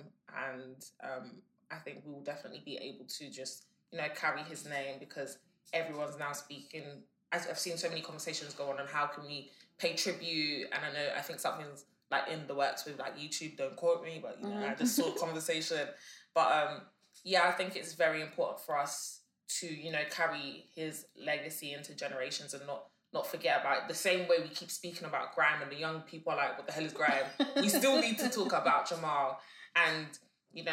and 0.52 0.86
um, 1.04 1.32
I 1.72 1.76
think 1.76 2.04
we 2.06 2.12
will 2.12 2.22
definitely 2.22 2.62
be 2.66 2.78
able 2.78 3.06
to 3.06 3.30
just 3.30 3.66
you 3.92 3.98
know 3.98 4.08
carry 4.16 4.42
his 4.42 4.66
name 4.66 4.98
because 5.00 5.38
everyone's 5.74 6.20
now 6.20 6.34
speaking. 6.34 6.84
I've 7.32 7.60
seen 7.60 7.78
so 7.78 7.90
many 7.90 8.02
conversations 8.02 8.54
go 8.54 8.70
on 8.70 8.80
on 8.80 8.88
how 8.88 9.08
can 9.08 9.26
we 9.26 9.52
pay 9.78 9.94
tribute, 9.94 10.68
and 10.72 10.86
I 10.86 10.94
know 10.94 11.10
I 11.18 11.22
think 11.22 11.40
something's 11.40 11.86
like 12.12 12.28
in 12.30 12.46
the 12.48 12.56
works 12.56 12.86
with 12.86 13.00
like 13.00 13.18
YouTube. 13.18 13.58
Don't 13.58 13.76
quote 13.76 14.04
me, 14.04 14.20
but 14.22 14.38
you 14.42 14.50
know 14.50 14.56
mm. 14.56 14.72
I 14.72 14.76
just 14.76 14.96
saw 14.96 15.14
a 15.14 15.18
conversation. 15.18 15.88
But 16.34 16.52
um, 16.52 16.82
yeah, 17.24 17.48
I 17.48 17.52
think 17.52 17.76
it's 17.76 17.94
very 17.94 18.22
important 18.22 18.60
for 18.60 18.78
us 18.78 19.22
to 19.60 19.68
you 19.68 19.92
know 19.92 20.04
carry 20.10 20.66
his 20.76 21.06
legacy 21.18 21.74
into 21.74 21.96
generations 21.96 22.54
and 22.54 22.66
not 22.68 22.86
not 23.16 23.26
forget 23.26 23.62
about 23.62 23.78
it. 23.78 23.88
The 23.88 23.96
same 23.96 24.28
way 24.28 24.38
we 24.42 24.50
keep 24.50 24.70
speaking 24.70 25.06
about 25.08 25.34
grime 25.34 25.62
and 25.64 25.72
the 25.72 25.78
young 25.78 26.02
people 26.02 26.34
are 26.34 26.36
like, 26.36 26.58
what 26.58 26.68
the 26.68 26.74
hell 26.74 26.84
is 26.84 26.94
grime? 26.94 27.24
we 27.56 27.70
still 27.70 28.00
need 28.00 28.20
to 28.20 28.30
talk 28.30 28.54
about 28.54 28.88
Jamal 28.90 29.40
and, 29.76 30.06
you 30.54 30.64
know, 30.64 30.72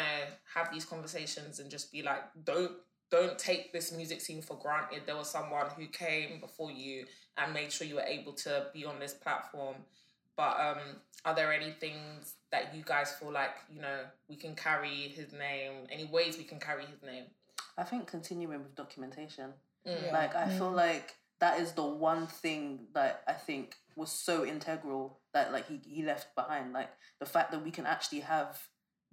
have 0.53 0.71
these 0.71 0.85
conversations 0.85 1.59
and 1.59 1.71
just 1.71 1.91
be 1.91 2.03
like, 2.03 2.21
don't 2.43 2.73
don't 3.09 3.37
take 3.37 3.71
this 3.71 3.91
music 3.91 4.21
scene 4.21 4.41
for 4.41 4.57
granted. 4.57 5.03
There 5.05 5.15
was 5.15 5.29
someone 5.29 5.67
who 5.77 5.85
came 5.85 6.39
before 6.39 6.71
you 6.71 7.05
and 7.37 7.53
made 7.53 7.71
sure 7.71 7.85
you 7.85 7.95
were 7.95 8.01
able 8.01 8.33
to 8.33 8.67
be 8.73 8.85
on 8.85 8.99
this 8.99 9.13
platform. 9.13 9.75
But 10.35 10.59
um, 10.59 10.77
are 11.23 11.35
there 11.35 11.53
any 11.53 11.73
things 11.79 12.33
that 12.51 12.73
you 12.75 12.81
guys 12.83 13.11
feel 13.11 13.31
like, 13.31 13.51
you 13.71 13.81
know, 13.81 13.99
we 14.27 14.35
can 14.35 14.55
carry 14.55 15.13
his 15.15 15.31
name, 15.31 15.85
any 15.91 16.05
ways 16.05 16.39
we 16.39 16.43
can 16.43 16.59
carry 16.59 16.85
his 16.85 17.03
name? 17.03 17.25
I 17.77 17.83
think 17.83 18.07
continuing 18.07 18.63
with 18.63 18.75
documentation. 18.75 19.51
Mm. 19.87 20.11
Like 20.11 20.35
I 20.35 20.49
feel 20.49 20.71
like 20.71 21.13
that 21.43 21.59
is 21.59 21.73
the 21.73 21.83
one 21.83 22.25
thing 22.25 22.87
that 22.93 23.21
I 23.27 23.33
think 23.33 23.75
was 23.97 24.09
so 24.09 24.45
integral 24.45 25.19
that 25.33 25.51
like 25.51 25.67
he, 25.67 25.81
he 25.85 26.01
left 26.01 26.33
behind. 26.35 26.71
Like 26.71 26.89
the 27.19 27.25
fact 27.25 27.51
that 27.51 27.65
we 27.65 27.69
can 27.69 27.85
actually 27.85 28.21
have 28.21 28.57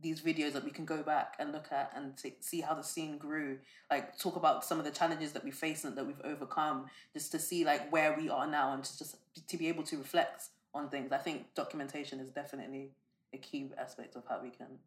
these 0.01 0.21
videos 0.21 0.53
that 0.53 0.65
we 0.65 0.71
can 0.71 0.85
go 0.85 1.03
back 1.03 1.35
and 1.41 1.51
look 1.51 1.73
at 1.73 1.91
and 1.97 2.17
t- 2.17 2.37
see 2.39 2.61
how 2.61 2.75
the 2.75 2.85
scene 2.85 3.19
grew. 3.19 3.59
Like 3.91 4.17
talk 4.17 4.37
about 4.37 4.65
some 4.65 4.79
of 4.79 4.85
the 4.85 4.93
challenges 4.93 5.33
that 5.33 5.43
we 5.43 5.51
faced 5.51 5.85
and 5.85 5.97
that 5.97 6.07
we've 6.07 6.21
overcome, 6.23 6.87
just 7.13 7.33
to 7.33 7.41
see 7.41 7.65
like 7.65 7.91
where 7.91 8.17
we 8.17 8.31
are 8.31 8.47
now 8.47 8.75
and 8.75 8.85
to 8.85 8.97
just 8.97 9.17
to 9.49 9.57
be 9.57 9.67
able 9.67 9.83
to 9.83 9.97
reflect 9.97 10.45
on 10.73 10.89
things. 10.89 11.11
I 11.11 11.19
think 11.19 11.53
documentation 11.57 12.21
is 12.21 12.31
definitely 12.31 12.93
a 13.35 13.39
key 13.39 13.73
aspect 13.77 14.15
of 14.15 14.23
how 14.29 14.41
we 14.41 14.51
can 14.51 14.79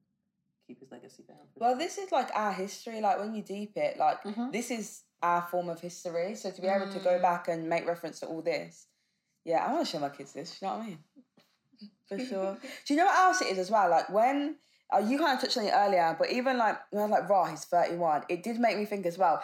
keep 0.66 0.80
his 0.80 0.94
legacy 0.94 1.24
going. 1.28 1.40
Well, 1.56 1.78
this 1.78 1.98
is 1.98 2.10
like 2.14 2.30
our 2.34 2.54
history. 2.54 3.02
Like 3.02 3.20
when 3.20 3.36
you 3.36 3.42
deep 3.44 3.74
it, 3.76 3.98
like 4.00 4.24
mm-hmm. 4.24 4.52
this 4.52 4.72
is 4.72 5.02
our 5.24 5.42
form 5.42 5.70
of 5.70 5.80
history. 5.80 6.36
So 6.36 6.52
to 6.52 6.62
be 6.62 6.68
able 6.68 6.92
to 6.92 7.00
go 7.00 7.18
mm. 7.18 7.22
back 7.22 7.48
and 7.48 7.68
make 7.68 7.88
reference 7.88 8.20
to 8.20 8.28
all 8.28 8.42
this, 8.42 8.86
yeah, 9.46 9.66
I 9.66 9.74
want 9.74 9.86
to 9.86 9.92
show 9.92 10.00
my 10.00 10.10
kids 10.10 10.34
this. 10.34 10.62
You 10.62 10.68
know 10.68 10.76
what 10.76 10.84
I 10.84 10.88
mean? 10.88 11.00
For 12.08 12.20
sure. 12.20 12.58
Do 12.86 12.94
you 12.94 13.00
know 13.00 13.06
what 13.06 13.16
else 13.16 13.42
it 13.42 13.48
is 13.48 13.58
as 13.58 13.72
well? 13.72 13.90
Like 13.90 14.10
when 14.10 14.58
uh, 14.94 15.00
you 15.00 15.18
kind 15.18 15.36
of 15.36 15.42
touched 15.42 15.58
on 15.58 15.66
it 15.66 15.74
earlier, 15.74 16.16
but 16.20 16.32
even 16.32 16.58
like 16.58 16.78
when 16.92 17.04
I 17.04 17.06
was 17.06 17.12
like, 17.12 17.30
"Raw, 17.30 17.46
he's 17.46 17.64
thirty-one," 17.66 18.24
it 18.30 18.44
did 18.44 18.60
make 18.60 18.78
me 18.78 18.86
think 18.86 19.06
as 19.06 19.18
well 19.18 19.42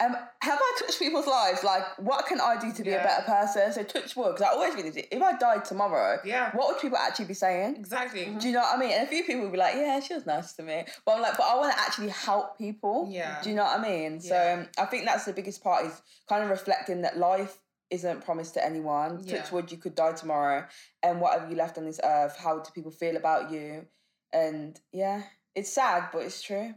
um, 0.00 0.16
have 0.40 0.58
I 0.58 0.76
touched 0.78 0.98
people's 0.98 1.26
lives? 1.26 1.62
Like, 1.62 1.82
what 1.98 2.26
can 2.26 2.40
I 2.40 2.56
do 2.58 2.72
to 2.72 2.82
be 2.82 2.90
yeah. 2.90 3.02
a 3.02 3.04
better 3.04 3.22
person? 3.22 3.72
So 3.72 3.82
touch 3.82 4.16
wood, 4.16 4.36
because 4.36 4.42
I 4.42 4.48
always 4.48 4.74
feel 4.74 4.90
if 4.94 5.22
I 5.22 5.36
died 5.36 5.64
tomorrow, 5.64 6.18
yeah, 6.24 6.50
what 6.54 6.68
would 6.68 6.80
people 6.80 6.98
actually 6.98 7.26
be 7.26 7.34
saying? 7.34 7.76
Exactly. 7.76 8.34
Do 8.38 8.46
you 8.46 8.54
know 8.54 8.60
what 8.60 8.76
I 8.76 8.80
mean? 8.80 8.92
And 8.92 9.06
a 9.06 9.06
few 9.06 9.24
people 9.24 9.42
would 9.42 9.52
be 9.52 9.58
like, 9.58 9.74
yeah, 9.74 10.00
she 10.00 10.14
was 10.14 10.26
nice 10.26 10.54
to 10.54 10.62
me, 10.62 10.84
but 11.04 11.16
I'm 11.16 11.22
like, 11.22 11.36
but 11.36 11.46
I 11.46 11.56
want 11.56 11.72
to 11.72 11.80
actually 11.80 12.08
help 12.08 12.56
people. 12.56 13.08
Yeah. 13.10 13.40
Do 13.42 13.50
you 13.50 13.56
know 13.56 13.64
what 13.64 13.80
I 13.80 13.82
mean? 13.82 14.20
Yeah. 14.22 14.28
So 14.28 14.60
um, 14.60 14.68
I 14.78 14.86
think 14.86 15.04
that's 15.04 15.24
the 15.24 15.32
biggest 15.32 15.62
part 15.62 15.84
is 15.84 16.00
kind 16.28 16.42
of 16.42 16.50
reflecting 16.50 17.02
that 17.02 17.18
life 17.18 17.58
isn't 17.90 18.24
promised 18.24 18.54
to 18.54 18.64
anyone. 18.64 19.20
Yeah. 19.24 19.38
Touch 19.38 19.52
wood, 19.52 19.70
you 19.70 19.78
could 19.78 19.94
die 19.94 20.12
tomorrow, 20.12 20.66
and 21.02 21.20
what 21.20 21.38
have 21.38 21.50
you 21.50 21.56
left 21.56 21.76
on 21.76 21.84
this 21.84 22.00
earth? 22.02 22.36
How 22.38 22.58
do 22.58 22.70
people 22.74 22.92
feel 22.92 23.16
about 23.16 23.50
you? 23.50 23.86
And 24.32 24.80
yeah, 24.92 25.22
it's 25.54 25.72
sad, 25.72 26.10
but 26.12 26.22
it's 26.22 26.40
true. 26.40 26.74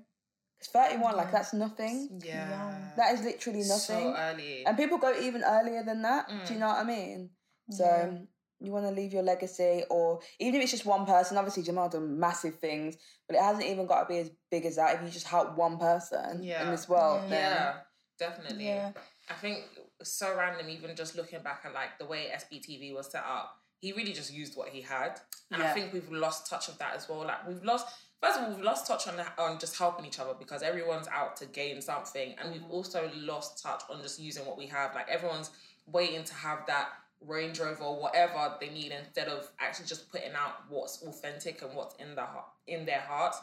It's 0.63 0.71
31, 0.71 1.17
like 1.17 1.29
that's 1.29 1.53
nothing. 1.53 2.21
Yeah. 2.23 2.73
That 2.95 3.13
is 3.13 3.21
literally 3.21 3.63
nothing. 3.67 4.13
So 4.13 4.15
early. 4.17 4.65
And 4.65 4.77
people 4.77 4.97
go 4.97 5.13
even 5.19 5.43
earlier 5.43 5.83
than 5.83 6.01
that. 6.03 6.29
Mm. 6.29 6.47
Do 6.47 6.53
you 6.53 6.57
mm. 6.57 6.61
know 6.61 6.67
what 6.67 6.77
I 6.77 6.83
mean? 6.85 7.29
So 7.69 7.83
yeah. 7.83 8.19
you 8.61 8.71
want 8.71 8.85
to 8.85 8.91
leave 8.91 9.11
your 9.11 9.23
legacy, 9.23 9.83
or 9.89 10.21
even 10.39 10.55
if 10.55 10.63
it's 10.63 10.71
just 10.71 10.85
one 10.85 11.05
person, 11.05 11.37
obviously 11.37 11.63
Jamal 11.63 11.89
done 11.89 12.17
massive 12.17 12.59
things, 12.59 12.95
but 13.27 13.35
it 13.35 13.41
hasn't 13.41 13.65
even 13.65 13.87
got 13.87 14.03
to 14.03 14.05
be 14.07 14.19
as 14.19 14.31
big 14.49 14.65
as 14.65 14.77
that. 14.77 14.95
If 14.95 15.01
you 15.01 15.09
just 15.09 15.27
help 15.27 15.57
one 15.57 15.77
person 15.77 16.41
yeah. 16.41 16.63
in 16.63 16.71
this 16.71 16.87
world, 16.87 17.23
yeah, 17.29 17.35
yeah 17.35 17.73
definitely. 18.17 18.67
Yeah. 18.67 18.91
I 19.29 19.33
think 19.33 19.65
so 20.01 20.33
random, 20.37 20.69
even 20.69 20.95
just 20.95 21.17
looking 21.17 21.41
back 21.43 21.63
at 21.65 21.73
like 21.73 21.99
the 21.99 22.05
way 22.05 22.27
SBTV 22.33 22.95
was 22.95 23.11
set 23.11 23.25
up, 23.27 23.57
he 23.79 23.91
really 23.91 24.13
just 24.13 24.33
used 24.33 24.55
what 24.55 24.69
he 24.69 24.79
had. 24.79 25.19
And 25.51 25.61
yeah. 25.61 25.71
I 25.71 25.73
think 25.73 25.91
we've 25.91 26.09
lost 26.09 26.49
touch 26.49 26.69
of 26.69 26.77
that 26.77 26.95
as 26.95 27.09
well. 27.09 27.25
Like 27.25 27.45
we've 27.45 27.63
lost 27.65 27.87
first 28.23 28.39
of 28.39 28.45
all, 28.45 28.49
we've 28.51 28.63
lost 28.63 28.87
touch 28.87 29.07
on 29.07 29.15
on 29.37 29.59
just 29.59 29.77
helping 29.77 30.05
each 30.05 30.19
other 30.19 30.33
because 30.37 30.63
everyone's 30.63 31.07
out 31.09 31.35
to 31.37 31.45
gain 31.45 31.81
something, 31.81 32.35
and 32.39 32.51
we've 32.51 32.61
mm-hmm. 32.61 32.71
also 32.71 33.11
lost 33.15 33.61
touch 33.61 33.83
on 33.89 34.01
just 34.01 34.19
using 34.19 34.45
what 34.45 34.57
we 34.57 34.67
have. 34.67 34.95
Like 34.95 35.09
everyone's 35.09 35.51
waiting 35.87 36.23
to 36.23 36.33
have 36.33 36.65
that 36.67 36.89
Range 37.25 37.57
Rover 37.59 37.83
or 37.83 38.01
whatever 38.01 38.55
they 38.59 38.69
need 38.69 38.91
instead 38.91 39.27
of 39.27 39.49
actually 39.59 39.87
just 39.87 40.11
putting 40.11 40.33
out 40.33 40.55
what's 40.69 41.01
authentic 41.03 41.61
and 41.61 41.73
what's 41.75 41.95
in 41.95 42.15
the 42.15 42.25
in 42.67 42.85
their 42.85 43.01
heart. 43.01 43.35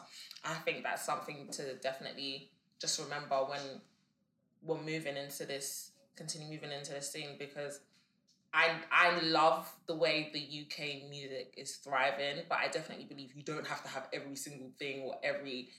I 0.43 0.55
think 0.55 0.83
that's 0.83 1.05
something 1.05 1.47
to 1.51 1.75
definitely 1.75 2.49
just 2.79 2.99
remember 2.99 3.35
when 3.35 3.81
we're 4.63 4.81
moving 4.83 5.17
into 5.17 5.45
this, 5.45 5.91
continue 6.15 6.49
moving 6.49 6.71
into 6.71 6.91
this 6.91 7.11
scene 7.11 7.35
because 7.37 7.79
I 8.53 8.71
I 8.91 9.19
love 9.21 9.71
the 9.87 9.95
way 9.95 10.29
the 10.33 10.39
UK 10.39 11.09
music 11.09 11.53
is 11.57 11.75
thriving, 11.77 12.43
but 12.49 12.57
I 12.57 12.67
definitely 12.67 13.05
believe 13.05 13.33
you 13.35 13.43
don't 13.43 13.65
have 13.65 13.81
to 13.83 13.89
have 13.89 14.07
every 14.13 14.35
single 14.35 14.69
thing 14.77 15.03
or 15.03 15.15
every 15.23 15.69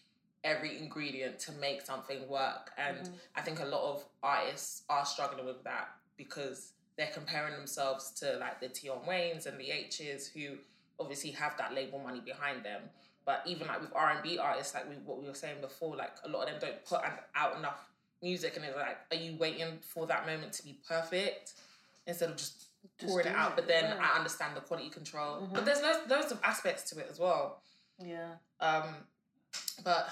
every 0.45 0.79
ingredient 0.79 1.39
to 1.39 1.53
make 1.53 1.83
something 1.83 2.29
work. 2.29 2.73
And 2.77 2.99
mm-hmm. 2.99 3.15
I 3.37 3.43
think 3.43 3.61
a 3.61 3.65
lot 3.65 3.83
of 3.95 4.05
artists 4.23 4.83
are 4.89 5.07
struggling 5.07 5.47
with 5.47 5.63
that 5.65 5.89
because 6.17 6.73
they're 6.97 7.11
comparing 7.13 7.55
themselves 7.55 8.11
to 8.21 8.39
like 8.39 8.61
the 8.61 8.69
Tion 8.69 8.99
Waynes 9.09 9.47
and 9.47 9.59
the 9.59 9.71
Aitch's 9.71 10.29
who 10.29 10.57
obviously 10.99 11.31
have 11.31 11.57
that 11.59 11.75
label 11.75 11.99
money 11.99 12.21
behind 12.21 12.65
them. 12.65 12.83
But 13.25 13.43
even 13.47 13.69
like 13.69 13.81
with 13.81 13.93
R 13.95 14.11
and 14.11 14.23
B 14.23 14.39
artists, 14.39 14.75
like 14.75 14.89
we, 14.89 14.97
what 14.97 15.21
we 15.21 15.29
were 15.29 15.35
saying 15.35 15.61
before, 15.61 15.95
like 15.97 16.13
a 16.25 16.29
lot 16.29 16.49
of 16.49 16.61
them 16.61 16.61
don't 16.61 16.85
put 16.85 17.01
out 17.37 17.57
enough 17.57 17.87
music, 18.21 18.57
and 18.57 18.65
it's 18.65 18.77
like, 18.77 18.99
are 19.11 19.23
you 19.23 19.37
waiting 19.37 19.79
for 19.81 20.07
that 20.07 20.27
moment 20.27 20.53
to 20.55 20.65
be 20.65 20.77
perfect 20.89 21.53
instead 22.07 22.31
of 22.31 22.37
just, 22.37 22.67
just 22.99 23.11
pouring 23.11 23.27
it 23.27 23.35
out? 23.35 23.53
It, 23.53 23.57
but 23.57 23.69
then 23.69 23.85
yeah. 23.85 24.07
I 24.13 24.17
understand 24.17 24.57
the 24.57 24.61
quality 24.61 24.91
control, 24.91 25.43
mm-hmm. 25.43 25.55
but 25.55 25.65
there's 25.65 25.83
loads, 25.83 25.99
loads 26.09 26.33
of 26.33 26.41
aspects 26.43 26.91
to 26.91 26.99
it 27.01 27.09
as 27.11 27.19
well. 27.19 27.63
Yeah. 27.99 28.29
Um, 28.61 28.85
but 29.85 30.09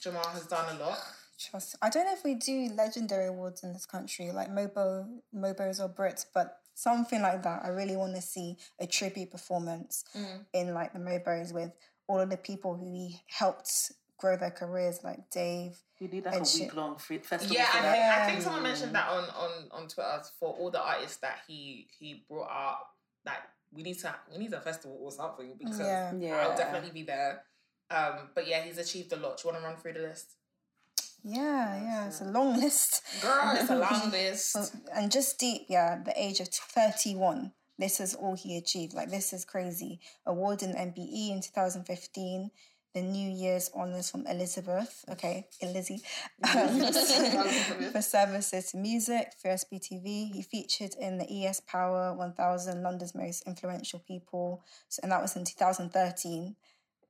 Jamal 0.00 0.28
has 0.28 0.46
done 0.46 0.76
a 0.76 0.78
lot. 0.80 0.98
Trust. 1.38 1.76
I 1.82 1.90
don't 1.90 2.04
know 2.04 2.12
if 2.12 2.24
we 2.24 2.34
do 2.34 2.70
legendary 2.74 3.26
awards 3.26 3.64
in 3.64 3.72
this 3.72 3.86
country, 3.86 4.30
like 4.30 4.48
Mobo, 4.48 5.06
Mobos 5.34 5.80
or 5.80 5.88
Brits, 5.88 6.24
but 6.32 6.58
something 6.74 7.20
like 7.20 7.42
that. 7.42 7.62
I 7.64 7.68
really 7.68 7.96
want 7.96 8.14
to 8.14 8.22
see 8.22 8.56
a 8.80 8.86
tribute 8.86 9.30
performance 9.30 10.04
mm. 10.16 10.44
in 10.52 10.74
like 10.74 10.92
the 10.92 10.98
Mobos 10.98 11.52
with 11.52 11.72
all 12.06 12.20
of 12.20 12.30
the 12.30 12.36
people 12.36 12.76
who 12.76 12.86
he 12.86 13.20
helped 13.26 13.92
grow 14.22 14.36
their 14.36 14.52
careers, 14.52 15.00
like 15.02 15.28
Dave. 15.30 15.76
You 15.98 16.06
need 16.06 16.24
like 16.24 16.36
a 16.36 16.58
week 16.58 16.74
long 16.76 16.96
festival. 16.96 17.54
Yeah, 17.54 17.66
I 17.68 17.80
think, 17.80 18.04
I 18.04 18.26
think 18.26 18.42
someone 18.42 18.62
mentioned 18.62 18.94
that 18.94 19.08
on 19.08 19.24
on 19.24 19.50
on 19.72 19.88
Twitter 19.88 20.22
for 20.38 20.54
all 20.54 20.70
the 20.70 20.80
artists 20.80 21.16
that 21.18 21.40
he 21.46 21.88
he 21.98 22.24
brought 22.28 22.50
up. 22.50 22.88
Like 23.26 23.42
we 23.72 23.82
need 23.82 23.98
to 23.98 24.14
we 24.30 24.38
need 24.38 24.52
a 24.52 24.60
festival 24.60 24.96
or 25.02 25.10
something 25.10 25.54
because 25.58 25.80
yeah. 25.80 26.12
Yeah. 26.14 26.36
I'll 26.36 26.56
definitely 26.56 26.92
be 26.92 27.02
there. 27.02 27.42
Um, 27.90 28.30
but 28.34 28.46
yeah, 28.46 28.62
he's 28.62 28.78
achieved 28.78 29.12
a 29.12 29.16
lot. 29.16 29.36
Do 29.36 29.48
you 29.48 29.52
want 29.52 29.62
to 29.62 29.68
run 29.68 29.76
through 29.76 29.94
the 29.94 30.08
list? 30.08 30.36
Yeah, 31.24 31.82
yeah, 31.82 32.06
it's 32.06 32.20
a 32.20 32.24
long 32.24 32.58
list. 32.58 33.02
Girl, 33.20 33.54
it's 33.54 33.70
a 33.70 33.76
long 33.76 34.10
list. 34.12 34.56
And 34.94 35.10
just 35.10 35.38
deep, 35.38 35.66
yeah, 35.68 36.02
the 36.02 36.12
age 36.20 36.40
of 36.40 36.48
31. 36.48 37.52
This 37.78 38.00
is 38.00 38.14
all 38.14 38.34
he 38.34 38.56
achieved. 38.56 38.92
Like, 38.92 39.10
this 39.10 39.32
is 39.32 39.44
crazy. 39.44 40.00
Award 40.26 40.62
in 40.62 40.72
MBE 40.72 41.30
in 41.30 41.40
2015. 41.40 42.50
The 42.94 43.02
New 43.02 43.30
Year's 43.30 43.70
honours 43.74 44.10
from 44.10 44.26
Elizabeth, 44.26 45.04
okay, 45.10 45.46
Elizzy, 45.62 46.02
um, 46.54 47.92
for 47.92 48.02
services 48.02 48.72
to 48.72 48.76
music 48.76 49.32
for 49.40 49.48
SBTV. 49.48 50.32
He 50.34 50.42
featured 50.42 50.94
in 51.00 51.16
the 51.18 51.46
ES 51.46 51.60
Power 51.60 52.14
1000 52.14 52.82
London's 52.82 53.14
Most 53.14 53.46
Influential 53.46 53.98
People, 54.00 54.62
so, 54.88 55.00
and 55.02 55.12
that 55.12 55.22
was 55.22 55.36
in 55.36 55.44
2013 55.44 56.54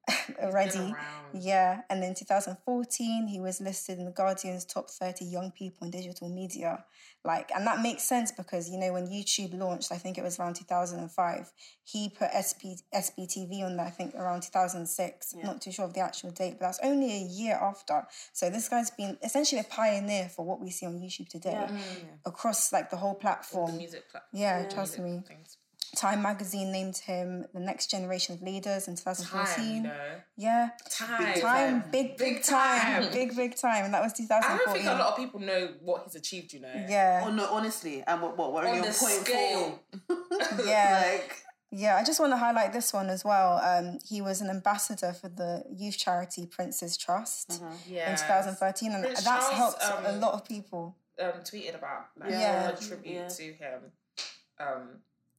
already. 0.43 0.95
Yeah. 1.33 1.83
And 1.89 2.03
then 2.03 2.15
2014, 2.15 3.27
he 3.29 3.41
was 3.41 3.61
listed 3.61 3.99
in 3.99 4.05
the 4.05 4.11
Guardian's 4.11 4.65
top 4.65 4.91
30 4.91 5.25
young 5.25 5.51
people 5.51 5.87
in 5.87 5.91
digital 5.91 6.29
media. 6.29 6.85
Like, 7.25 7.51
and 7.55 7.65
that 7.67 7.81
makes 7.81 8.03
sense 8.03 8.33
because, 8.33 8.69
you 8.69 8.79
know, 8.79 8.93
when 8.93 9.07
YouTube 9.07 9.57
launched, 9.57 9.93
I 9.93 9.97
think 9.97 10.19
it 10.19 10.25
was 10.25 10.41
around 10.41 10.57
2005, 10.57 11.53
he 11.85 12.09
put 12.09 12.31
SP, 12.35 12.83
SBTV 12.93 13.65
on 13.65 13.77
there, 13.77 13.87
I 13.87 13.91
think 13.91 14.15
around 14.17 14.43
2006. 14.43 15.35
Yeah. 15.37 15.47
Not 15.47 15.63
too 15.63 15.71
sure 15.71 15.85
of 15.85 15.95
the 15.95 16.01
actual 16.01 16.33
date, 16.33 16.57
but 16.59 16.67
that's 16.67 16.81
only 16.83 17.13
a 17.13 17.21
year 17.21 17.55
after. 17.55 18.05
So 18.33 18.51
this 18.51 18.69
guy's 18.69 18.91
been 18.91 19.19
essentially 19.23 19.61
a 19.61 19.65
pioneer 19.65 20.29
for 20.29 20.45
what 20.45 20.61
we 20.61 20.71
see 20.71 20.87
on 20.87 20.95
YouTube 20.95 21.29
today 21.29 21.53
yeah. 21.53 21.69
Mm. 21.69 22.19
across 22.27 22.73
like 22.73 22.91
the 22.91 22.97
whole 22.97 23.15
platform. 23.15 23.71
The 23.71 23.79
music 23.79 24.11
platform. 24.11 24.43
Yeah, 24.43 24.63
yeah. 24.63 24.69
trust 24.69 24.99
me. 24.99 25.23
Things. 25.27 25.59
Time 26.03 26.21
magazine 26.21 26.73
named 26.73 26.97
him 26.97 27.47
the 27.55 27.61
next 27.61 27.89
generation 27.89 28.35
of 28.35 28.43
leaders 28.43 28.89
in 28.89 28.97
2014. 28.97 29.85
Time, 29.85 29.85
you? 29.85 29.93
Yeah. 30.37 30.71
Time. 30.91 31.33
Big 31.33 31.43
time. 31.43 31.85
Big, 31.93 32.17
big 32.17 32.43
time. 32.43 33.03
time. 33.03 33.13
big, 33.13 33.37
big 33.37 33.57
time. 33.57 33.85
And 33.85 33.95
that 33.95 34.03
was 34.03 34.13
2014. 34.15 34.51
I 34.51 34.65
don't 34.65 34.75
think 34.75 34.87
a 34.87 35.01
lot 35.01 35.13
of 35.13 35.17
people 35.17 35.39
know 35.39 35.69
what 35.81 36.03
he's 36.03 36.17
achieved, 36.17 36.55
you 36.55 36.61
know? 36.61 36.87
Yeah. 36.89 37.23
Oh, 37.25 37.31
no, 37.31 37.47
honestly. 37.53 38.03
And 38.05 38.21
what, 38.21 38.37
what, 38.37 38.53
what 38.53 38.65
on, 38.65 38.79
on 38.79 38.83
the 38.83 38.93
scale. 38.93 39.81
yeah. 40.67 41.05
like, 41.13 41.37
yeah, 41.71 41.95
I 41.95 42.03
just 42.03 42.19
want 42.19 42.33
to 42.33 42.37
highlight 42.37 42.73
this 42.73 42.93
one 42.93 43.09
as 43.09 43.25
well. 43.25 43.59
Um, 43.59 44.01
he 44.05 44.21
was 44.21 44.41
an 44.41 44.51
ambassador 44.51 45.13
for 45.13 45.29
the 45.29 45.63
youth 45.73 45.99
charity 45.99 46.47
Prince's 46.47 46.97
Trust 46.97 47.51
mm-hmm. 47.51 47.75
yes. 47.87 48.21
in 48.21 48.27
2013, 48.27 48.91
and 48.91 49.05
Prince 49.05 49.23
that's 49.23 49.49
Charles, 49.51 49.57
helped 49.57 49.85
um, 49.85 50.17
a 50.17 50.19
lot 50.19 50.35
of 50.35 50.45
people. 50.45 50.97
Um, 51.23 51.43
tweeted 51.45 51.77
about 51.77 52.07
like, 52.19 52.31
yeah. 52.31 52.71
a 52.71 52.77
tribute 52.77 53.15
yeah. 53.15 53.29
to 53.29 53.43
him. 53.53 53.81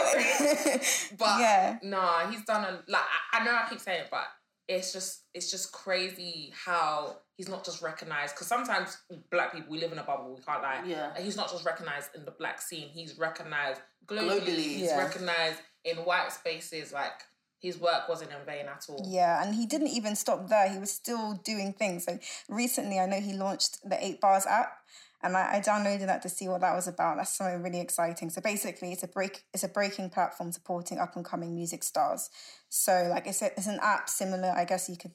but 1.19 1.41
yeah, 1.41 1.79
nah, 1.83 2.31
he's 2.31 2.45
done 2.45 2.65
a 2.65 2.83
like. 2.91 3.03
I, 3.33 3.41
I 3.41 3.45
know 3.45 3.53
I 3.53 3.67
keep 3.69 3.81
saying 3.81 4.03
it, 4.03 4.09
but 4.11 4.27
it's 4.69 4.93
just 4.93 5.23
it's 5.35 5.51
just 5.51 5.73
crazy 5.73 6.53
how 6.65 7.17
he's 7.37 7.49
not 7.49 7.65
just 7.65 7.83
recognized 7.83 8.35
because 8.35 8.47
sometimes 8.47 8.97
black 9.31 9.53
people 9.53 9.71
we 9.71 9.79
live 9.79 9.93
in 9.93 9.99
a 9.99 10.03
bubble 10.03 10.35
we 10.35 10.41
can't 10.43 10.63
lie 10.63 10.83
yeah 10.87 11.11
he's 11.19 11.37
not 11.37 11.51
just 11.51 11.67
recognized 11.67 12.09
in 12.15 12.25
the 12.25 12.31
black 12.31 12.63
scene 12.63 12.89
he's 12.89 13.19
recognized 13.19 13.83
globally, 14.07 14.41
globally 14.41 14.57
he's 14.57 14.89
yeah. 14.89 14.97
recognized 14.99 15.59
in 15.85 15.97
white 15.99 16.33
spaces 16.33 16.95
like 16.95 17.25
his 17.65 17.81
work 17.81 18.11
wasn't 18.11 18.31
in 18.31 18.45
vain 18.45 18.67
at 18.67 18.85
all. 18.91 19.03
Yeah, 19.09 19.43
and 19.43 19.55
he 19.55 19.65
didn't 19.65 19.89
even 19.89 20.17
stop 20.17 20.49
there. 20.51 20.69
He 20.69 20.79
was 20.79 20.91
still 20.91 21.33
doing 21.45 21.73
things. 21.73 22.05
So 22.05 22.19
recently, 22.47 22.99
I 22.99 23.07
know 23.07 23.21
he 23.21 23.33
launched 23.33 23.89
the 23.89 23.97
Eight 24.05 24.21
Bars 24.21 24.45
app, 24.45 24.77
and 25.25 25.37
I, 25.37 25.57
I, 25.57 25.61
downloaded 25.61 26.07
that 26.07 26.23
to 26.23 26.29
see 26.29 26.49
what 26.49 26.61
that 26.61 26.75
was 26.75 26.87
about. 26.87 27.17
That's 27.17 27.37
something 27.37 27.63
really 27.63 27.81
exciting. 27.81 28.31
So 28.31 28.41
basically, 28.41 28.93
it's 28.93 29.03
a 29.03 29.09
break, 29.09 29.43
it's 29.53 29.65
a 29.65 29.69
breaking 29.69 30.11
platform 30.11 30.53
supporting 30.53 30.99
up 30.99 31.17
and 31.17 31.25
coming 31.25 31.55
music 31.55 31.83
stars. 31.83 32.31
So 32.69 33.09
like 33.11 33.27
it's 33.27 33.43
a, 33.43 33.47
it's 33.57 33.67
an 33.67 33.79
app 33.83 34.09
similar. 34.09 34.53
I 34.57 34.65
guess 34.65 34.89
you 34.89 34.97
could 34.97 35.13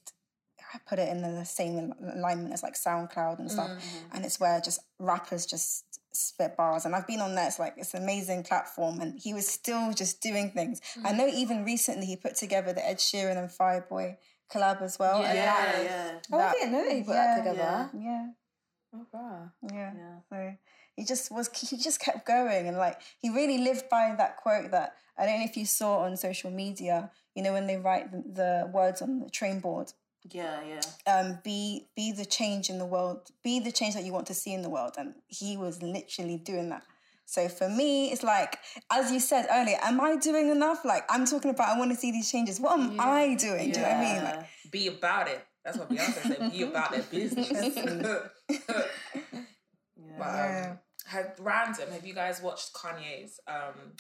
put 0.88 1.00
it 1.00 1.10
in 1.10 1.22
the 1.22 1.46
same 1.46 1.94
alignment 2.16 2.54
as 2.54 2.64
like 2.64 2.76
SoundCloud 2.76 3.40
and 3.40 3.52
stuff. 3.52 3.70
Mm-hmm. 3.70 4.16
And 4.16 4.26
it's 4.26 4.40
where 4.40 4.60
just 4.62 4.80
rappers 5.00 5.46
just 5.46 5.86
spit 6.14 6.58
bars. 6.58 6.86
And 6.86 6.96
I've 6.96 7.08
been 7.08 7.22
on 7.22 7.36
there. 7.36 7.48
It's 7.48 7.60
like 7.60 7.74
it's 7.78 7.94
an 7.94 8.04
amazing 8.04 8.44
platform. 8.44 9.00
And 9.02 9.20
he 9.20 9.34
was 9.34 9.48
still 9.48 9.94
just 9.94 10.22
doing 10.22 10.52
things. 10.52 10.82
Mm-hmm. 10.82 11.08
I 11.08 11.12
know 11.12 11.28
even 11.28 11.66
recently 11.66 12.06
he 12.06 12.16
put 12.16 12.36
together 12.36 12.74
the 12.74 12.88
Ed 12.88 12.98
Sheeran 12.98 13.38
and 13.38 13.50
Fireboy 13.50 14.18
collab 14.52 14.82
as 14.82 14.98
well. 15.00 15.22
Yeah, 15.22 15.34
that, 15.34 15.84
yeah. 15.84 16.20
Oh, 16.32 16.40
I 16.40 16.52
didn't 16.54 16.72
know 16.72 16.90
he 16.90 17.04
put 17.04 17.14
yeah, 17.14 17.36
that 17.36 17.38
together. 17.38 17.90
Yeah. 17.94 18.02
yeah. 18.02 18.28
Oh 18.94 19.06
wow. 19.12 19.52
Yeah. 19.72 19.92
yeah. 19.96 20.16
So 20.30 20.54
he 20.96 21.06
just 21.06 21.32
was 21.32 21.50
he 21.56 21.78
just 21.78 22.00
kept 22.00 22.26
going 22.26 22.68
and 22.68 22.78
like 22.78 23.00
he 23.20 23.30
really 23.30 23.58
lived 23.58 23.90
by 23.90 24.14
that 24.18 24.38
quote 24.38 24.72
that 24.72 24.96
I 25.18 25.26
don't 25.26 25.40
know 25.40 25.46
if 25.46 25.58
you 25.58 25.66
saw 25.66 26.00
on 26.00 26.16
social 26.18 26.50
media, 26.50 27.12
you 27.36 27.44
know, 27.44 27.54
when 27.54 27.68
they 27.68 27.78
write 27.78 28.12
the, 28.12 28.24
the 28.34 28.72
words 28.74 29.02
on 29.02 29.20
the 29.20 29.30
train 29.30 29.60
board. 29.60 29.92
Yeah, 30.32 30.60
yeah. 30.66 31.12
Um, 31.12 31.40
be 31.44 31.88
be 31.96 32.12
the 32.12 32.26
change 32.26 32.70
in 32.70 32.78
the 32.78 32.86
world, 32.86 33.30
be 33.44 33.60
the 33.60 33.72
change 33.72 33.96
that 33.96 34.04
you 34.04 34.14
want 34.14 34.28
to 34.28 34.34
see 34.34 34.54
in 34.54 34.62
the 34.62 34.70
world. 34.70 34.96
And 34.98 35.14
he 35.28 35.58
was 35.58 35.82
literally 35.82 36.38
doing 36.38 36.70
that. 36.70 36.84
So 37.26 37.48
for 37.48 37.70
me, 37.70 38.12
it's 38.12 38.24
like, 38.24 38.58
as 38.92 39.12
you 39.12 39.20
said 39.20 39.46
earlier, 39.52 39.78
am 39.84 40.02
I 40.02 40.16
doing 40.16 40.50
enough? 40.50 40.84
Like 40.84 41.04
I'm 41.10 41.26
talking 41.26 41.52
about 41.52 41.70
I 41.70 41.78
want 41.78 41.92
to 41.92 41.98
see 41.98 42.12
these 42.12 42.32
changes. 42.32 42.60
What 42.60 42.80
am 42.80 42.96
yeah. 42.96 43.04
I 43.04 43.36
doing? 43.36 43.68
Yeah. 43.70 43.74
Do 43.74 43.80
you 43.80 43.86
know 43.86 43.92
what 43.92 43.98
I 43.98 44.14
mean? 44.14 44.24
Like, 44.24 44.46
be 44.72 44.88
about 44.88 45.28
it. 45.28 45.46
That's 45.64 45.78
what 45.78 45.90
Beyonce 45.90 46.38
said. 46.38 46.52
Be 46.52 46.64
about 46.64 46.92
their 46.92 47.04
business. 47.04 47.52
yeah. 48.50 48.58
But, 50.18 50.28
um, 50.28 50.80
random. 51.40 51.92
Have 51.92 52.06
you 52.06 52.14
guys 52.14 52.42
watched 52.42 52.74
Kanye's 52.74 53.40
um, 53.48 53.94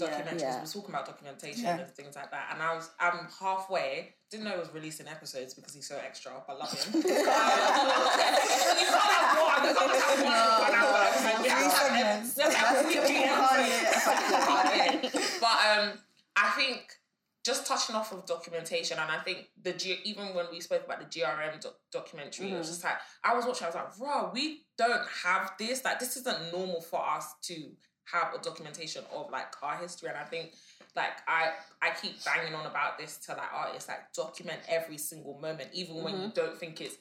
documentaries? 0.00 0.40
Yeah, 0.40 0.48
yeah. 0.48 0.54
We 0.56 0.60
were 0.60 0.66
talking 0.66 0.90
about 0.90 1.06
documentation 1.06 1.64
yeah. 1.64 1.78
and 1.78 1.90
things 1.90 2.14
like 2.16 2.30
that, 2.30 2.50
and 2.52 2.62
I 2.62 2.74
was 2.74 2.90
I'm 3.00 3.26
halfway. 3.40 4.14
Didn't 4.30 4.44
know 4.44 4.52
he 4.52 4.58
was 4.58 4.72
releasing 4.72 5.08
episodes 5.08 5.54
because 5.54 5.74
he's 5.74 5.88
so 5.88 5.98
extra. 6.04 6.32
but 6.46 6.58
love 6.58 6.72
him. 6.72 6.92
you 7.02 7.02
can't 7.02 7.26
have 7.26 9.42
one. 9.42 9.64
You 9.68 9.74
can't 9.74 9.98
have 9.98 10.22
one. 10.22 10.36
But 15.40 15.58
um, 15.66 15.98
I 16.36 16.50
think 16.56 16.99
just 17.44 17.66
touching 17.66 17.94
off 17.94 18.12
of 18.12 18.26
documentation, 18.26 18.98
and 18.98 19.10
I 19.10 19.18
think 19.18 19.48
the 19.62 19.72
G- 19.72 20.00
even 20.04 20.34
when 20.34 20.46
we 20.50 20.60
spoke 20.60 20.84
about 20.84 21.00
the 21.00 21.06
GRM 21.20 21.64
documentary, 21.90 22.46
mm-hmm. 22.46 22.56
it 22.56 22.58
was 22.58 22.66
mm. 22.66 22.70
just 22.70 22.84
like 22.84 22.96
I 23.24 23.34
was 23.34 23.46
watching. 23.46 23.64
I 23.64 23.68
was 23.68 23.74
like, 23.74 23.96
"Bro, 23.98 24.30
we 24.34 24.62
don't 24.76 25.06
have 25.24 25.52
this. 25.58 25.84
Like, 25.84 25.98
this 25.98 26.16
isn't 26.18 26.52
normal 26.52 26.80
for 26.80 27.06
us 27.06 27.34
to 27.44 27.70
have 28.12 28.34
a 28.34 28.42
documentation 28.42 29.04
of 29.14 29.30
like 29.30 29.54
our 29.62 29.76
history." 29.76 30.10
And 30.10 30.18
I 30.18 30.24
think, 30.24 30.52
like, 30.94 31.12
I 31.26 31.52
I 31.80 31.90
keep 32.00 32.22
banging 32.24 32.54
on 32.54 32.66
about 32.66 32.98
this 32.98 33.16
to 33.26 33.32
like 33.32 33.52
artists, 33.54 33.88
like 33.88 34.12
document 34.12 34.60
every 34.68 34.98
single 34.98 35.38
moment, 35.40 35.70
even 35.72 36.02
when 36.02 36.14
mm-hmm. 36.14 36.24
you 36.24 36.32
don't 36.34 36.58
think 36.58 36.80
it's 36.82 36.96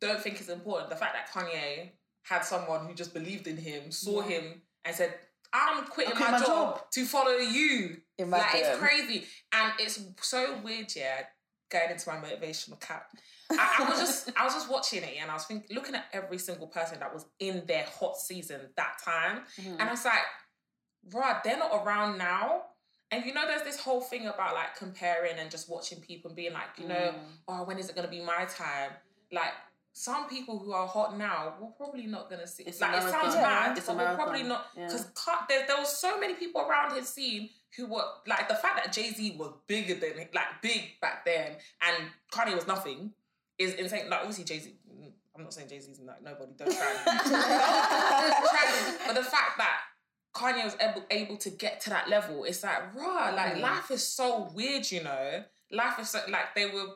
don't 0.00 0.20
think 0.20 0.40
it's 0.40 0.48
important. 0.48 0.90
The 0.90 0.96
fact 0.96 1.14
that 1.14 1.30
Kanye 1.32 1.90
had 2.22 2.44
someone 2.44 2.86
who 2.86 2.94
just 2.94 3.14
believed 3.14 3.46
in 3.46 3.56
him, 3.56 3.90
saw 3.90 4.20
him, 4.20 4.62
and 4.84 4.94
said, 4.94 5.14
"I'm 5.52 5.84
quitting 5.86 6.14
my, 6.14 6.30
my, 6.32 6.38
job, 6.38 6.46
job 6.46 6.90
to 6.92 7.04
follow 7.04 7.36
you." 7.36 7.98
Imagine. 8.18 8.30
Like 8.30 8.54
it's 8.54 8.78
crazy, 8.78 9.24
and 9.52 9.72
it's 9.78 10.00
so 10.20 10.58
weird. 10.62 10.94
Yeah, 10.94 11.22
going 11.70 11.90
into 11.90 12.08
my 12.08 12.16
motivational 12.16 12.80
cap. 12.80 13.10
I, 13.50 13.76
I, 13.78 13.88
was 13.88 13.98
just 13.98 14.30
I 14.36 14.44
was 14.44 14.54
just 14.54 14.70
watching 14.70 15.02
it 15.02 15.16
and 15.20 15.30
I 15.30 15.34
was 15.34 15.44
thinking, 15.44 15.74
looking 15.74 15.94
at 15.94 16.04
every 16.12 16.38
single 16.38 16.66
person 16.66 17.00
that 17.00 17.12
was 17.12 17.24
in 17.40 17.64
their 17.66 17.84
hot 17.84 18.16
season 18.18 18.60
that 18.76 18.98
time, 19.04 19.42
mm-hmm. 19.60 19.80
and 19.80 19.82
I 19.82 19.90
was 19.90 20.04
like, 20.04 20.18
"Right, 21.12 21.42
they're 21.44 21.58
not 21.58 21.84
around 21.84 22.18
now." 22.18 22.62
And 23.10 23.24
you 23.24 23.32
know, 23.32 23.46
there's 23.46 23.62
this 23.62 23.80
whole 23.80 24.02
thing 24.02 24.26
about 24.26 24.54
like 24.54 24.76
comparing 24.76 25.38
and 25.38 25.50
just 25.50 25.70
watching 25.70 26.00
people 26.00 26.28
and 26.28 26.36
being 26.36 26.52
like, 26.52 26.68
you 26.76 26.86
know, 26.86 27.14
mm. 27.14 27.18
oh, 27.48 27.64
when 27.64 27.78
is 27.78 27.88
it 27.88 27.96
gonna 27.96 28.08
be 28.08 28.20
my 28.20 28.44
time? 28.44 28.90
Like 29.32 29.52
some 29.98 30.28
people 30.28 30.60
who 30.60 30.70
are 30.72 30.86
hot 30.86 31.18
now, 31.18 31.54
we're 31.60 31.70
probably 31.70 32.06
not 32.06 32.30
gonna 32.30 32.46
see. 32.46 32.62
It's 32.62 32.80
like 32.80 32.96
it 32.96 33.10
sounds 33.10 33.34
bad, 33.34 33.74
but 33.84 33.96
we're 33.96 34.14
probably 34.14 34.44
not 34.44 34.66
because 34.74 35.06
yeah. 35.26 35.34
there, 35.48 35.66
there 35.66 35.76
was 35.76 35.88
so 35.88 36.20
many 36.20 36.34
people 36.34 36.60
around 36.60 36.94
his 36.94 37.08
scene 37.08 37.50
who 37.76 37.86
were 37.86 38.04
like 38.26 38.48
the 38.48 38.54
fact 38.54 38.76
that 38.76 38.92
Jay 38.92 39.10
Z 39.10 39.34
was 39.36 39.52
bigger 39.66 39.94
than 39.94 40.12
like 40.32 40.62
big 40.62 41.00
back 41.00 41.24
then, 41.24 41.56
and 41.82 41.96
Kanye 42.32 42.54
was 42.54 42.68
nothing 42.68 43.10
is 43.58 43.74
insane. 43.74 44.08
Like 44.08 44.20
obviously 44.20 44.44
Jay 44.44 44.60
Z. 44.60 44.72
I'm 45.34 45.42
not 45.42 45.52
saying 45.52 45.68
Jay 45.68 45.80
Z's 45.80 46.00
like 46.00 46.22
nobody. 46.22 46.52
Don't 46.56 46.70
try. 46.70 46.94
but 49.06 49.14
the 49.14 49.22
fact 49.22 49.58
that 49.58 49.80
Kanye 50.32 50.64
was 50.64 50.76
able, 50.80 51.04
able 51.10 51.36
to 51.38 51.50
get 51.50 51.80
to 51.82 51.90
that 51.90 52.08
level. 52.08 52.44
It's 52.44 52.62
like, 52.62 52.94
raw, 52.94 53.32
like 53.34 53.54
mm. 53.54 53.62
life 53.62 53.90
is 53.90 54.06
so 54.06 54.48
weird, 54.54 54.90
you 54.90 55.02
know. 55.02 55.42
Life 55.72 55.98
is 55.98 56.10
so 56.10 56.20
like 56.28 56.54
they 56.54 56.66
were. 56.66 56.86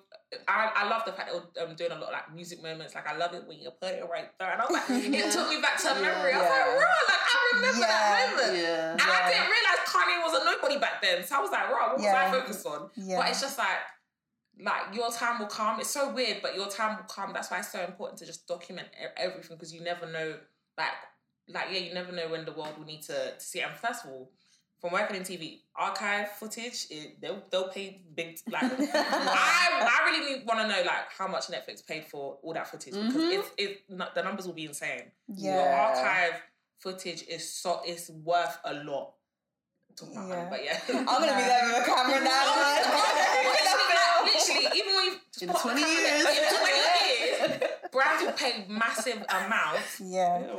I, 0.48 0.72
I 0.74 0.88
love 0.88 1.02
the 1.04 1.12
fact 1.12 1.30
that 1.30 1.36
were 1.36 1.68
um, 1.68 1.76
doing 1.76 1.92
a 1.92 1.94
lot 1.94 2.08
of 2.08 2.12
like 2.12 2.34
music 2.34 2.62
moments. 2.62 2.94
Like 2.94 3.06
I 3.06 3.16
love 3.16 3.34
it 3.34 3.46
when 3.46 3.58
you 3.58 3.70
put 3.70 3.92
it 3.92 4.04
right 4.10 4.28
there, 4.38 4.52
and 4.52 4.60
I 4.60 4.64
was 4.64 4.72
like, 4.72 4.88
yeah. 4.88 5.28
it 5.28 5.32
took 5.32 5.48
me 5.48 5.60
back 5.60 5.76
to 5.82 5.92
a 5.92 5.94
memory. 5.94 6.32
Yeah, 6.32 6.38
I 6.38 6.42
was 6.42 6.50
like, 6.50 6.68
raw, 6.80 6.98
like 7.08 7.24
I 7.24 7.38
remember 7.54 7.80
yeah, 7.80 7.86
that 7.86 8.30
moment, 8.30 8.56
yeah, 8.56 8.92
and 8.92 9.02
I 9.02 9.20
didn't 9.28 9.50
realize 9.52 9.80
Kanye 9.84 10.16
was 10.24 10.34
a 10.40 10.44
nobody 10.44 10.78
back 10.80 11.02
then. 11.02 11.22
So 11.24 11.36
I 11.36 11.40
was 11.40 11.50
like, 11.50 11.68
raw, 11.68 11.92
what 11.92 11.98
was 11.98 12.06
I 12.06 12.30
focused 12.30 12.66
on? 12.66 12.90
But 12.96 13.28
it's 13.28 13.40
just 13.40 13.58
like 13.58 13.82
like 14.60 14.94
your 14.94 15.10
time 15.10 15.38
will 15.38 15.52
come. 15.52 15.80
It's 15.80 15.90
so 15.90 16.12
weird, 16.12 16.38
but 16.42 16.54
your 16.54 16.68
time 16.68 16.96
will 16.96 17.04
come. 17.04 17.32
That's 17.32 17.50
why 17.50 17.58
it's 17.58 17.72
so 17.72 17.82
important 17.82 18.18
to 18.20 18.26
just 18.26 18.46
document 18.46 18.88
everything 19.16 19.56
because 19.56 19.72
you 19.72 19.82
never 19.82 20.06
know 20.10 20.36
like 20.78 20.96
like 21.48 21.68
yeah, 21.72 21.80
you 21.80 21.94
never 21.94 22.12
know 22.12 22.28
when 22.28 22.44
the 22.44 22.52
world 22.52 22.78
will 22.78 22.86
need 22.86 23.02
to, 23.02 23.34
to 23.34 23.40
see 23.40 23.60
it. 23.60 23.66
And 23.68 23.76
first 23.76 24.04
of 24.04 24.10
all, 24.10 24.30
from 24.82 24.92
working 24.92 25.14
in 25.14 25.22
TV, 25.22 25.60
archive 25.76 26.28
footage, 26.32 26.88
it, 26.90 27.20
they'll 27.22 27.40
they'll 27.50 27.68
pay 27.68 28.02
big. 28.16 28.36
Like 28.50 28.64
I 28.64 29.88
I 29.88 30.10
really 30.10 30.44
want 30.44 30.58
to 30.60 30.66
know 30.66 30.82
like 30.84 31.12
how 31.16 31.28
much 31.28 31.46
Netflix 31.46 31.86
paid 31.86 32.04
for 32.04 32.38
all 32.42 32.52
that 32.52 32.66
footage 32.66 32.92
because 32.92 33.14
mm-hmm. 33.14 33.40
it's 33.40 33.50
it 33.56 34.14
the 34.14 34.22
numbers 34.22 34.44
will 34.44 34.54
be 34.54 34.64
insane. 34.64 35.04
Yeah, 35.28 35.54
Your 35.54 35.72
archive 35.72 36.42
footage 36.80 37.22
is 37.28 37.48
so 37.48 37.80
it's 37.84 38.10
worth 38.10 38.58
a 38.64 38.74
lot. 38.74 39.14
Talking 39.94 40.16
about 40.16 40.28
yeah. 40.28 40.48
but 40.50 40.64
yeah, 40.64 40.80
I'm 40.88 41.04
gonna 41.04 41.36
be 41.36 41.46
there 41.46 41.64
with 41.64 41.82
a 41.82 41.84
camera 41.86 42.24
now. 42.24 42.42
literally, 43.46 43.86
like, 43.94 44.34
literally, 44.34 44.66
even 44.74 44.94
when 44.96 45.04
you 45.04 45.12
in 45.42 45.48
twenty 45.48 45.82
years, 45.82 46.26
in 47.92 47.98
twenty 48.00 48.16
brands 48.16 48.24
will 48.24 48.32
pay 48.32 48.64
massive 48.68 49.24
amounts. 49.28 50.00
Yeah. 50.00 50.54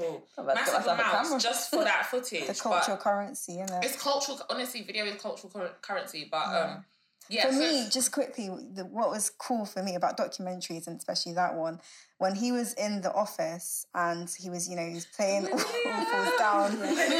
massive 0.46 0.88
amounts 0.88 1.44
just 1.44 1.70
for 1.70 1.84
that 1.84 2.06
footage. 2.08 2.48
The 2.48 2.54
cultural 2.54 2.98
currency, 2.98 3.54
you 3.54 3.66
know. 3.66 3.80
It's 3.82 4.02
cultural, 4.02 4.40
honestly, 4.50 4.82
video 4.82 5.06
is 5.06 5.22
cultural 5.22 5.52
currency, 5.82 6.28
but 6.30 6.48
yeah. 6.48 6.60
um, 6.60 6.86
yeah, 7.30 7.48
for 7.48 7.54
so 7.54 7.60
me, 7.60 7.88
just 7.90 8.12
quickly, 8.12 8.50
the, 8.74 8.84
what 8.86 9.10
was 9.10 9.30
cool 9.30 9.66
for 9.66 9.82
me 9.82 9.96
about 9.96 10.18
documentaries 10.18 10.88
and 10.88 10.98
especially 10.98 11.34
that 11.34 11.56
one, 11.56 11.80
when 12.18 12.36
he 12.36 12.52
was 12.52 12.74
in 12.74 13.02
the 13.02 13.14
office 13.14 13.86
and 13.96 14.30
he 14.30 14.50
was, 14.50 14.70
you 14.70 14.76
know, 14.76 14.86
he 14.86 14.94
was 14.94 15.06
playing 15.06 15.48
All 15.48 15.58
Falls 15.58 16.32
Down, 16.40 16.72
over 16.72 16.84
and 16.84 16.92
over 16.92 17.14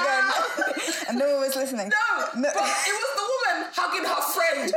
again, 0.00 0.24
and 1.08 1.18
no 1.18 1.32
one 1.32 1.40
was 1.40 1.56
listening. 1.56 1.90
No, 1.90 2.26
no, 2.36 2.48
but 2.54 2.62
it 2.62 2.94
was 2.94 3.12
the 3.16 3.26
woman 3.26 3.66
hugging 3.74 4.04
her 4.04 4.22
friend. 4.32 4.72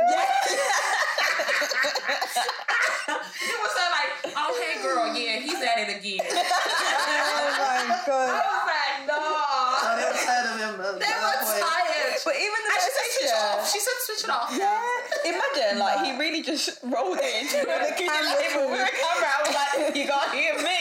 it 3.10 3.58
was 3.62 3.72
so 3.72 3.84
like, 3.90 4.10
oh 4.36 4.52
hey 4.60 4.79
girl, 4.94 5.06
yeah, 5.14 5.40
he's 5.40 5.60
at 5.62 5.78
it 5.78 5.90
again. 5.96 6.20
oh 6.30 7.54
my 7.58 8.00
god. 8.06 8.30
I 8.30 8.42
was 8.42 8.64
like, 8.66 8.96
no. 9.06 9.18
Oh, 9.18 9.92
they 9.96 10.04
were 10.06 10.18
tired 10.18 10.46
of 10.50 10.56
him. 10.58 10.74
Uh, 10.80 10.98
they 10.98 11.10
uh, 11.10 11.30
were 11.40 11.60
tired. 11.62 12.14
But 12.24 12.36
even 12.36 12.58
the 12.66 12.70
she 12.74 12.80
said 12.80 12.94
switch 13.00 13.18
it 13.20 13.34
off. 13.34 13.60
She 13.70 13.80
said 13.80 13.96
switch 14.04 14.24
it 14.24 14.30
off. 14.30 14.50
Yeah. 14.52 14.76
Imagine 15.24 15.78
like 15.78 15.98
he 16.04 16.10
really 16.18 16.42
just 16.42 16.78
rolled 16.82 17.18
it 17.20 17.32
into 17.40 17.58
the 17.64 17.92
camera 17.96 18.68
with 18.68 18.84
a 18.84 18.92
camera. 18.92 19.30
I 19.30 19.40
was 19.44 19.54
like, 19.56 19.96
you 19.96 20.06
can't 20.06 20.32
hear 20.34 20.54
me. 20.60 20.80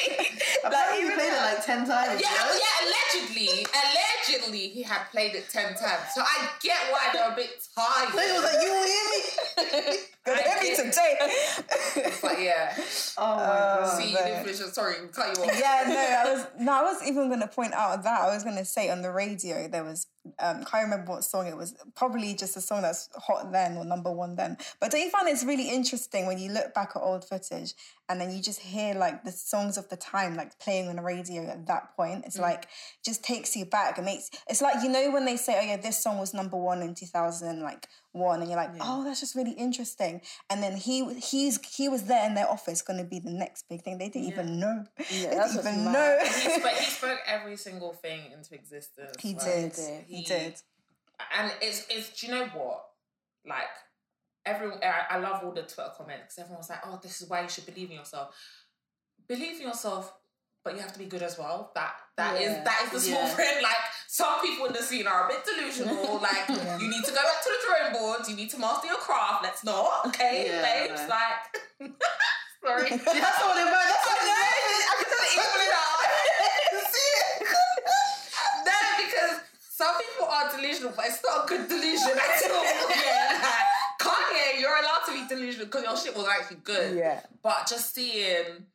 I 0.64 0.70
like, 0.70 1.00
he 1.00 1.08
played 1.16 1.32
it 1.32 1.42
like 1.42 1.66
ten 1.66 1.88
times. 1.88 2.20
Yeah, 2.20 2.30
yeah. 2.30 2.79
Allegedly, 2.90 3.66
allegedly 3.74 4.70
he 4.70 4.84
had 4.84 5.04
played 5.12 5.36
it 5.36 5.50
ten 5.50 5.76
times. 5.76 6.14
So 6.14 6.22
I 6.22 6.50
get 6.62 6.78
why 6.92 7.10
they're 7.14 7.32
a 7.32 7.36
bit 7.36 7.52
tired. 7.76 8.10
He 8.12 8.18
was 8.18 8.44
like, 8.44 8.62
you 8.62 8.74
hear 8.86 9.92
me? 9.92 9.98
Gonna 10.26 10.42
hear 10.42 10.62
me 10.62 10.76
today. 10.76 12.12
but 12.22 12.42
yeah. 12.42 12.74
Oh 13.18 13.36
my 13.38 13.44
uh, 13.44 13.80
god. 13.86 13.98
See, 13.98 14.12
you 14.12 14.18
didn't 14.18 14.46
finish. 14.46 14.74
Sorry, 14.74 14.96
cut 15.12 15.38
you 15.38 15.44
off. 15.44 15.60
Yeah, 15.60 15.84
no, 15.88 15.96
I 15.98 16.34
was 16.34 16.48
no, 16.60 16.72
I 16.72 16.82
was 16.84 17.08
even 17.08 17.30
gonna 17.30 17.48
point 17.48 17.74
out 17.74 18.04
that 18.04 18.22
I 18.22 18.34
was 18.34 18.44
gonna 18.44 18.66
say 18.66 18.90
on 18.90 19.02
the 19.02 19.12
radio 19.12 19.68
there 19.68 19.84
was 19.84 20.08
um 20.40 20.64
can't 20.66 20.84
remember 20.84 21.14
what 21.14 21.24
song 21.24 21.48
it 21.48 21.56
was. 21.56 21.74
Probably 21.96 22.34
just 22.34 22.58
a 22.58 22.62
song 22.62 22.82
that's 22.82 23.10
hot 23.16 23.52
then 23.52 23.78
or 23.78 23.86
number 23.86 24.12
one 24.12 24.36
then. 24.36 24.58
But 24.80 24.92
don't 24.92 25.02
you 25.02 25.10
find 25.10 25.28
it's 25.28 25.46
really 25.46 25.70
interesting 25.70 26.28
when 26.28 26.38
you 26.38 26.52
look 26.52 26.74
back 26.74 26.92
at 26.96 27.02
old 27.02 27.26
footage 27.26 27.74
and 28.10 28.20
then 28.20 28.32
you 28.32 28.42
just 28.42 28.60
hear 28.60 28.96
like 28.96 29.24
the 29.24 29.32
songs 29.32 29.78
of 29.78 29.88
the 29.90 29.96
time 29.96 30.36
like 30.36 30.60
playing 30.60 30.90
on 30.90 30.98
the 30.98 31.02
radio 31.02 31.44
at 31.44 31.68
that 31.68 31.96
point 31.96 32.26
it's 32.26 32.38
mm. 32.38 32.42
like 32.42 32.68
just 33.06 33.24
takes 33.24 33.56
you 33.56 33.66
back 33.66 33.98
and 33.98 34.06
makes 34.06 34.30
it's 34.48 34.62
like 34.62 34.84
you 34.84 34.90
know 34.90 35.12
when 35.12 35.26
they 35.26 35.38
say 35.38 35.58
oh 35.60 35.66
yeah 35.66 35.78
this 35.78 36.02
song 36.02 36.18
was 36.18 36.34
number 36.34 36.58
one 36.58 36.82
in 36.82 36.94
2000 36.94 37.62
like 37.62 37.88
one 38.12 38.40
and 38.42 38.50
you're 38.50 38.58
like 38.58 38.72
yeah. 38.76 38.82
oh 38.84 39.04
that's 39.04 39.20
just 39.20 39.36
really 39.36 39.52
interesting. 39.52 40.22
And 40.50 40.64
then 40.64 40.76
he 40.76 41.14
he's 41.16 41.60
he 41.76 41.90
was 41.90 42.04
there 42.04 42.26
in 42.26 42.36
their 42.36 42.50
office 42.50 42.82
going 42.82 43.00
to 43.00 43.06
be 43.06 43.20
the 43.20 43.32
next 43.32 43.66
big 43.70 43.84
thing. 43.84 43.98
They 43.98 44.10
didn't 44.10 44.30
yeah. 44.30 44.34
even 44.34 44.60
know. 44.60 44.86
Yeah, 45.12 45.30
they 45.30 45.36
didn't 45.36 45.60
even 45.60 45.92
know. 45.92 46.18
He, 46.24 46.30
spoke, 46.30 46.72
he 46.72 46.86
spoke 46.92 47.20
every 47.28 47.58
single 47.58 47.94
thing 47.94 48.32
into 48.32 48.56
existence 48.56 49.16
he 49.20 49.34
did. 49.34 49.74
he, 50.08 50.18
he 50.18 50.24
did. 50.24 50.56
and 51.38 51.52
it's 51.62 51.86
it's 51.90 52.20
do 52.20 52.28
you 52.28 52.34
know 52.34 52.46
what? 52.48 52.86
Like 53.46 53.70
everyone, 54.46 54.80
I, 54.84 55.16
I 55.16 55.20
love 55.20 55.44
all 55.44 55.52
the 55.52 55.62
Twitter 55.62 55.92
comments 55.96 56.36
because 56.36 56.40
everyone's 56.40 56.70
like, 56.70 56.80
"Oh, 56.86 57.00
this 57.02 57.22
is 57.22 57.30
why 57.30 57.42
you 57.42 57.50
should 57.50 57.66
believe 57.66 57.90
in 57.90 57.98
yourself." 57.98 58.36
Believe 59.28 59.62
in 59.62 59.68
yourself, 59.68 60.12
but 60.64 60.76
you 60.76 60.82
have 60.82 60.94
to 60.94 61.00
be 61.00 61.06
good 61.06 61.24
as 61.24 61.38
well. 61.38 61.72
That 61.76 61.94
that 62.18 62.40
yeah. 62.40 62.48
is 62.48 62.64
that 62.64 62.82
is 62.86 62.92
the 62.92 63.00
small 63.00 63.24
yeah. 63.24 63.36
print. 63.36 63.64
Like 63.64 63.84
some 64.08 64.42
people 64.42 64.66
in 64.66 64.74
the 64.74 64.84
scene 64.84 65.08
are 65.08 65.26
a 65.26 65.28
bit 65.30 65.46
delusional. 65.46 66.20
like 66.22 66.50
yeah. 66.50 66.78
you 66.80 66.90
need 66.90 67.04
to 67.06 67.12
go 67.12 67.22
back 67.24 67.42
to 67.44 67.50
the 67.50 67.60
drawing 67.66 67.94
board. 67.94 68.28
You 68.28 68.36
need 68.36 68.50
to 68.52 68.60
master 68.60 68.88
your 68.88 68.98
craft. 68.98 69.44
Let's 69.44 69.64
not, 69.64 70.08
okay, 70.08 70.52
babes. 70.62 71.02
Like, 71.08 71.48
sorry, 72.64 72.90
that's 72.98 73.42
all 73.42 73.56
it 73.56 73.70
was. 73.70 73.86
That's 73.88 74.08
all 74.08 74.20
it 74.20 74.30
I 74.30 74.96
can 75.00 75.08
tell 75.08 75.62
it 75.64 75.74
out. 75.74 76.00
See 76.92 77.12
it? 77.16 77.48
no, 78.68 78.78
because 79.00 79.36
some 79.72 79.96
people 79.98 80.28
are 80.28 80.52
delusional, 80.52 80.94
but 80.96 81.06
it's 81.08 81.24
not 81.24 81.46
a 81.46 81.48
good 81.48 81.68
delusion 81.70 82.12
at 82.12 82.52
all. 82.52 82.64
yeah. 82.92 83.40
Like, 83.40 83.70
Kanye, 84.00 84.60
you're 84.60 84.76
allowed 84.76 85.06
to 85.08 85.12
be 85.14 85.28
delusional 85.28 85.66
because 85.68 85.84
your 85.84 85.98
shit 85.98 86.16
was 86.16 86.28
actually 86.28 86.58
good. 86.64 86.98
Yeah. 86.98 87.22
But 87.42 87.68
just 87.68 87.96
seeing, 87.96 88.66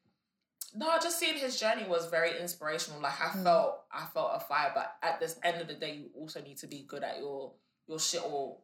no, 0.75 0.97
just 1.01 1.19
seeing 1.19 1.37
his 1.37 1.59
journey 1.59 1.85
was 1.89 2.07
very 2.07 2.41
inspirational. 2.41 3.01
Like 3.01 3.21
I 3.21 3.29
mm. 3.29 3.43
felt, 3.45 3.83
I 3.93 4.07
felt 4.13 4.33
a 4.35 4.41
fire. 4.41 4.73
But 4.75 4.93
at 5.03 5.21
this 5.21 5.39
end 5.45 5.61
of 5.61 5.69
the 5.69 5.75
day, 5.75 5.95
you 5.95 6.11
also 6.15 6.43
need 6.43 6.59
to 6.59 6.67
be 6.67 6.85
good 6.89 7.03
at 7.03 7.19
your 7.19 7.53
your 7.87 8.01
shit. 8.01 8.23
Or 8.25 8.59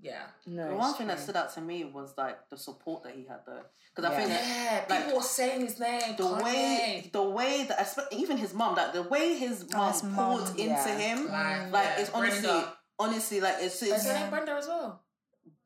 yeah. 0.00 0.24
No. 0.46 0.70
The 0.70 0.74
one 0.74 0.94
thing 0.94 1.06
that 1.06 1.20
stood 1.20 1.36
out 1.36 1.54
to 1.54 1.60
me 1.60 1.84
was 1.84 2.14
like 2.18 2.48
the 2.50 2.56
support 2.56 3.04
that 3.04 3.14
he 3.14 3.24
had 3.24 3.40
though, 3.46 3.62
because 3.94 4.10
yeah. 4.10 4.16
I 4.16 4.20
think 4.20 4.30
yeah, 4.30 4.84
like, 4.88 5.04
people 5.04 5.18
were 5.18 5.24
saying 5.24 5.60
his 5.60 5.78
name. 5.78 6.16
The 6.16 6.24
Kanye. 6.24 6.42
way, 6.42 7.10
the 7.12 7.22
way 7.22 7.66
that 7.68 7.98
even 8.10 8.36
his 8.36 8.52
mom, 8.52 8.74
that 8.74 8.92
the 8.92 9.02
way 9.04 9.34
his 9.34 9.66
mom 9.72 9.92
oh, 9.94 10.00
poured 10.14 10.42
mom, 10.42 10.50
into 10.50 10.64
yeah. 10.64 10.98
him, 10.98 11.30
like, 11.30 11.72
like 11.72 11.88
it's 11.98 12.10
honestly, 12.10 12.48
Brenda. 12.48 12.72
honestly, 12.98 13.40
like 13.40 13.56
it's. 13.60 13.80
it's 13.82 14.04
Is 14.04 14.06
her 14.06 14.20
name 14.20 14.30
Brenda 14.30 14.52
as 14.52 14.66
well? 14.66 15.02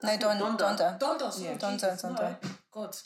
No, 0.03 0.17
Don, 0.17 0.39
Donda. 0.39 0.59
Donda. 0.59 0.99
Donda. 0.99 1.43
Yeah. 1.43 1.57
Donda. 1.57 2.03
Donda. 2.03 2.37
God. 2.71 2.97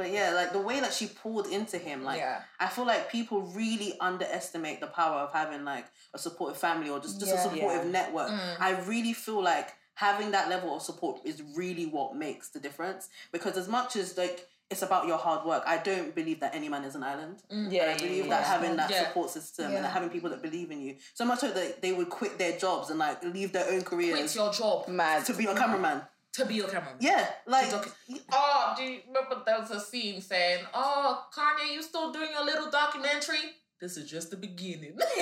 But 0.00 0.12
yeah, 0.12 0.32
like 0.32 0.54
the 0.54 0.60
way 0.60 0.80
that 0.80 0.94
she 0.94 1.08
poured 1.08 1.44
into 1.44 1.76
him, 1.76 2.04
like 2.04 2.20
yeah. 2.20 2.40
I 2.58 2.68
feel 2.68 2.86
like 2.86 3.12
people 3.12 3.42
really 3.42 3.98
underestimate 4.00 4.80
the 4.80 4.86
power 4.86 5.18
of 5.18 5.30
having 5.30 5.62
like 5.62 5.84
a 6.14 6.18
supportive 6.18 6.56
family 6.56 6.88
or 6.88 7.00
just, 7.00 7.20
just 7.20 7.34
yeah. 7.34 7.38
a 7.38 7.42
supportive 7.42 7.84
yeah. 7.84 7.90
network. 7.90 8.30
Mm. 8.30 8.56
I 8.58 8.80
really 8.86 9.12
feel 9.12 9.42
like 9.42 9.74
having 9.92 10.30
that 10.30 10.48
level 10.48 10.74
of 10.74 10.80
support 10.80 11.20
is 11.26 11.42
really 11.54 11.84
what 11.84 12.16
makes 12.16 12.48
the 12.48 12.60
difference. 12.60 13.10
Because 13.30 13.58
as 13.58 13.68
much 13.68 13.94
as 13.94 14.16
like 14.16 14.48
it's 14.70 14.82
about 14.82 15.08
your 15.08 15.18
hard 15.18 15.44
work. 15.44 15.64
I 15.66 15.78
don't 15.78 16.14
believe 16.14 16.38
that 16.40 16.54
any 16.54 16.68
man 16.68 16.84
is 16.84 16.94
an 16.94 17.02
island. 17.02 17.42
Mm. 17.52 17.72
Yeah, 17.72 17.92
I 17.92 17.98
believe 17.98 18.26
yeah, 18.26 18.30
that 18.30 18.40
yeah. 18.42 18.46
having 18.46 18.76
that 18.76 18.88
yeah. 18.88 19.08
support 19.08 19.30
system 19.30 19.74
and 19.74 19.84
having 19.84 20.10
people 20.10 20.30
that 20.30 20.42
believe 20.42 20.70
in 20.70 20.80
you. 20.80 20.94
So 21.12 21.24
much 21.24 21.40
so 21.40 21.50
that 21.50 21.82
they 21.82 21.92
would 21.92 22.08
quit 22.08 22.38
their 22.38 22.56
jobs 22.56 22.88
and 22.88 22.98
like 23.00 23.22
leave 23.24 23.52
their 23.52 23.68
own 23.68 23.82
careers. 23.82 24.16
Quit 24.16 24.34
your 24.36 24.52
job, 24.52 24.86
mad 24.86 25.24
to 25.26 25.34
be 25.34 25.46
a 25.46 25.54
cameraman. 25.56 26.02
To 26.34 26.44
be 26.46 26.54
your 26.54 26.68
camera. 26.68 26.94
Yeah, 27.00 27.26
like 27.46 27.70
docu- 27.70 27.92
oh, 28.32 28.74
do 28.76 28.82
you 28.82 29.00
remember 29.06 29.42
there 29.44 29.58
was 29.58 29.70
a 29.70 29.80
scene 29.80 30.20
saying, 30.20 30.64
"Oh, 30.74 31.24
Kanye, 31.34 31.74
you 31.74 31.82
still 31.82 32.12
doing 32.12 32.30
your 32.32 32.44
little 32.44 32.70
documentary? 32.70 33.56
This 33.80 33.96
is 33.96 34.10
just 34.10 34.30
the 34.30 34.36
beginning." 34.36 34.96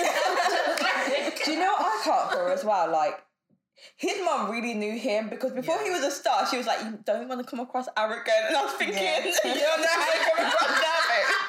do 1.45 1.51
you 1.51 1.59
know 1.59 1.73
what 1.73 1.81
I 1.81 2.01
can't 2.03 2.31
for 2.31 2.51
as 2.51 2.63
well? 2.63 2.91
Like 2.91 3.23
his 3.95 4.17
mom 4.23 4.49
really 4.49 4.73
knew 4.73 4.97
him 4.97 5.29
because 5.29 5.51
before 5.51 5.75
yeah. 5.77 5.83
he 5.85 5.89
was 5.91 6.03
a 6.03 6.11
star, 6.11 6.47
she 6.49 6.57
was 6.57 6.65
like, 6.65 6.83
"You 6.83 6.99
don't 7.03 7.27
want 7.27 7.41
to 7.41 7.47
come 7.47 7.59
across 7.59 7.87
arrogant," 7.97 8.29
and 8.47 8.55
I 8.55 8.63
was 8.63 8.73
thinking, 8.73 9.03
yeah. 9.03 9.19
"You 9.25 9.33
don't 9.43 9.81
know 9.81 9.87
how 9.87 10.11
to 10.11 10.19
come 10.31 10.45
across 10.47 10.83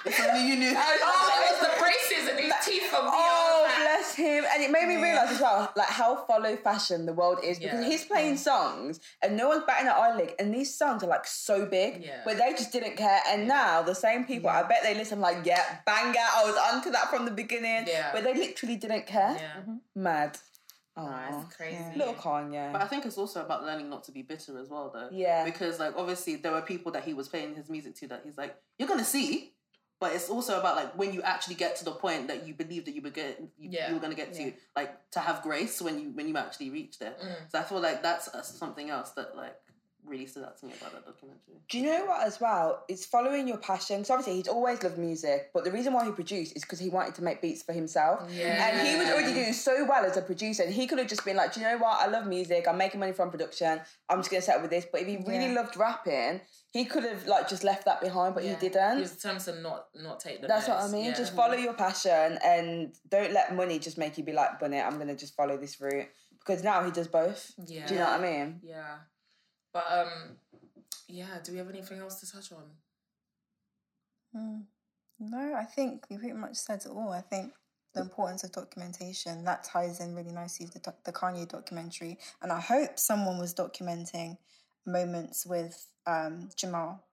If 0.06 0.20
only 0.20 0.48
you 0.48 0.56
knew. 0.56 0.74
oh, 0.76 1.30
it 1.36 1.52
was 1.52 1.68
the 1.68 1.80
braces 1.80 2.30
and 2.30 2.40
his 2.40 2.52
teeth 2.64 2.90
from 2.90 3.04
Oh, 3.04 3.70
bless 3.80 4.14
him! 4.14 4.44
And 4.52 4.62
it 4.62 4.70
made 4.70 4.88
me 4.88 4.96
realize 4.96 5.30
as 5.30 5.40
well, 5.40 5.72
like 5.76 5.88
how 5.88 6.24
follow 6.26 6.56
fashion 6.56 7.06
the 7.06 7.12
world 7.12 7.38
is 7.44 7.58
because 7.58 7.84
he's 7.84 8.04
playing 8.04 8.36
songs 8.36 9.00
and 9.22 9.36
no 9.36 9.48
one's 9.48 9.64
batting 9.64 9.88
an 9.88 9.94
eyelid, 9.96 10.34
and 10.38 10.52
these 10.52 10.74
songs 10.74 11.02
are 11.02 11.08
like 11.08 11.26
so 11.26 11.66
big, 11.66 12.04
yeah. 12.04 12.22
but 12.24 12.38
they 12.38 12.50
just 12.52 12.72
didn't 12.72 12.96
care. 12.96 13.20
And 13.28 13.46
now 13.46 13.82
the 13.82 13.94
same 13.94 14.24
people, 14.24 14.50
I 14.50 14.62
bet 14.62 14.82
they 14.82 14.94
listen 14.94 15.20
like, 15.20 15.44
"Yeah, 15.44 15.62
banger! 15.86 16.18
I 16.18 16.44
was 16.44 16.56
onto 16.72 16.90
that 16.90 17.10
from 17.10 17.24
the 17.24 17.30
beginning," 17.30 17.86
yeah. 17.86 18.10
but 18.12 18.24
they 18.24 18.34
literally 18.34 18.76
didn't 18.76 19.06
care. 19.06 19.36
Yeah. 19.38 19.60
Mm-hmm. 19.60 20.02
Mad. 20.02 20.38
Oh, 21.00 21.48
crazy. 21.56 21.76
Yeah. 21.76 21.92
Little 21.96 22.14
Kanye. 22.14 22.72
But 22.72 22.82
I 22.82 22.86
think 22.86 23.06
it's 23.06 23.18
also 23.18 23.42
about 23.42 23.64
learning 23.64 23.88
not 23.88 24.04
to 24.04 24.12
be 24.12 24.22
bitter 24.22 24.58
as 24.58 24.68
well, 24.68 24.90
though. 24.92 25.08
Yeah. 25.10 25.44
Because, 25.44 25.78
like, 25.78 25.94
obviously, 25.96 26.36
there 26.36 26.52
were 26.52 26.62
people 26.62 26.92
that 26.92 27.04
he 27.04 27.14
was 27.14 27.28
playing 27.28 27.54
his 27.54 27.68
music 27.68 27.94
to 27.96 28.08
that 28.08 28.22
he's 28.24 28.38
like, 28.38 28.56
you're 28.78 28.88
going 28.88 29.00
to 29.00 29.06
see. 29.06 29.52
But 30.00 30.14
it's 30.14 30.30
also 30.30 30.58
about, 30.58 30.76
like, 30.76 30.96
when 30.96 31.12
you 31.12 31.20
actually 31.20 31.56
get 31.56 31.76
to 31.76 31.84
the 31.84 31.90
point 31.90 32.28
that 32.28 32.46
you 32.46 32.54
believe 32.54 32.86
that 32.86 32.94
you 32.94 33.02
were, 33.02 33.10
get, 33.10 33.38
you, 33.58 33.68
yeah. 33.70 33.88
you 33.88 33.94
were 33.94 34.00
going 34.00 34.12
to 34.12 34.16
get 34.16 34.32
to, 34.32 34.44
yeah. 34.44 34.50
like, 34.74 35.10
to 35.10 35.20
have 35.20 35.42
grace 35.42 35.82
when 35.82 36.00
you 36.00 36.10
when 36.12 36.26
you 36.26 36.36
actually 36.38 36.70
reach 36.70 36.98
there. 36.98 37.14
Mm. 37.22 37.50
So 37.52 37.58
I 37.58 37.62
feel 37.64 37.80
like 37.80 38.02
that's 38.02 38.28
uh, 38.28 38.40
something 38.40 38.88
else 38.88 39.10
that, 39.10 39.36
like, 39.36 39.56
really 40.04 40.26
stood 40.26 40.44
out 40.44 40.58
to 40.58 40.66
me 40.66 40.72
about 40.80 40.92
that 40.92 41.06
documentary. 41.06 41.60
Do 41.68 41.78
you 41.78 41.86
know 41.86 42.06
what 42.06 42.26
as 42.26 42.40
well? 42.40 42.84
It's 42.88 43.04
following 43.04 43.46
your 43.46 43.58
passion. 43.58 44.04
So 44.04 44.14
obviously 44.14 44.36
he's 44.36 44.48
always 44.48 44.82
loved 44.82 44.98
music, 44.98 45.50
but 45.54 45.64
the 45.64 45.70
reason 45.70 45.92
why 45.92 46.04
he 46.04 46.12
produced 46.12 46.56
is 46.56 46.62
because 46.62 46.78
he 46.78 46.88
wanted 46.88 47.14
to 47.16 47.22
make 47.22 47.40
beats 47.40 47.62
for 47.62 47.72
himself. 47.72 48.28
Yeah. 48.32 48.68
And 48.68 48.86
he 48.86 48.96
was 48.96 49.08
already 49.08 49.34
doing 49.34 49.52
so 49.52 49.84
well 49.88 50.04
as 50.04 50.16
a 50.16 50.22
producer. 50.22 50.62
And 50.62 50.72
he 50.72 50.86
could 50.86 50.98
have 50.98 51.08
just 51.08 51.24
been 51.24 51.36
like, 51.36 51.54
Do 51.54 51.60
you 51.60 51.66
know 51.66 51.78
what? 51.78 51.98
I 52.00 52.06
love 52.06 52.26
music. 52.26 52.66
I'm 52.68 52.78
making 52.78 53.00
money 53.00 53.12
from 53.12 53.30
production. 53.30 53.80
I'm 54.08 54.18
just 54.18 54.30
gonna 54.30 54.42
settle 54.42 54.62
with 54.62 54.70
this. 54.70 54.86
But 54.90 55.02
if 55.02 55.06
he 55.06 55.16
really 55.18 55.52
yeah. 55.52 55.60
loved 55.60 55.76
rapping, 55.76 56.40
he 56.72 56.84
could 56.84 57.04
have 57.04 57.26
like 57.26 57.48
just 57.48 57.64
left 57.64 57.84
that 57.84 58.00
behind, 58.00 58.34
but 58.34 58.44
yeah. 58.44 58.54
he 58.54 58.68
didn't. 58.68 58.96
He 58.96 59.02
was 59.02 59.12
determined 59.12 59.44
to 59.44 59.60
not 59.60 59.86
not 59.94 60.20
take 60.20 60.40
the. 60.40 60.46
That's 60.46 60.68
what 60.68 60.78
I 60.78 60.88
mean. 60.88 61.06
Yeah. 61.06 61.16
Just 61.16 61.34
follow 61.34 61.54
your 61.54 61.74
passion 61.74 62.38
and 62.44 62.94
don't 63.08 63.32
let 63.32 63.54
money 63.54 63.78
just 63.78 63.98
make 63.98 64.16
you 64.18 64.24
be 64.24 64.32
like, 64.32 64.60
Bunny, 64.60 64.80
I'm 64.80 64.98
gonna 64.98 65.16
just 65.16 65.34
follow 65.34 65.56
this 65.56 65.80
route. 65.80 66.08
Because 66.38 66.64
now 66.64 66.82
he 66.82 66.90
does 66.90 67.08
both. 67.08 67.52
Yeah. 67.66 67.86
Do 67.86 67.94
you 67.94 68.00
know 68.00 68.06
what 68.06 68.20
I 68.20 68.22
mean? 68.22 68.60
Yeah. 68.62 68.96
But 69.72 69.86
um 69.90 70.36
yeah, 71.08 71.38
do 71.44 71.52
we 71.52 71.58
have 71.58 71.68
anything 71.68 71.98
else 71.98 72.20
to 72.20 72.32
touch 72.32 72.52
on? 72.52 72.64
Mm. 74.36 74.62
No, 75.18 75.54
I 75.54 75.64
think 75.64 76.06
we 76.08 76.16
pretty 76.16 76.34
much 76.34 76.56
said 76.56 76.80
it 76.84 76.88
all. 76.88 77.10
I 77.10 77.20
think 77.20 77.52
the 77.94 78.00
importance 78.00 78.44
of 78.44 78.52
documentation 78.52 79.44
that 79.44 79.64
ties 79.64 80.00
in 80.00 80.14
really 80.14 80.30
nicely 80.30 80.66
with 80.66 80.82
the, 80.82 80.94
the 81.04 81.12
Kanye 81.12 81.48
documentary, 81.48 82.18
and 82.40 82.52
I 82.52 82.60
hope 82.60 82.98
someone 82.98 83.38
was 83.38 83.52
documenting 83.52 84.38
moments 84.86 85.44
with 85.44 85.86
um, 86.06 86.50
Jamal. 86.56 87.04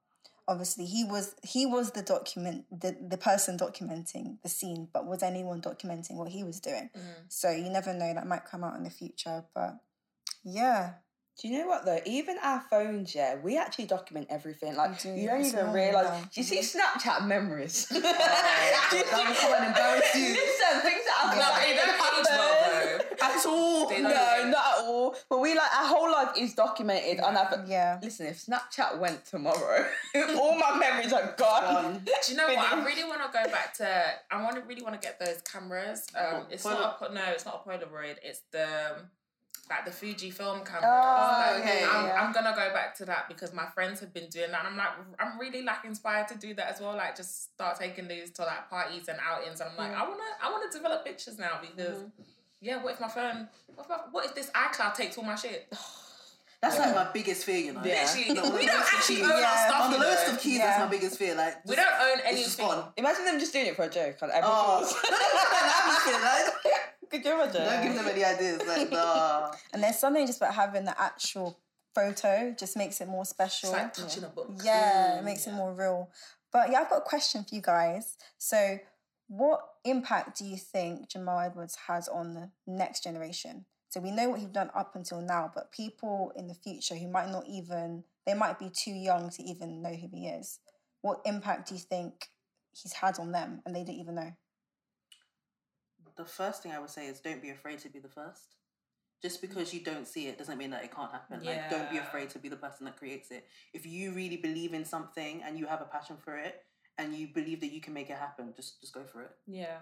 Obviously, 0.47 0.85
he 0.85 1.03
was 1.03 1.35
he 1.43 1.65
was 1.65 1.91
the 1.91 2.03
document 2.03 2.65
the, 2.71 2.95
the 3.09 3.17
person 3.17 3.57
documenting 3.57 4.37
the 4.43 4.49
scene, 4.49 4.87
but 4.93 5.05
was 5.05 5.23
anyone 5.23 5.61
documenting 5.61 6.15
what 6.15 6.29
he 6.29 6.43
was 6.43 6.59
doing? 6.59 6.89
Mm. 6.95 7.01
So 7.27 7.51
you 7.51 7.69
never 7.69 7.93
know 7.93 8.13
that 8.13 8.27
might 8.27 8.45
come 8.45 8.63
out 8.63 8.77
in 8.77 8.83
the 8.83 8.89
future. 8.89 9.43
But 9.53 9.77
yeah, 10.45 10.93
do 11.39 11.47
you 11.47 11.59
know 11.59 11.67
what 11.67 11.85
though? 11.85 11.99
Even 12.05 12.37
our 12.41 12.61
phones, 12.61 13.13
yeah, 13.13 13.35
we 13.43 13.57
actually 13.59 13.85
document 13.85 14.25
everything. 14.29 14.75
Like 14.75 14.99
do, 14.99 15.09
you 15.09 15.27
don't 15.27 15.45
even 15.45 15.71
realize. 15.71 16.23
Do 16.33 16.41
you 16.41 16.43
see 16.43 16.59
Snapchat 16.59 17.27
memories? 17.27 17.91
Oh, 17.99 18.87
do 18.91 18.97
you 18.97 19.03
think 19.03 19.37
come 19.37 19.53
and 19.53 19.67
embarrass 19.67 20.15
you? 20.15 20.29
Listen, 20.29 20.81
things 20.81 21.03
that 21.05 21.17
happen. 21.21 21.39
No, 21.39 21.59
they 21.59 21.75
don't 21.75 21.95
age 21.95 22.25
well 22.29 22.99
At 23.21 23.45
all. 23.45 23.89
No, 23.89 24.01
not 24.01 24.79
at 24.79 24.85
all. 24.85 25.15
But 25.29 25.39
we 25.39 25.55
like 25.55 25.73
our 25.75 25.87
whole 25.87 26.11
life 26.11 26.29
is 26.37 26.53
documented 26.53 27.19
on 27.19 27.35
our. 27.35 27.63
Yeah. 27.67 27.99
Listen, 28.01 28.27
if 28.27 28.45
Snapchat 28.45 28.99
went 28.99 29.25
tomorrow, 29.25 29.85
all 30.15 30.57
my 30.57 30.77
memories 30.77 31.13
are 31.13 31.35
gone. 31.37 32.01
Do 32.05 32.11
you 32.31 32.37
know 32.37 32.47
what? 32.47 32.73
I 32.73 32.85
really 32.85 33.03
want 33.03 33.21
to 33.21 33.29
go 33.31 33.51
back 33.51 33.73
to. 33.75 34.03
I 34.31 34.41
want 34.43 34.55
to 34.55 34.61
really 34.61 34.81
want 34.81 34.99
to 34.99 35.05
get 35.05 35.19
those 35.19 35.41
cameras. 35.41 36.07
Um, 36.15 36.43
it's 36.49 36.65
not 36.65 36.97
a 37.01 37.13
no, 37.13 37.21
it's 37.27 37.45
not 37.45 37.63
a 37.65 37.69
Polaroid. 37.69 38.15
It's 38.23 38.41
the 38.51 38.67
like 39.69 39.85
the 39.85 39.91
Fuji 39.91 40.31
film 40.31 40.63
camera. 40.63 40.81
Oh, 40.83 41.53
like, 41.55 41.61
okay. 41.61 41.83
I'm, 41.83 42.05
yeah. 42.05 42.21
I'm, 42.21 42.31
gonna 42.31 42.53
go 42.55 42.73
back 42.73 42.95
to 42.97 43.05
that 43.05 43.27
because 43.27 43.53
my 43.53 43.65
friends 43.67 43.99
have 43.99 44.13
been 44.13 44.29
doing 44.29 44.51
that. 44.51 44.65
And 44.65 44.69
I'm 44.69 44.77
like, 44.77 44.89
I'm 45.19 45.39
really 45.39 45.63
like 45.63 45.83
inspired 45.85 46.27
to 46.29 46.37
do 46.37 46.53
that 46.55 46.73
as 46.73 46.81
well. 46.81 46.95
Like, 46.95 47.15
just 47.15 47.53
start 47.53 47.77
taking 47.77 48.07
these 48.07 48.31
to 48.31 48.43
like 48.43 48.69
parties 48.69 49.07
and 49.07 49.17
outings. 49.25 49.59
And 49.59 49.69
I'm 49.71 49.77
like, 49.77 49.95
I 49.95 50.03
wanna, 50.03 50.23
I 50.41 50.51
wanna 50.51 50.71
develop 50.71 51.05
pictures 51.05 51.37
now 51.37 51.59
because, 51.61 51.97
mm-hmm. 51.97 52.23
yeah, 52.61 52.81
what 52.81 52.93
if 52.93 53.01
my 53.01 53.09
phone? 53.09 53.47
What 53.75 53.83
if, 53.83 53.89
my, 53.89 53.97
what 54.11 54.25
if 54.25 54.35
this 54.35 54.49
iCloud 54.51 54.93
takes 54.95 55.17
all 55.17 55.23
my 55.23 55.35
shit? 55.35 55.67
That's 56.61 56.75
yeah. 56.75 56.87
like 56.87 56.95
my 56.95 57.11
biggest 57.11 57.43
fear, 57.43 57.57
you 57.57 57.73
know. 57.73 57.83
Yeah. 57.85 58.09
Literally, 58.15 58.33
no, 58.33 58.57
we 58.57 58.65
don't 58.65 58.81
actually 58.81 59.21
own 59.21 59.29
yeah. 59.29 59.45
our 59.45 59.69
stuff. 59.69 59.81
On 59.83 59.91
the 59.91 59.99
list 59.99 60.33
of 60.33 60.39
keys, 60.39 60.57
yeah. 60.57 60.65
that's 60.65 60.79
my 60.79 60.87
biggest 60.87 61.19
fear. 61.19 61.35
Like 61.35 61.63
we 61.67 61.75
don't 61.75 61.85
own 61.85 62.17
anything. 62.25 62.67
Imagine 62.97 63.25
them 63.25 63.39
just 63.39 63.53
doing 63.53 63.67
it 63.67 63.75
for 63.75 63.83
a 63.83 63.89
joke. 63.89 64.19
Like, 64.23 64.31
oh, 64.41 64.81
no, 66.65 66.71
could 67.09 67.23
you 67.23 67.33
imagine? 67.33 67.63
Don't 67.63 67.83
give 67.83 67.95
them 67.95 68.07
any 68.07 68.23
ideas. 68.23 68.61
Like, 68.67 68.91
nah. 68.91 69.51
and 69.73 69.83
there's 69.83 69.99
something 69.99 70.25
just 70.25 70.39
about 70.39 70.53
having 70.53 70.85
the 70.85 70.99
actual 71.01 71.59
photo 71.93 72.53
just 72.57 72.77
makes 72.77 73.01
it 73.01 73.07
more 73.07 73.25
special. 73.25 73.69
It's 73.69 73.77
like 73.77 73.93
touching 73.93 74.23
a 74.23 74.27
book. 74.27 74.51
Yeah, 74.63 75.19
it 75.19 75.23
makes 75.23 75.47
yeah. 75.47 75.53
it 75.53 75.55
more 75.55 75.73
real. 75.73 76.09
But 76.51 76.71
yeah, 76.71 76.81
I've 76.81 76.89
got 76.89 76.99
a 76.99 77.01
question 77.01 77.43
for 77.43 77.55
you 77.55 77.61
guys. 77.61 78.17
So, 78.37 78.77
what 79.27 79.61
impact 79.83 80.37
do 80.37 80.45
you 80.45 80.57
think 80.57 81.09
Jamal 81.09 81.39
Edwards 81.39 81.77
has 81.87 82.07
on 82.07 82.33
the 82.33 82.49
next 82.65 83.03
generation? 83.03 83.65
So 83.89 83.99
we 84.01 84.11
know 84.11 84.29
what 84.29 84.39
he's 84.39 84.49
done 84.49 84.69
up 84.75 84.95
until 84.95 85.21
now, 85.21 85.51
but 85.53 85.71
people 85.71 86.31
in 86.35 86.47
the 86.47 86.53
future 86.53 86.95
who 86.95 87.07
might 87.07 87.29
not 87.29 87.45
even 87.47 88.03
they 88.25 88.33
might 88.33 88.59
be 88.59 88.69
too 88.69 88.91
young 88.91 89.29
to 89.31 89.43
even 89.43 89.81
know 89.81 89.93
who 89.93 90.09
he 90.13 90.27
is. 90.27 90.59
What 91.01 91.21
impact 91.25 91.69
do 91.69 91.75
you 91.75 91.81
think 91.81 92.27
he's 92.73 92.93
had 92.93 93.19
on 93.19 93.31
them 93.31 93.61
and 93.65 93.73
they 93.73 93.83
didn't 93.83 94.01
even 94.01 94.15
know? 94.15 94.33
The 96.17 96.25
first 96.25 96.63
thing 96.63 96.71
I 96.71 96.79
would 96.79 96.89
say 96.89 97.07
is 97.07 97.19
don't 97.19 97.41
be 97.41 97.49
afraid 97.49 97.79
to 97.79 97.89
be 97.89 97.99
the 97.99 98.09
first. 98.09 98.55
Just 99.21 99.39
mm. 99.39 99.41
because 99.41 99.73
you 99.73 99.81
don't 99.81 100.07
see 100.07 100.27
it 100.27 100.37
doesn't 100.37 100.57
mean 100.57 100.71
that 100.71 100.83
it 100.83 100.93
can't 100.93 101.11
happen. 101.11 101.41
Yeah. 101.43 101.51
Like 101.51 101.69
don't 101.69 101.89
be 101.89 101.97
afraid 101.97 102.29
to 102.31 102.39
be 102.39 102.49
the 102.49 102.55
person 102.55 102.85
that 102.85 102.97
creates 102.97 103.31
it. 103.31 103.45
If 103.73 103.85
you 103.85 104.11
really 104.11 104.37
believe 104.37 104.73
in 104.73 104.85
something 104.85 105.41
and 105.45 105.57
you 105.57 105.65
have 105.67 105.81
a 105.81 105.85
passion 105.85 106.17
for 106.23 106.37
it 106.37 106.63
and 106.97 107.13
you 107.13 107.27
believe 107.33 107.61
that 107.61 107.71
you 107.71 107.81
can 107.81 107.93
make 107.93 108.09
it 108.09 108.17
happen, 108.17 108.53
just 108.55 108.81
just 108.81 108.93
go 108.93 109.03
for 109.03 109.21
it. 109.21 109.31
Yeah. 109.45 109.77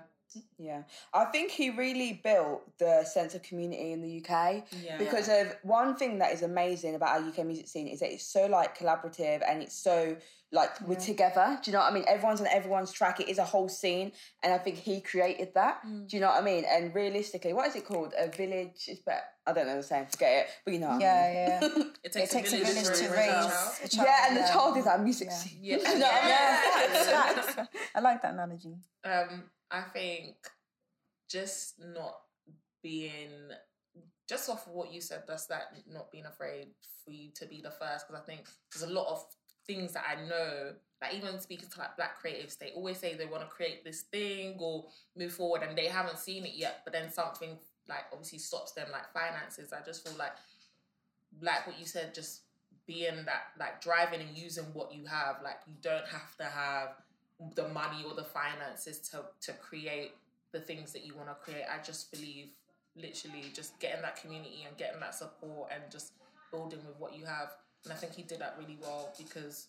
Yeah, 0.57 0.83
I 1.13 1.25
think 1.25 1.51
he 1.51 1.69
really 1.69 2.19
built 2.23 2.77
the 2.77 3.03
sense 3.03 3.35
of 3.35 3.43
community 3.43 3.91
in 3.91 4.01
the 4.01 4.21
UK 4.21 4.63
yeah. 4.83 4.97
because 4.97 5.29
of 5.29 5.55
one 5.63 5.95
thing 5.95 6.19
that 6.19 6.33
is 6.33 6.41
amazing 6.41 6.95
about 6.95 7.21
our 7.21 7.27
UK 7.27 7.45
music 7.45 7.67
scene 7.67 7.87
is 7.87 7.99
that 7.99 8.11
it's 8.11 8.25
so 8.25 8.45
like 8.47 8.77
collaborative 8.77 9.41
and 9.47 9.61
it's 9.61 9.77
so 9.77 10.17
like 10.51 10.71
yeah. 10.79 10.87
we're 10.87 10.95
together. 10.95 11.59
Do 11.61 11.69
you 11.69 11.73
know 11.73 11.83
what 11.83 11.91
I 11.91 11.93
mean? 11.93 12.05
Everyone's 12.07 12.41
on 12.41 12.47
everyone's 12.47 12.91
track. 12.91 13.19
It 13.19 13.29
is 13.29 13.37
a 13.37 13.43
whole 13.43 13.69
scene, 13.69 14.11
and 14.43 14.53
I 14.53 14.57
think 14.57 14.77
he 14.77 15.01
created 15.01 15.53
that. 15.53 15.85
Mm. 15.85 16.07
Do 16.07 16.17
you 16.17 16.21
know 16.21 16.29
what 16.29 16.41
I 16.41 16.45
mean? 16.45 16.63
And 16.67 16.93
realistically, 16.95 17.53
what 17.53 17.67
is 17.67 17.75
it 17.75 17.85
called? 17.85 18.13
A 18.17 18.29
village 18.29 18.87
is 18.87 18.99
better. 18.99 19.21
I 19.45 19.53
don't 19.53 19.67
know 19.67 19.77
the 19.77 19.83
saying. 19.83 20.07
Forget 20.09 20.31
it. 20.31 20.47
But 20.63 20.73
you 20.73 20.79
know. 20.79 20.97
Yeah, 20.99 21.59
yeah. 21.61 21.67
it 22.03 22.13
takes, 22.13 22.33
it 22.33 22.35
takes 22.35 22.53
a, 22.53 22.57
village, 22.57 22.69
a 22.69 22.81
village 22.81 22.99
to 22.99 23.09
raise. 23.09 23.79
A 23.83 23.89
child. 23.89 24.07
Yeah, 24.07 24.27
and 24.27 24.37
the 24.37 24.47
child 24.51 24.77
is 24.77 24.87
our 24.87 24.97
music 24.97 25.27
yeah. 25.29 25.35
scene. 25.35 25.59
Yeah, 25.61 25.75
you 25.91 25.99
know 25.99 26.07
yeah. 26.07 27.65
I 27.93 27.99
like 27.99 28.21
that 28.21 28.33
analogy. 28.33 28.75
Um, 29.03 29.43
I 29.75 29.81
think 29.81 30.35
just 31.29 31.75
not 31.79 32.17
being 32.81 33.51
just 34.27 34.49
off 34.49 34.67
what 34.67 34.91
you 34.91 35.01
said, 35.01 35.23
that's 35.27 35.47
that 35.47 35.73
not 35.91 36.11
being 36.11 36.25
afraid 36.25 36.67
for 37.03 37.11
you 37.11 37.29
to 37.35 37.45
be 37.45 37.61
the 37.61 37.71
first. 37.71 38.07
Because 38.07 38.21
I 38.21 38.25
think 38.25 38.45
there's 38.71 38.89
a 38.89 38.93
lot 38.93 39.07
of 39.11 39.25
things 39.67 39.93
that 39.93 40.05
I 40.09 40.27
know, 40.27 40.73
like 41.01 41.13
even 41.13 41.39
speaking 41.39 41.69
to 41.69 41.79
like 41.79 41.97
black 41.97 42.23
creatives, 42.23 42.57
they 42.57 42.71
always 42.71 42.97
say 42.97 43.15
they 43.15 43.25
want 43.25 43.43
to 43.43 43.49
create 43.49 43.83
this 43.83 44.01
thing 44.03 44.55
or 44.59 44.85
move 45.17 45.33
forward 45.33 45.61
and 45.61 45.77
they 45.77 45.87
haven't 45.87 46.19
seen 46.19 46.45
it 46.45 46.53
yet, 46.55 46.81
but 46.83 46.93
then 46.93 47.11
something 47.11 47.57
like 47.89 48.05
obviously 48.11 48.39
stops 48.39 48.71
them, 48.71 48.87
like 48.91 49.11
finances. 49.13 49.73
I 49.73 49.83
just 49.85 50.07
feel 50.07 50.17
like, 50.17 50.33
like 51.41 51.67
what 51.67 51.77
you 51.79 51.85
said, 51.85 52.15
just 52.15 52.41
being 52.87 53.25
that, 53.25 53.47
like 53.59 53.81
driving 53.81 54.21
and 54.21 54.37
using 54.37 54.65
what 54.73 54.93
you 54.93 55.05
have. 55.05 55.37
Like 55.43 55.57
you 55.67 55.73
don't 55.81 56.07
have 56.07 56.35
to 56.37 56.45
have 56.45 56.89
the 57.55 57.67
money 57.69 58.03
or 58.07 58.13
the 58.13 58.23
finances 58.23 58.99
to 59.09 59.25
to 59.41 59.53
create 59.53 60.13
the 60.51 60.59
things 60.59 60.93
that 60.93 61.05
you 61.05 61.15
want 61.15 61.27
to 61.27 61.35
create. 61.35 61.65
I 61.69 61.81
just 61.83 62.11
believe 62.11 62.49
literally 62.95 63.51
just 63.53 63.77
getting 63.79 64.01
that 64.01 64.15
community 64.15 64.65
and 64.67 64.77
getting 64.77 64.99
that 65.01 65.13
support 65.13 65.71
and 65.73 65.83
just 65.91 66.13
building 66.51 66.79
with 66.85 66.97
what 66.97 67.17
you 67.17 67.25
have. 67.25 67.51
And 67.83 67.91
I 67.91 67.95
think 67.95 68.13
he 68.13 68.23
did 68.23 68.39
that 68.39 68.55
really 68.57 68.77
well 68.81 69.13
because 69.17 69.67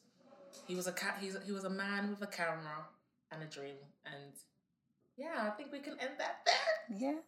he 0.67 0.75
was 0.75 0.87
a 0.87 0.93
cat. 0.93 1.19
He's 1.21 1.37
he 1.45 1.53
was 1.53 1.64
a 1.64 1.71
man 1.71 2.11
with 2.11 2.23
a 2.23 2.31
camera 2.31 2.87
and 3.33 3.43
a 3.43 3.47
dream. 3.47 3.77
And 4.05 4.33
yeah, 5.17 5.47
I 5.47 5.51
think 5.51 5.73
we 5.73 5.81
can 5.81 5.95
end 5.95 6.12
that 6.19 6.47
there. 6.47 6.99
Yeah. 6.99 7.19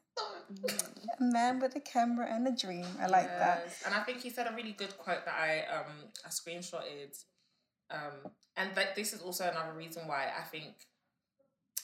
A 1.21 1.23
man 1.23 1.61
with 1.61 1.75
a 1.77 1.81
camera 1.81 2.27
and 2.31 2.47
a 2.47 2.53
dream. 2.53 2.87
I 3.01 3.07
like 3.07 3.27
yes. 3.27 3.39
that. 3.83 3.87
And 3.87 3.95
I 3.95 4.03
think 4.05 4.21
he 4.21 4.31
said 4.31 4.47
a 4.47 4.55
really 4.55 4.73
good 4.73 4.97
quote 4.99 5.25
that 5.25 5.35
I 5.35 5.65
um 5.75 5.93
I 6.25 6.29
screenshotted. 6.29 7.23
Um, 7.91 8.31
and 8.57 8.75
that 8.75 8.95
this 8.95 9.13
is 9.13 9.23
also 9.23 9.45
another 9.49 9.73
reason 9.73 10.07
why 10.07 10.31
I 10.39 10.43
think 10.43 10.75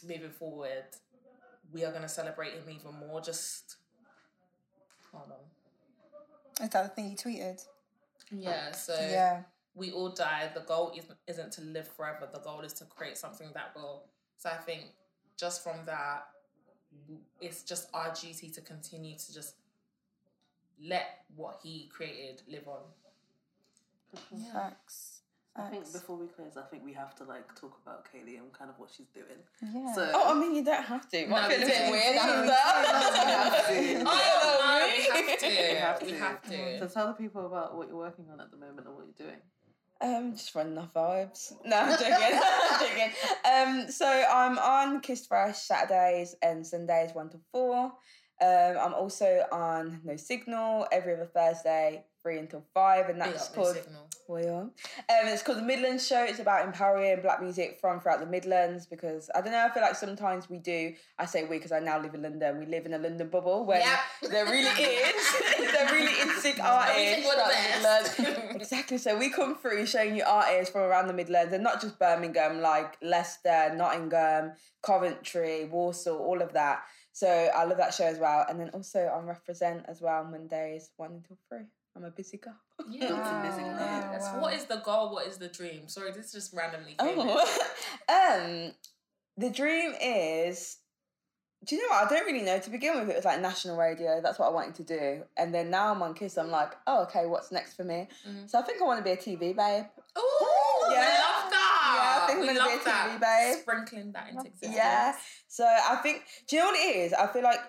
moving 0.06 0.30
forward 0.30 0.84
we 1.72 1.84
are 1.84 1.90
going 1.90 2.02
to 2.02 2.08
celebrate 2.08 2.52
him 2.52 2.64
even 2.68 2.94
more. 2.98 3.20
Just 3.20 3.76
hold 5.12 5.30
on. 5.30 6.64
Is 6.64 6.70
that 6.70 6.82
the 6.84 6.88
thing 6.88 7.10
you 7.10 7.16
tweeted? 7.16 7.64
Yeah. 8.30 8.72
So 8.72 8.94
yeah, 8.94 9.42
we 9.74 9.90
all 9.90 10.10
die. 10.10 10.50
The 10.54 10.60
goal 10.60 10.92
isn't 10.96 11.18
isn't 11.26 11.52
to 11.52 11.62
live 11.62 11.88
forever. 11.88 12.28
The 12.32 12.38
goal 12.38 12.60
is 12.60 12.72
to 12.74 12.84
create 12.84 13.18
something 13.18 13.48
that 13.54 13.72
will. 13.74 14.04
So 14.38 14.50
I 14.50 14.56
think 14.56 14.82
just 15.36 15.62
from 15.64 15.84
that, 15.86 16.26
it's 17.40 17.62
just 17.64 17.88
our 17.92 18.14
duty 18.14 18.50
to 18.50 18.60
continue 18.60 19.16
to 19.18 19.34
just 19.34 19.54
let 20.82 21.24
what 21.34 21.58
he 21.62 21.90
created 21.92 22.42
live 22.48 22.68
on. 22.68 22.82
Facts. 24.52 25.22
I 25.56 25.68
think 25.68 25.92
before 25.92 26.16
we 26.16 26.26
close, 26.26 26.56
I 26.56 26.62
think 26.62 26.84
we 26.84 26.92
have 26.94 27.14
to 27.16 27.24
like 27.24 27.54
talk 27.54 27.78
about 27.86 28.04
Kaylee 28.12 28.38
and 28.38 28.52
kind 28.52 28.70
of 28.70 28.78
what 28.78 28.90
she's 28.90 29.06
doing. 29.14 29.38
Yeah. 29.62 29.94
So, 29.94 30.10
oh, 30.12 30.34
I 30.34 30.40
mean, 30.40 30.54
you 30.56 30.64
don't 30.64 30.82
have 30.82 31.08
to. 31.10 31.26
Might 31.28 31.48
feel 31.48 31.62
a 31.62 31.66
bit 31.66 31.90
weird 31.90 32.16
after 32.16 32.46
that. 32.46 33.64
Oh, 34.04 34.90
we 34.96 35.04
have 35.04 35.38
to. 35.38 35.46
We 35.74 35.76
have 35.76 35.98
to. 36.00 36.06
We 36.06 36.12
have 36.12 36.42
to. 36.42 36.78
So 36.80 36.88
tell 36.88 37.06
the 37.06 37.12
people 37.12 37.46
about 37.46 37.76
what 37.76 37.86
you're 37.86 37.96
working 37.96 38.26
on 38.32 38.40
at 38.40 38.50
the 38.50 38.56
moment 38.56 38.86
and 38.86 38.96
what 38.96 39.04
you're 39.06 39.28
doing. 39.28 39.40
Um, 40.00 40.32
just 40.32 40.54
running 40.54 40.76
off 40.76 40.92
vibes. 40.92 41.52
No, 41.64 41.76
I'm 41.78 41.98
joking. 41.98 42.40
I'm 42.42 42.80
joking. 42.80 43.84
Um, 43.84 43.90
so 43.92 44.06
I'm 44.06 44.58
on 44.58 45.00
Kiss 45.00 45.26
Fresh 45.26 45.58
Saturdays 45.58 46.34
and 46.42 46.66
Sundays 46.66 47.14
one 47.14 47.30
to 47.30 47.38
four. 47.52 47.92
Um, 48.42 48.76
I'm 48.80 48.94
also 48.94 49.44
on 49.52 50.00
No 50.04 50.16
Signal 50.16 50.88
every 50.90 51.14
other 51.14 51.26
Thursday 51.26 52.04
three 52.22 52.38
until 52.38 52.64
five, 52.74 53.08
and 53.08 53.20
that's 53.20 53.48
called. 53.48 53.76
We 53.76 53.82
are. 54.28 54.62
Um, 54.62 54.72
it's 55.08 55.42
called 55.42 55.58
the 55.58 55.62
Midlands 55.62 56.06
Show. 56.06 56.24
It's 56.24 56.38
about 56.38 56.66
empowering 56.66 57.20
black 57.22 57.42
music 57.42 57.78
from 57.80 58.00
throughout 58.00 58.20
the 58.20 58.26
Midlands 58.26 58.86
because 58.86 59.30
I 59.34 59.40
don't 59.40 59.52
know. 59.52 59.64
I 59.64 59.72
feel 59.72 59.82
like 59.82 59.96
sometimes 59.96 60.48
we 60.48 60.58
do. 60.58 60.94
I 61.18 61.26
say 61.26 61.44
we 61.44 61.56
because 61.56 61.72
I 61.72 61.80
now 61.80 62.00
live 62.00 62.14
in 62.14 62.22
London. 62.22 62.58
We 62.58 62.66
live 62.66 62.86
in 62.86 62.94
a 62.94 62.98
London 62.98 63.28
bubble 63.28 63.64
where 63.66 63.80
yep. 63.80 63.98
there 64.30 64.44
really 64.46 64.68
is. 64.82 65.36
there 65.72 65.92
really 65.92 66.12
is 66.12 66.42
sick 66.42 66.58
artists 66.62 67.28
the 67.28 68.18
Midlands. 68.18 68.54
exactly. 68.54 68.98
So 68.98 69.18
we 69.18 69.30
come 69.30 69.56
through 69.56 69.86
showing 69.86 70.16
you 70.16 70.24
artists 70.26 70.72
from 70.72 70.82
around 70.82 71.08
the 71.08 71.14
Midlands 71.14 71.52
and 71.52 71.62
not 71.62 71.80
just 71.80 71.98
Birmingham, 71.98 72.60
like 72.60 72.96
Leicester, 73.02 73.72
Nottingham, 73.74 74.52
Coventry, 74.82 75.66
Walsall, 75.66 76.18
all 76.18 76.40
of 76.42 76.52
that. 76.52 76.82
So 77.12 77.28
I 77.28 77.64
love 77.64 77.78
that 77.78 77.94
show 77.94 78.06
as 78.06 78.18
well. 78.18 78.44
And 78.48 78.58
then 78.58 78.70
also 78.70 79.10
on 79.14 79.26
Represent 79.26 79.84
as 79.86 80.00
well 80.00 80.24
on 80.24 80.32
Mondays 80.32 80.90
one 80.96 81.12
until 81.12 81.38
three. 81.48 81.66
I'm 81.96 82.04
a 82.04 82.10
busy 82.10 82.38
girl. 82.38 82.56
Yeah, 82.88 83.12
wow. 83.12 83.42
busy 83.42 83.62
girl. 83.62 84.32
Wow. 84.34 84.40
What 84.40 84.54
is 84.54 84.64
the 84.64 84.76
goal? 84.76 85.12
What 85.12 85.26
is 85.26 85.38
the 85.38 85.48
dream? 85.48 85.88
Sorry, 85.88 86.10
this 86.10 86.26
is 86.26 86.32
just 86.32 86.54
randomly. 86.54 86.96
oh, 86.98 87.40
um, 88.08 88.72
the 89.36 89.50
dream 89.50 89.92
is. 90.00 90.78
Do 91.64 91.76
you 91.76 91.82
know 91.82 91.94
what? 91.94 92.06
I 92.06 92.14
don't 92.14 92.26
really 92.26 92.44
know. 92.44 92.58
To 92.58 92.70
begin 92.70 93.00
with, 93.00 93.08
it 93.08 93.16
was 93.16 93.24
like 93.24 93.40
national 93.40 93.78
radio. 93.78 94.20
That's 94.22 94.38
what 94.38 94.48
I 94.48 94.50
wanted 94.50 94.74
to 94.74 94.82
do. 94.82 95.22
And 95.38 95.54
then 95.54 95.70
now 95.70 95.92
I'm 95.92 96.02
on 96.02 96.12
Kiss. 96.12 96.36
I'm 96.36 96.50
like, 96.50 96.72
oh, 96.86 97.04
okay, 97.04 97.24
what's 97.24 97.50
next 97.50 97.74
for 97.74 97.84
me? 97.84 98.06
Mm. 98.28 98.50
So 98.50 98.58
I 98.58 98.62
think 98.62 98.82
I 98.82 98.84
want 98.84 98.98
to 98.98 99.04
be 99.04 99.12
a 99.12 99.16
TV 99.16 99.56
babe. 99.56 99.86
Oh, 100.14 100.90
yeah. 100.92 100.98
I 100.98 101.42
love 101.42 101.50
that. 101.50 101.94
Yeah, 101.96 102.22
I 102.22 102.26
think 102.26 102.40
we 102.40 102.48
I'm 102.50 102.54
going 102.54 102.78
to 102.78 102.84
be 102.84 102.90
a 102.90 102.92
TV 102.92 103.20
babe. 103.20 103.62
Sprinkling 103.62 104.12
that 104.12 104.28
into 104.28 104.46
existence. 104.46 104.76
Yeah. 104.76 105.14
So 105.48 105.64
I 105.64 105.96
think, 106.02 106.24
do 106.48 106.56
you 106.56 106.62
know 106.62 106.68
what 106.68 106.78
it 106.78 106.96
is? 106.96 107.12
I 107.14 107.26
feel 107.28 107.42
like 107.42 107.60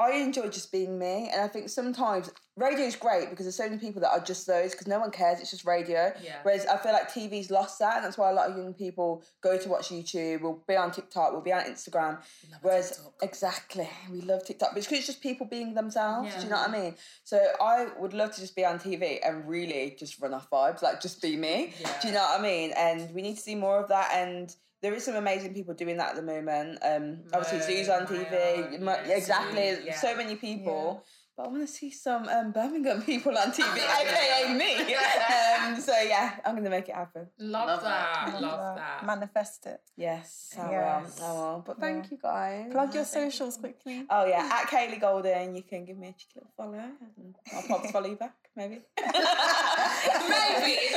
I 0.00 0.12
enjoy 0.12 0.48
just 0.48 0.72
being 0.72 0.98
me, 0.98 1.28
and 1.30 1.42
I 1.42 1.46
think 1.46 1.68
sometimes 1.68 2.30
radio 2.56 2.86
is 2.86 2.96
great 2.96 3.28
because 3.28 3.44
there's 3.44 3.54
so 3.54 3.68
many 3.68 3.78
people 3.78 4.00
that 4.00 4.10
are 4.10 4.20
just 4.20 4.46
those 4.46 4.72
because 4.72 4.86
no 4.86 4.98
one 4.98 5.10
cares. 5.10 5.40
It's 5.40 5.50
just 5.50 5.66
radio. 5.66 6.10
Yeah. 6.24 6.36
Whereas 6.42 6.64
I 6.64 6.78
feel 6.78 6.92
like 6.92 7.10
TV's 7.10 7.50
lost 7.50 7.78
that, 7.80 7.96
and 7.96 8.04
that's 8.06 8.16
why 8.16 8.30
a 8.30 8.32
lot 8.32 8.50
of 8.50 8.56
young 8.56 8.72
people 8.72 9.22
go 9.42 9.58
to 9.58 9.68
watch 9.68 9.90
YouTube. 9.90 10.40
We'll 10.40 10.62
be 10.66 10.74
on 10.74 10.90
TikTok. 10.90 11.32
We'll 11.32 11.42
be 11.42 11.52
on 11.52 11.64
Instagram. 11.64 12.18
Whereas 12.62 12.92
TikTok. 12.92 13.12
exactly, 13.20 13.88
we 14.10 14.22
love 14.22 14.42
TikTok, 14.46 14.70
but 14.70 14.78
it's 14.78 14.86
because 14.86 15.00
it's 15.00 15.06
just 15.06 15.20
people 15.22 15.46
being 15.46 15.74
themselves. 15.74 16.30
Yeah. 16.30 16.38
Do 16.38 16.44
you 16.44 16.50
know 16.50 16.56
what 16.56 16.70
I 16.70 16.72
mean? 16.72 16.94
So 17.24 17.46
I 17.60 17.88
would 17.98 18.14
love 18.14 18.34
to 18.34 18.40
just 18.40 18.56
be 18.56 18.64
on 18.64 18.78
TV 18.78 19.18
and 19.22 19.46
really 19.46 19.96
just 19.98 20.18
run 20.18 20.32
off 20.32 20.48
vibes, 20.48 20.80
like 20.80 21.02
just 21.02 21.20
be 21.20 21.36
me. 21.36 21.74
Yeah. 21.78 21.92
Do 22.00 22.08
you 22.08 22.14
know 22.14 22.20
what 22.20 22.40
I 22.40 22.42
mean? 22.42 22.72
And 22.74 23.14
we 23.14 23.20
need 23.20 23.36
to 23.36 23.42
see 23.42 23.54
more 23.54 23.78
of 23.78 23.88
that 23.88 24.12
and 24.14 24.54
there 24.82 24.94
is 24.94 25.04
some 25.04 25.16
amazing 25.16 25.54
people 25.54 25.74
doing 25.74 25.96
that 25.98 26.10
at 26.10 26.16
the 26.16 26.22
moment. 26.22 26.78
Um, 26.82 27.18
obviously, 27.32 27.60
Zoo's 27.60 27.88
on 27.88 28.06
TV. 28.06 28.30
Yeah, 28.30 29.14
exactly. 29.14 29.76
Yeah. 29.84 29.96
So 29.96 30.16
many 30.16 30.36
people. 30.36 30.94
Yeah. 30.96 31.10
But 31.36 31.46
I 31.46 31.48
want 31.48 31.66
to 31.66 31.72
see 31.72 31.90
some 31.90 32.28
um, 32.28 32.52
Birmingham 32.52 33.02
people 33.06 33.36
on 33.36 33.50
TV, 33.50 33.76
aka 33.76 34.54
me. 34.60 34.74
um, 34.94 35.80
so 35.80 35.92
yeah, 36.02 36.36
I'm 36.44 36.52
going 36.52 36.64
to 36.64 36.70
make 36.70 36.88
it 36.88 36.94
happen. 36.94 37.28
Love, 37.38 37.66
Love 37.66 37.82
that. 37.82 38.26
that. 38.26 38.42
Love, 38.42 38.42
Love 38.42 38.76
that. 38.76 39.06
Manifest 39.06 39.66
it. 39.66 39.80
Yes, 39.96 40.54
I 40.58 40.70
yes. 40.70 41.18
will. 41.18 41.26
I 41.26 41.32
will. 41.32 41.64
But 41.66 41.80
thank 41.80 42.10
you 42.10 42.18
guys. 42.22 42.70
Plug 42.70 42.94
your 42.94 43.04
socials 43.04 43.56
quickly. 43.56 44.04
Oh 44.10 44.26
yeah, 44.26 44.50
at 44.52 44.68
Kaylee 44.68 45.00
Golding, 45.00 45.56
you 45.56 45.62
can 45.62 45.84
give 45.84 45.96
me 45.96 46.08
a 46.08 46.12
cheeky 46.12 46.40
little 46.40 46.50
follow. 46.56 46.90
I'll 47.54 47.62
probably 47.62 47.90
follow 47.90 48.08
you 48.08 48.16
back 48.16 48.34
maybe. 48.56 48.80
maybe. 48.98 49.18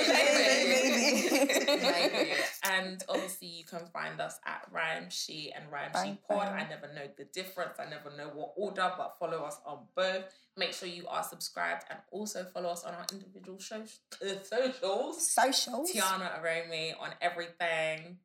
maybe. 0.08 0.64
maybe. 0.68 1.82
maybe. 1.82 2.32
And 2.66 3.04
obviously, 3.10 3.48
you 3.48 3.66
can 3.66 3.86
find 3.92 4.22
us 4.22 4.40
at 4.46 4.68
Rhyme 4.72 5.10
She 5.10 5.52
and 5.54 5.66
Rhyme 5.72 5.92
She 6.04 6.18
Pod. 6.28 6.48
I 6.48 6.68
never 6.70 6.88
know 6.94 7.08
the 7.18 7.26
difference. 7.26 7.80
I 7.80 7.90
never 7.90 8.16
know 8.16 8.32
what 8.34 8.54
order, 8.56 8.92
but 8.98 9.18
follow 9.20 9.44
us 9.44 9.60
on 9.66 9.80
both. 9.96 10.24
Make 10.56 10.74
sure 10.74 10.88
you 10.88 11.06
are 11.08 11.24
subscribed 11.24 11.84
and 11.90 12.00
also 12.12 12.46
follow 12.46 12.70
us 12.70 12.84
on 12.84 12.94
our 12.94 13.06
individual 13.12 13.60
shows, 13.60 14.00
uh, 14.22 14.36
socials. 14.44 15.28
Socials. 15.28 15.92
Tiana 15.92 16.42
Aromi 16.42 16.94
on 17.00 17.10
everything. 17.22 18.18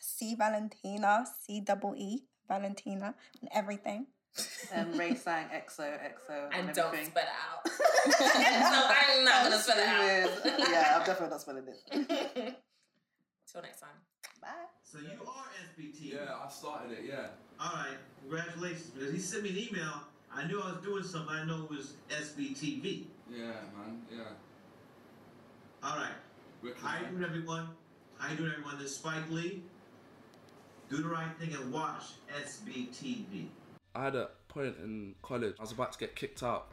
C 0.00 0.34
Valentina, 0.34 1.24
C 1.42 1.60
double 1.60 1.94
E 1.96 2.24
Valentina, 2.48 3.14
on 3.42 3.48
everything 3.54 4.06
and 4.72 4.98
Ray 4.98 5.14
sang 5.14 5.46
EXO, 5.48 5.82
EXO, 5.82 6.48
and, 6.52 6.68
and 6.68 6.74
don't 6.76 7.04
spell 7.04 7.22
it 7.22 7.28
out. 7.28 7.64
no, 8.20 8.90
I'm 8.90 9.24
not 9.24 9.44
gonna 9.44 9.58
spell 9.58 9.78
it 9.78 9.86
out. 9.86 10.68
yeah, 10.70 10.96
I'm 10.98 11.06
definitely 11.06 11.28
not 11.28 11.40
spelling 11.40 11.64
it. 11.68 12.56
Till 13.54 13.62
next 13.62 13.80
time. 13.80 13.90
Bye. 14.40 14.48
So 14.82 14.98
you 14.98 15.22
are 15.24 15.44
SBT. 15.62 16.12
Yeah, 16.12 16.44
I 16.44 16.50
started 16.50 16.90
it. 16.90 17.04
Yeah. 17.08 17.28
All 17.60 17.70
right, 17.72 17.96
congratulations. 18.20 18.90
Because 18.90 19.12
he 19.12 19.20
sent 19.20 19.44
me 19.44 19.50
an 19.50 19.58
email. 19.68 19.92
I 20.34 20.48
knew 20.48 20.60
I 20.60 20.72
was 20.72 20.82
doing 20.82 21.04
something. 21.04 21.32
I 21.32 21.44
know 21.44 21.62
it 21.62 21.70
was 21.70 21.92
SBTV. 22.10 23.04
Yeah, 23.30 23.46
man. 23.46 24.02
Yeah. 24.10 24.24
All 25.84 25.96
right. 25.98 26.74
How 26.82 26.98
you 26.98 27.06
doing, 27.12 27.22
everyone? 27.22 27.68
How 28.18 28.32
you 28.32 28.38
doing, 28.38 28.50
everyone? 28.50 28.78
This 28.78 28.90
is 28.90 28.96
Spike 28.96 29.30
Lee. 29.30 29.62
Do 30.90 30.96
the 30.96 31.08
right 31.08 31.30
thing 31.38 31.54
and 31.54 31.72
watch 31.72 32.02
SBTV. 32.36 33.46
I 33.94 34.04
had 34.04 34.16
a 34.16 34.30
point 34.48 34.74
in 34.82 35.14
college. 35.22 35.54
I 35.60 35.62
was 35.62 35.70
about 35.70 35.92
to 35.92 35.98
get 36.00 36.16
kicked 36.16 36.42
out. 36.42 36.72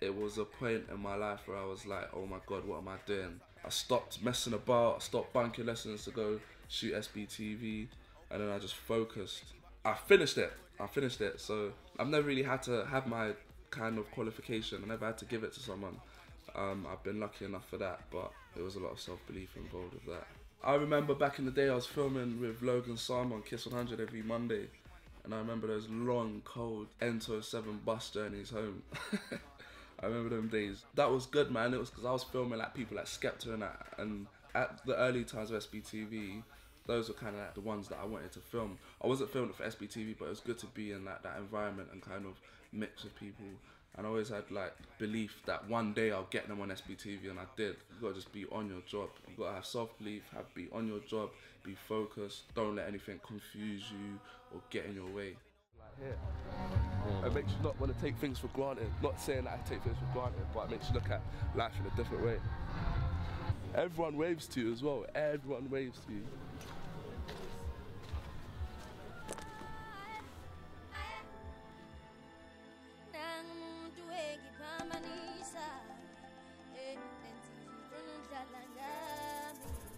It 0.00 0.16
was 0.16 0.38
a 0.38 0.46
point 0.46 0.84
in 0.90 0.98
my 0.98 1.14
life 1.14 1.40
where 1.44 1.58
I 1.58 1.66
was 1.66 1.84
like, 1.84 2.08
"Oh 2.14 2.24
my 2.24 2.38
god, 2.46 2.64
what 2.64 2.78
am 2.78 2.88
I 2.88 2.96
doing?" 3.04 3.38
I 3.64 3.68
stopped 3.68 4.22
messing 4.22 4.54
about. 4.54 4.96
I 4.96 4.98
stopped 5.00 5.32
banking 5.32 5.66
lessons 5.66 6.04
to 6.04 6.10
go 6.10 6.40
shoot 6.68 6.94
SBTV, 6.94 7.88
and 8.30 8.42
then 8.42 8.50
I 8.50 8.58
just 8.58 8.74
focused. 8.74 9.44
I 9.84 9.94
finished 9.94 10.38
it. 10.38 10.52
I 10.80 10.86
finished 10.86 11.20
it. 11.20 11.40
So 11.40 11.72
I've 11.98 12.08
never 12.08 12.26
really 12.26 12.42
had 12.42 12.62
to 12.64 12.84
have 12.86 13.06
my 13.06 13.32
kind 13.70 13.98
of 13.98 14.10
qualification. 14.10 14.82
I 14.84 14.88
never 14.88 15.06
had 15.06 15.18
to 15.18 15.24
give 15.24 15.44
it 15.44 15.52
to 15.54 15.60
someone. 15.60 15.96
Um, 16.54 16.86
I've 16.90 17.02
been 17.02 17.20
lucky 17.20 17.44
enough 17.44 17.68
for 17.68 17.78
that, 17.78 18.00
but 18.10 18.32
there 18.54 18.64
was 18.64 18.76
a 18.76 18.80
lot 18.80 18.92
of 18.92 19.00
self 19.00 19.24
belief 19.26 19.56
involved 19.56 19.94
with 19.94 20.06
that. 20.06 20.26
I 20.64 20.74
remember 20.74 21.14
back 21.14 21.38
in 21.38 21.44
the 21.44 21.50
day, 21.50 21.68
I 21.68 21.74
was 21.74 21.86
filming 21.86 22.40
with 22.40 22.62
Logan 22.62 22.96
Sama 22.96 23.34
on 23.34 23.42
Kiss 23.42 23.66
100 23.66 24.00
every 24.00 24.22
Monday 24.22 24.68
and 25.24 25.34
I 25.34 25.38
remember 25.38 25.68
those 25.68 25.88
long, 25.88 26.42
cold 26.44 26.88
Ento 27.00 27.42
7 27.42 27.80
bus 27.84 28.10
journeys 28.10 28.50
home. 28.50 28.82
I 30.02 30.06
remember 30.06 30.34
them 30.34 30.48
days. 30.48 30.84
That 30.94 31.10
was 31.10 31.26
good, 31.26 31.50
man. 31.50 31.72
It 31.72 31.80
was 31.80 31.90
because 31.90 32.04
I 32.04 32.12
was 32.12 32.24
filming 32.24 32.58
like 32.58 32.74
people 32.74 32.96
like 32.96 33.06
Skepta 33.06 33.52
and 33.52 33.62
that. 33.62 33.86
And 33.98 34.26
at 34.54 34.84
the 34.84 34.96
early 34.96 35.24
times 35.24 35.50
of 35.50 35.62
SBTV, 35.62 36.42
those 36.86 37.08
were 37.08 37.14
kind 37.14 37.36
of 37.36 37.42
like 37.42 37.54
the 37.54 37.60
ones 37.60 37.88
that 37.88 37.98
I 38.02 38.04
wanted 38.04 38.32
to 38.32 38.40
film. 38.40 38.78
I 39.02 39.06
wasn't 39.06 39.30
filming 39.30 39.52
for 39.52 39.62
SBTV, 39.62 40.16
but 40.18 40.26
it 40.26 40.30
was 40.30 40.40
good 40.40 40.58
to 40.58 40.66
be 40.66 40.90
in 40.92 41.04
like 41.04 41.22
that 41.22 41.38
environment 41.38 41.90
and 41.92 42.02
kind 42.02 42.26
of 42.26 42.40
mix 42.72 43.04
with 43.04 43.14
people. 43.14 43.46
And 43.96 44.06
I 44.06 44.08
always 44.08 44.30
had 44.30 44.50
like 44.50 44.74
belief 44.98 45.42
that 45.46 45.68
one 45.68 45.92
day 45.92 46.10
I'll 46.10 46.26
get 46.30 46.48
them 46.48 46.60
on 46.60 46.70
SBTV, 46.70 47.30
and 47.30 47.38
I 47.38 47.44
did. 47.56 47.76
You 47.90 48.00
gotta 48.00 48.14
just 48.14 48.32
be 48.32 48.46
on 48.50 48.68
your 48.68 48.80
job. 48.86 49.10
You 49.28 49.34
gotta 49.38 49.54
have 49.54 49.66
self 49.66 49.96
belief, 49.98 50.22
have 50.34 50.52
be 50.54 50.68
on 50.72 50.88
your 50.88 51.00
job, 51.00 51.30
be 51.62 51.76
focused. 51.86 52.52
Don't 52.54 52.74
let 52.74 52.88
anything 52.88 53.20
confuse 53.24 53.84
you 53.90 54.18
or 54.52 54.60
get 54.70 54.86
in 54.86 54.94
your 54.94 55.10
way 55.10 55.36
here. 55.98 56.16
It 57.26 57.34
makes 57.34 57.50
you 57.52 57.62
not 57.62 57.78
want 57.80 57.94
to 57.94 58.00
take 58.00 58.16
things 58.16 58.38
for 58.38 58.48
granted. 58.48 58.88
Not 59.02 59.20
saying 59.20 59.44
that 59.44 59.60
I 59.64 59.68
take 59.68 59.82
things 59.82 59.96
for 59.98 60.18
granted, 60.18 60.46
but 60.54 60.64
it 60.64 60.70
makes 60.72 60.88
you 60.88 60.94
look 60.94 61.10
at 61.10 61.20
life 61.54 61.72
in 61.80 61.86
a 61.86 61.96
different 61.96 62.24
way. 62.24 62.36
Everyone 63.74 64.16
waves 64.16 64.46
to 64.48 64.60
you 64.60 64.72
as 64.72 64.82
well. 64.82 65.06
Everyone 65.14 65.68
waves 65.70 65.98
to 66.06 66.12
you. 66.12 66.22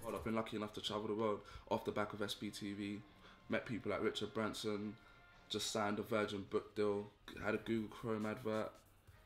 Well, 0.05 0.15
I've 0.15 0.25
been 0.25 0.35
lucky 0.35 0.57
enough 0.57 0.73
to 0.75 0.81
travel 0.83 1.07
the 1.09 1.15
world 1.15 1.41
off 1.71 1.85
the 1.85 1.91
back 1.91 2.13
of 2.13 2.21
SBTV, 2.21 2.99
met 3.49 3.65
people 3.65 3.91
like 3.91 4.03
Richard 4.03 4.35
Branson, 4.35 4.95
just 5.49 5.71
signed 5.71 5.99
a 5.99 6.03
Virgin 6.03 6.45
book 6.51 6.75
deal, 6.75 7.07
had 7.45 7.55
a 7.55 7.59
Google 7.59 7.89
Chrome 7.89 8.27
advert, 8.27 8.73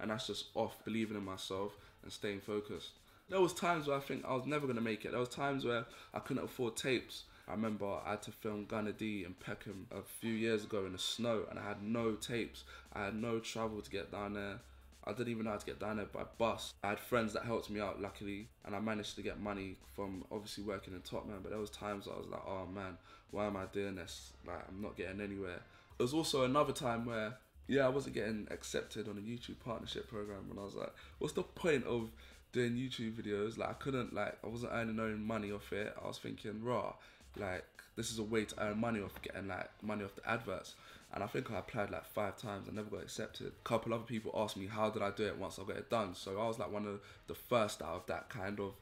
and 0.00 0.10
that's 0.10 0.26
just 0.26 0.46
off 0.54 0.84
believing 0.84 1.16
in 1.16 1.24
myself 1.24 1.76
and 2.02 2.12
staying 2.12 2.40
focused. 2.40 2.90
There 3.28 3.40
was 3.40 3.52
times 3.52 3.86
where 3.86 3.96
I 3.96 4.00
think 4.00 4.24
I 4.24 4.34
was 4.34 4.46
never 4.46 4.66
gonna 4.66 4.80
make 4.80 5.04
it. 5.04 5.10
There 5.10 5.20
was 5.20 5.28
times 5.28 5.64
where 5.64 5.84
I 6.14 6.20
couldn't 6.20 6.44
afford 6.44 6.76
tapes. 6.76 7.24
I 7.46 7.52
remember 7.52 7.86
I 7.86 8.10
had 8.10 8.22
to 8.22 8.30
film 8.30 8.66
Gunna 8.66 8.92
Dee 8.92 9.24
in 9.24 9.34
Peckham 9.34 9.86
a 9.90 10.02
few 10.20 10.32
years 10.32 10.64
ago 10.64 10.84
in 10.84 10.92
the 10.92 10.98
snow, 10.98 11.44
and 11.48 11.58
I 11.58 11.62
had 11.62 11.82
no 11.82 12.12
tapes. 12.12 12.64
I 12.92 13.06
had 13.06 13.14
no 13.14 13.38
travel 13.38 13.80
to 13.80 13.90
get 13.90 14.12
down 14.12 14.34
there. 14.34 14.60
I 15.04 15.12
didn't 15.12 15.28
even 15.28 15.44
know 15.44 15.52
how 15.52 15.56
to 15.56 15.64
get 15.64 15.80
down 15.80 15.96
there 15.96 16.06
by 16.06 16.24
bus. 16.36 16.74
I 16.84 16.90
had 16.90 17.00
friends 17.00 17.32
that 17.32 17.44
helped 17.44 17.70
me 17.70 17.80
out, 17.80 18.00
luckily, 18.00 18.48
and 18.66 18.76
I 18.76 18.80
managed 18.80 19.16
to 19.16 19.22
get 19.22 19.40
money 19.40 19.76
from 19.94 20.24
obviously 20.30 20.64
working 20.64 20.92
in 20.92 21.00
Topman. 21.00 21.42
But 21.42 21.50
there 21.50 21.58
was 21.58 21.70
times 21.70 22.06
I 22.06 22.18
was 22.18 22.26
like, 22.28 22.42
oh 22.46 22.66
man, 22.66 22.98
why 23.30 23.46
am 23.46 23.56
I 23.56 23.64
doing 23.72 23.96
this? 23.96 24.32
Like 24.46 24.68
I'm 24.68 24.82
not 24.82 24.96
getting 24.96 25.22
anywhere. 25.22 25.60
There 25.98 26.04
was 26.04 26.14
also 26.14 26.44
another 26.44 26.72
time 26.72 27.04
where 27.04 27.34
yeah, 27.66 27.84
I 27.84 27.90
wasn't 27.90 28.14
getting 28.14 28.48
accepted 28.50 29.08
on 29.08 29.18
a 29.18 29.20
YouTube 29.20 29.60
partnership 29.62 30.08
program, 30.08 30.46
and 30.50 30.58
I 30.58 30.64
was 30.64 30.74
like, 30.74 30.92
what's 31.18 31.34
the 31.34 31.42
point 31.42 31.84
of 31.84 32.08
doing 32.52 32.72
YouTube 32.72 33.14
videos? 33.20 33.58
Like 33.58 33.68
I 33.68 33.74
couldn't 33.74 34.14
like 34.14 34.38
I 34.42 34.46
wasn't 34.46 34.72
earning 34.72 34.96
no 34.96 35.14
money 35.16 35.52
off 35.52 35.72
it. 35.72 35.94
I 36.02 36.06
was 36.06 36.18
thinking, 36.18 36.62
raw, 36.62 36.94
like 37.36 37.64
this 37.96 38.10
is 38.10 38.18
a 38.18 38.22
way 38.22 38.44
to 38.44 38.62
earn 38.62 38.78
money 38.78 39.00
off 39.00 39.20
getting 39.22 39.48
like 39.48 39.68
money 39.82 40.04
off 40.04 40.14
the 40.14 40.28
adverts. 40.28 40.74
And 41.12 41.24
I 41.24 41.26
think 41.26 41.50
I 41.50 41.58
applied 41.58 41.90
like 41.90 42.06
five 42.06 42.36
times. 42.36 42.68
I 42.70 42.74
never 42.74 42.90
got 42.90 43.02
accepted. 43.02 43.48
A 43.48 43.68
couple 43.68 43.92
other 43.94 44.04
people 44.04 44.30
asked 44.36 44.56
me 44.56 44.66
how 44.66 44.90
did 44.90 45.02
I 45.02 45.10
do 45.10 45.26
it 45.26 45.38
once 45.38 45.58
I 45.58 45.64
got 45.64 45.76
it 45.76 45.90
done. 45.90 46.14
So 46.14 46.40
I 46.40 46.46
was 46.46 46.58
like 46.58 46.70
one 46.70 46.86
of 46.86 47.00
the 47.26 47.34
first 47.34 47.82
out 47.82 47.96
of 47.96 48.06
that 48.06 48.28
kind 48.28 48.60
of 48.60 48.74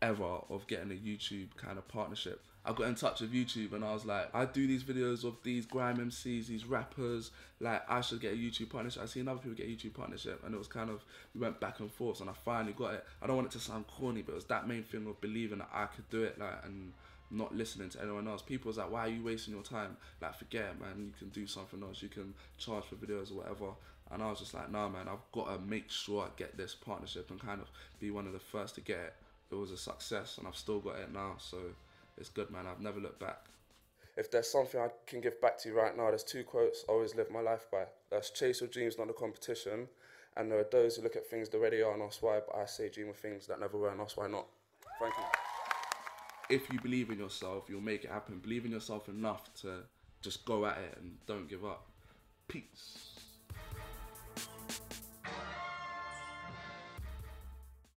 era 0.00 0.40
of 0.48 0.66
getting 0.66 0.90
a 0.90 0.94
YouTube 0.94 1.54
kind 1.56 1.78
of 1.78 1.86
partnership. 1.88 2.40
I 2.64 2.72
got 2.72 2.86
in 2.86 2.94
touch 2.94 3.20
with 3.20 3.32
YouTube 3.32 3.72
and 3.72 3.84
I 3.84 3.92
was 3.92 4.04
like, 4.04 4.32
I 4.34 4.44
do 4.44 4.66
these 4.66 4.84
videos 4.84 5.24
of 5.24 5.36
these 5.42 5.66
grime 5.66 5.96
MCs, 5.96 6.46
these 6.46 6.64
rappers. 6.64 7.32
Like, 7.60 7.82
I 7.90 8.00
should 8.00 8.20
get 8.20 8.32
a 8.32 8.36
YouTube 8.36 8.70
partnership. 8.70 9.02
I 9.02 9.06
see 9.06 9.20
other 9.20 9.34
people 9.34 9.54
get 9.54 9.68
YouTube 9.68 9.94
partnership, 9.94 10.42
and 10.44 10.54
it 10.54 10.58
was 10.58 10.68
kind 10.68 10.90
of 10.90 11.04
we 11.34 11.40
went 11.40 11.60
back 11.60 11.80
and 11.80 11.92
forth, 11.92 12.20
and 12.20 12.30
I 12.30 12.34
finally 12.44 12.72
got 12.72 12.94
it. 12.94 13.04
I 13.20 13.26
don't 13.26 13.36
want 13.36 13.48
it 13.48 13.52
to 13.52 13.60
sound 13.60 13.86
corny, 13.88 14.22
but 14.22 14.32
it 14.32 14.36
was 14.36 14.44
that 14.46 14.68
main 14.68 14.84
thing 14.84 15.06
of 15.06 15.20
believing 15.20 15.58
that 15.58 15.70
I 15.72 15.86
could 15.86 16.08
do 16.10 16.22
it, 16.22 16.38
like, 16.38 16.64
and 16.64 16.92
not 17.30 17.54
listening 17.54 17.88
to 17.90 18.02
anyone 18.02 18.28
else. 18.28 18.42
People 18.42 18.68
was 18.68 18.76
like, 18.76 18.90
why 18.90 19.00
are 19.06 19.08
you 19.08 19.24
wasting 19.24 19.54
your 19.54 19.62
time? 19.62 19.96
Like, 20.20 20.36
forget 20.36 20.64
it, 20.64 20.80
man. 20.80 21.06
You 21.06 21.12
can 21.18 21.28
do 21.30 21.46
something 21.46 21.82
else. 21.82 22.02
You 22.02 22.08
can 22.08 22.34
charge 22.58 22.84
for 22.84 22.96
videos 22.96 23.30
or 23.32 23.38
whatever. 23.38 23.70
And 24.10 24.22
I 24.22 24.28
was 24.28 24.40
just 24.40 24.54
like, 24.54 24.70
nah, 24.70 24.88
man. 24.88 25.08
I've 25.08 25.32
got 25.32 25.52
to 25.52 25.58
make 25.58 25.90
sure 25.90 26.24
I 26.24 26.28
get 26.36 26.56
this 26.56 26.74
partnership 26.74 27.30
and 27.30 27.40
kind 27.40 27.60
of 27.60 27.70
be 27.98 28.10
one 28.10 28.26
of 28.26 28.34
the 28.34 28.38
first 28.38 28.74
to 28.74 28.82
get 28.82 28.98
it. 28.98 29.14
It 29.50 29.54
was 29.54 29.70
a 29.70 29.76
success, 29.76 30.36
and 30.38 30.46
I've 30.46 30.56
still 30.56 30.80
got 30.80 30.98
it 30.98 31.12
now. 31.12 31.36
So 31.38 31.58
it's 32.22 32.30
good, 32.30 32.50
man. 32.50 32.68
I've 32.68 32.80
never 32.80 33.00
looked 33.00 33.18
back. 33.18 33.46
If 34.16 34.30
there's 34.30 34.48
something 34.48 34.80
I 34.80 34.88
can 35.06 35.20
give 35.20 35.40
back 35.40 35.58
to 35.58 35.68
you 35.68 35.74
right 35.74 35.96
now, 35.96 36.08
there's 36.08 36.22
two 36.22 36.44
quotes 36.44 36.84
I 36.88 36.92
always 36.92 37.16
live 37.16 37.32
my 37.32 37.40
life 37.40 37.66
by. 37.70 37.84
That's 38.10 38.30
chase 38.30 38.60
your 38.60 38.70
dreams, 38.70 38.96
not 38.96 39.10
a 39.10 39.12
competition. 39.12 39.88
And 40.36 40.50
there 40.50 40.60
are 40.60 40.68
those 40.70 40.96
who 40.96 41.02
look 41.02 41.16
at 41.16 41.26
things 41.26 41.48
the 41.48 41.58
way 41.58 41.70
they 41.70 41.82
are 41.82 41.92
and 41.92 42.02
ask 42.02 42.22
why, 42.22 42.40
but 42.46 42.56
I 42.56 42.66
say 42.66 42.88
dream 42.88 43.08
of 43.08 43.16
things 43.16 43.48
that 43.48 43.58
never 43.58 43.76
were 43.76 43.90
and 43.90 44.00
ask 44.00 44.16
why 44.16 44.28
not. 44.28 44.46
Thank 45.00 45.14
you. 45.16 46.56
If 46.56 46.72
you 46.72 46.80
believe 46.80 47.10
in 47.10 47.18
yourself, 47.18 47.64
you'll 47.68 47.80
make 47.80 48.04
it 48.04 48.10
happen. 48.10 48.38
Believe 48.38 48.64
in 48.64 48.70
yourself 48.70 49.08
enough 49.08 49.52
to 49.62 49.80
just 50.20 50.44
go 50.44 50.64
at 50.64 50.78
it 50.78 50.98
and 51.00 51.16
don't 51.26 51.48
give 51.48 51.64
up. 51.64 51.86
Peace. 52.46 53.11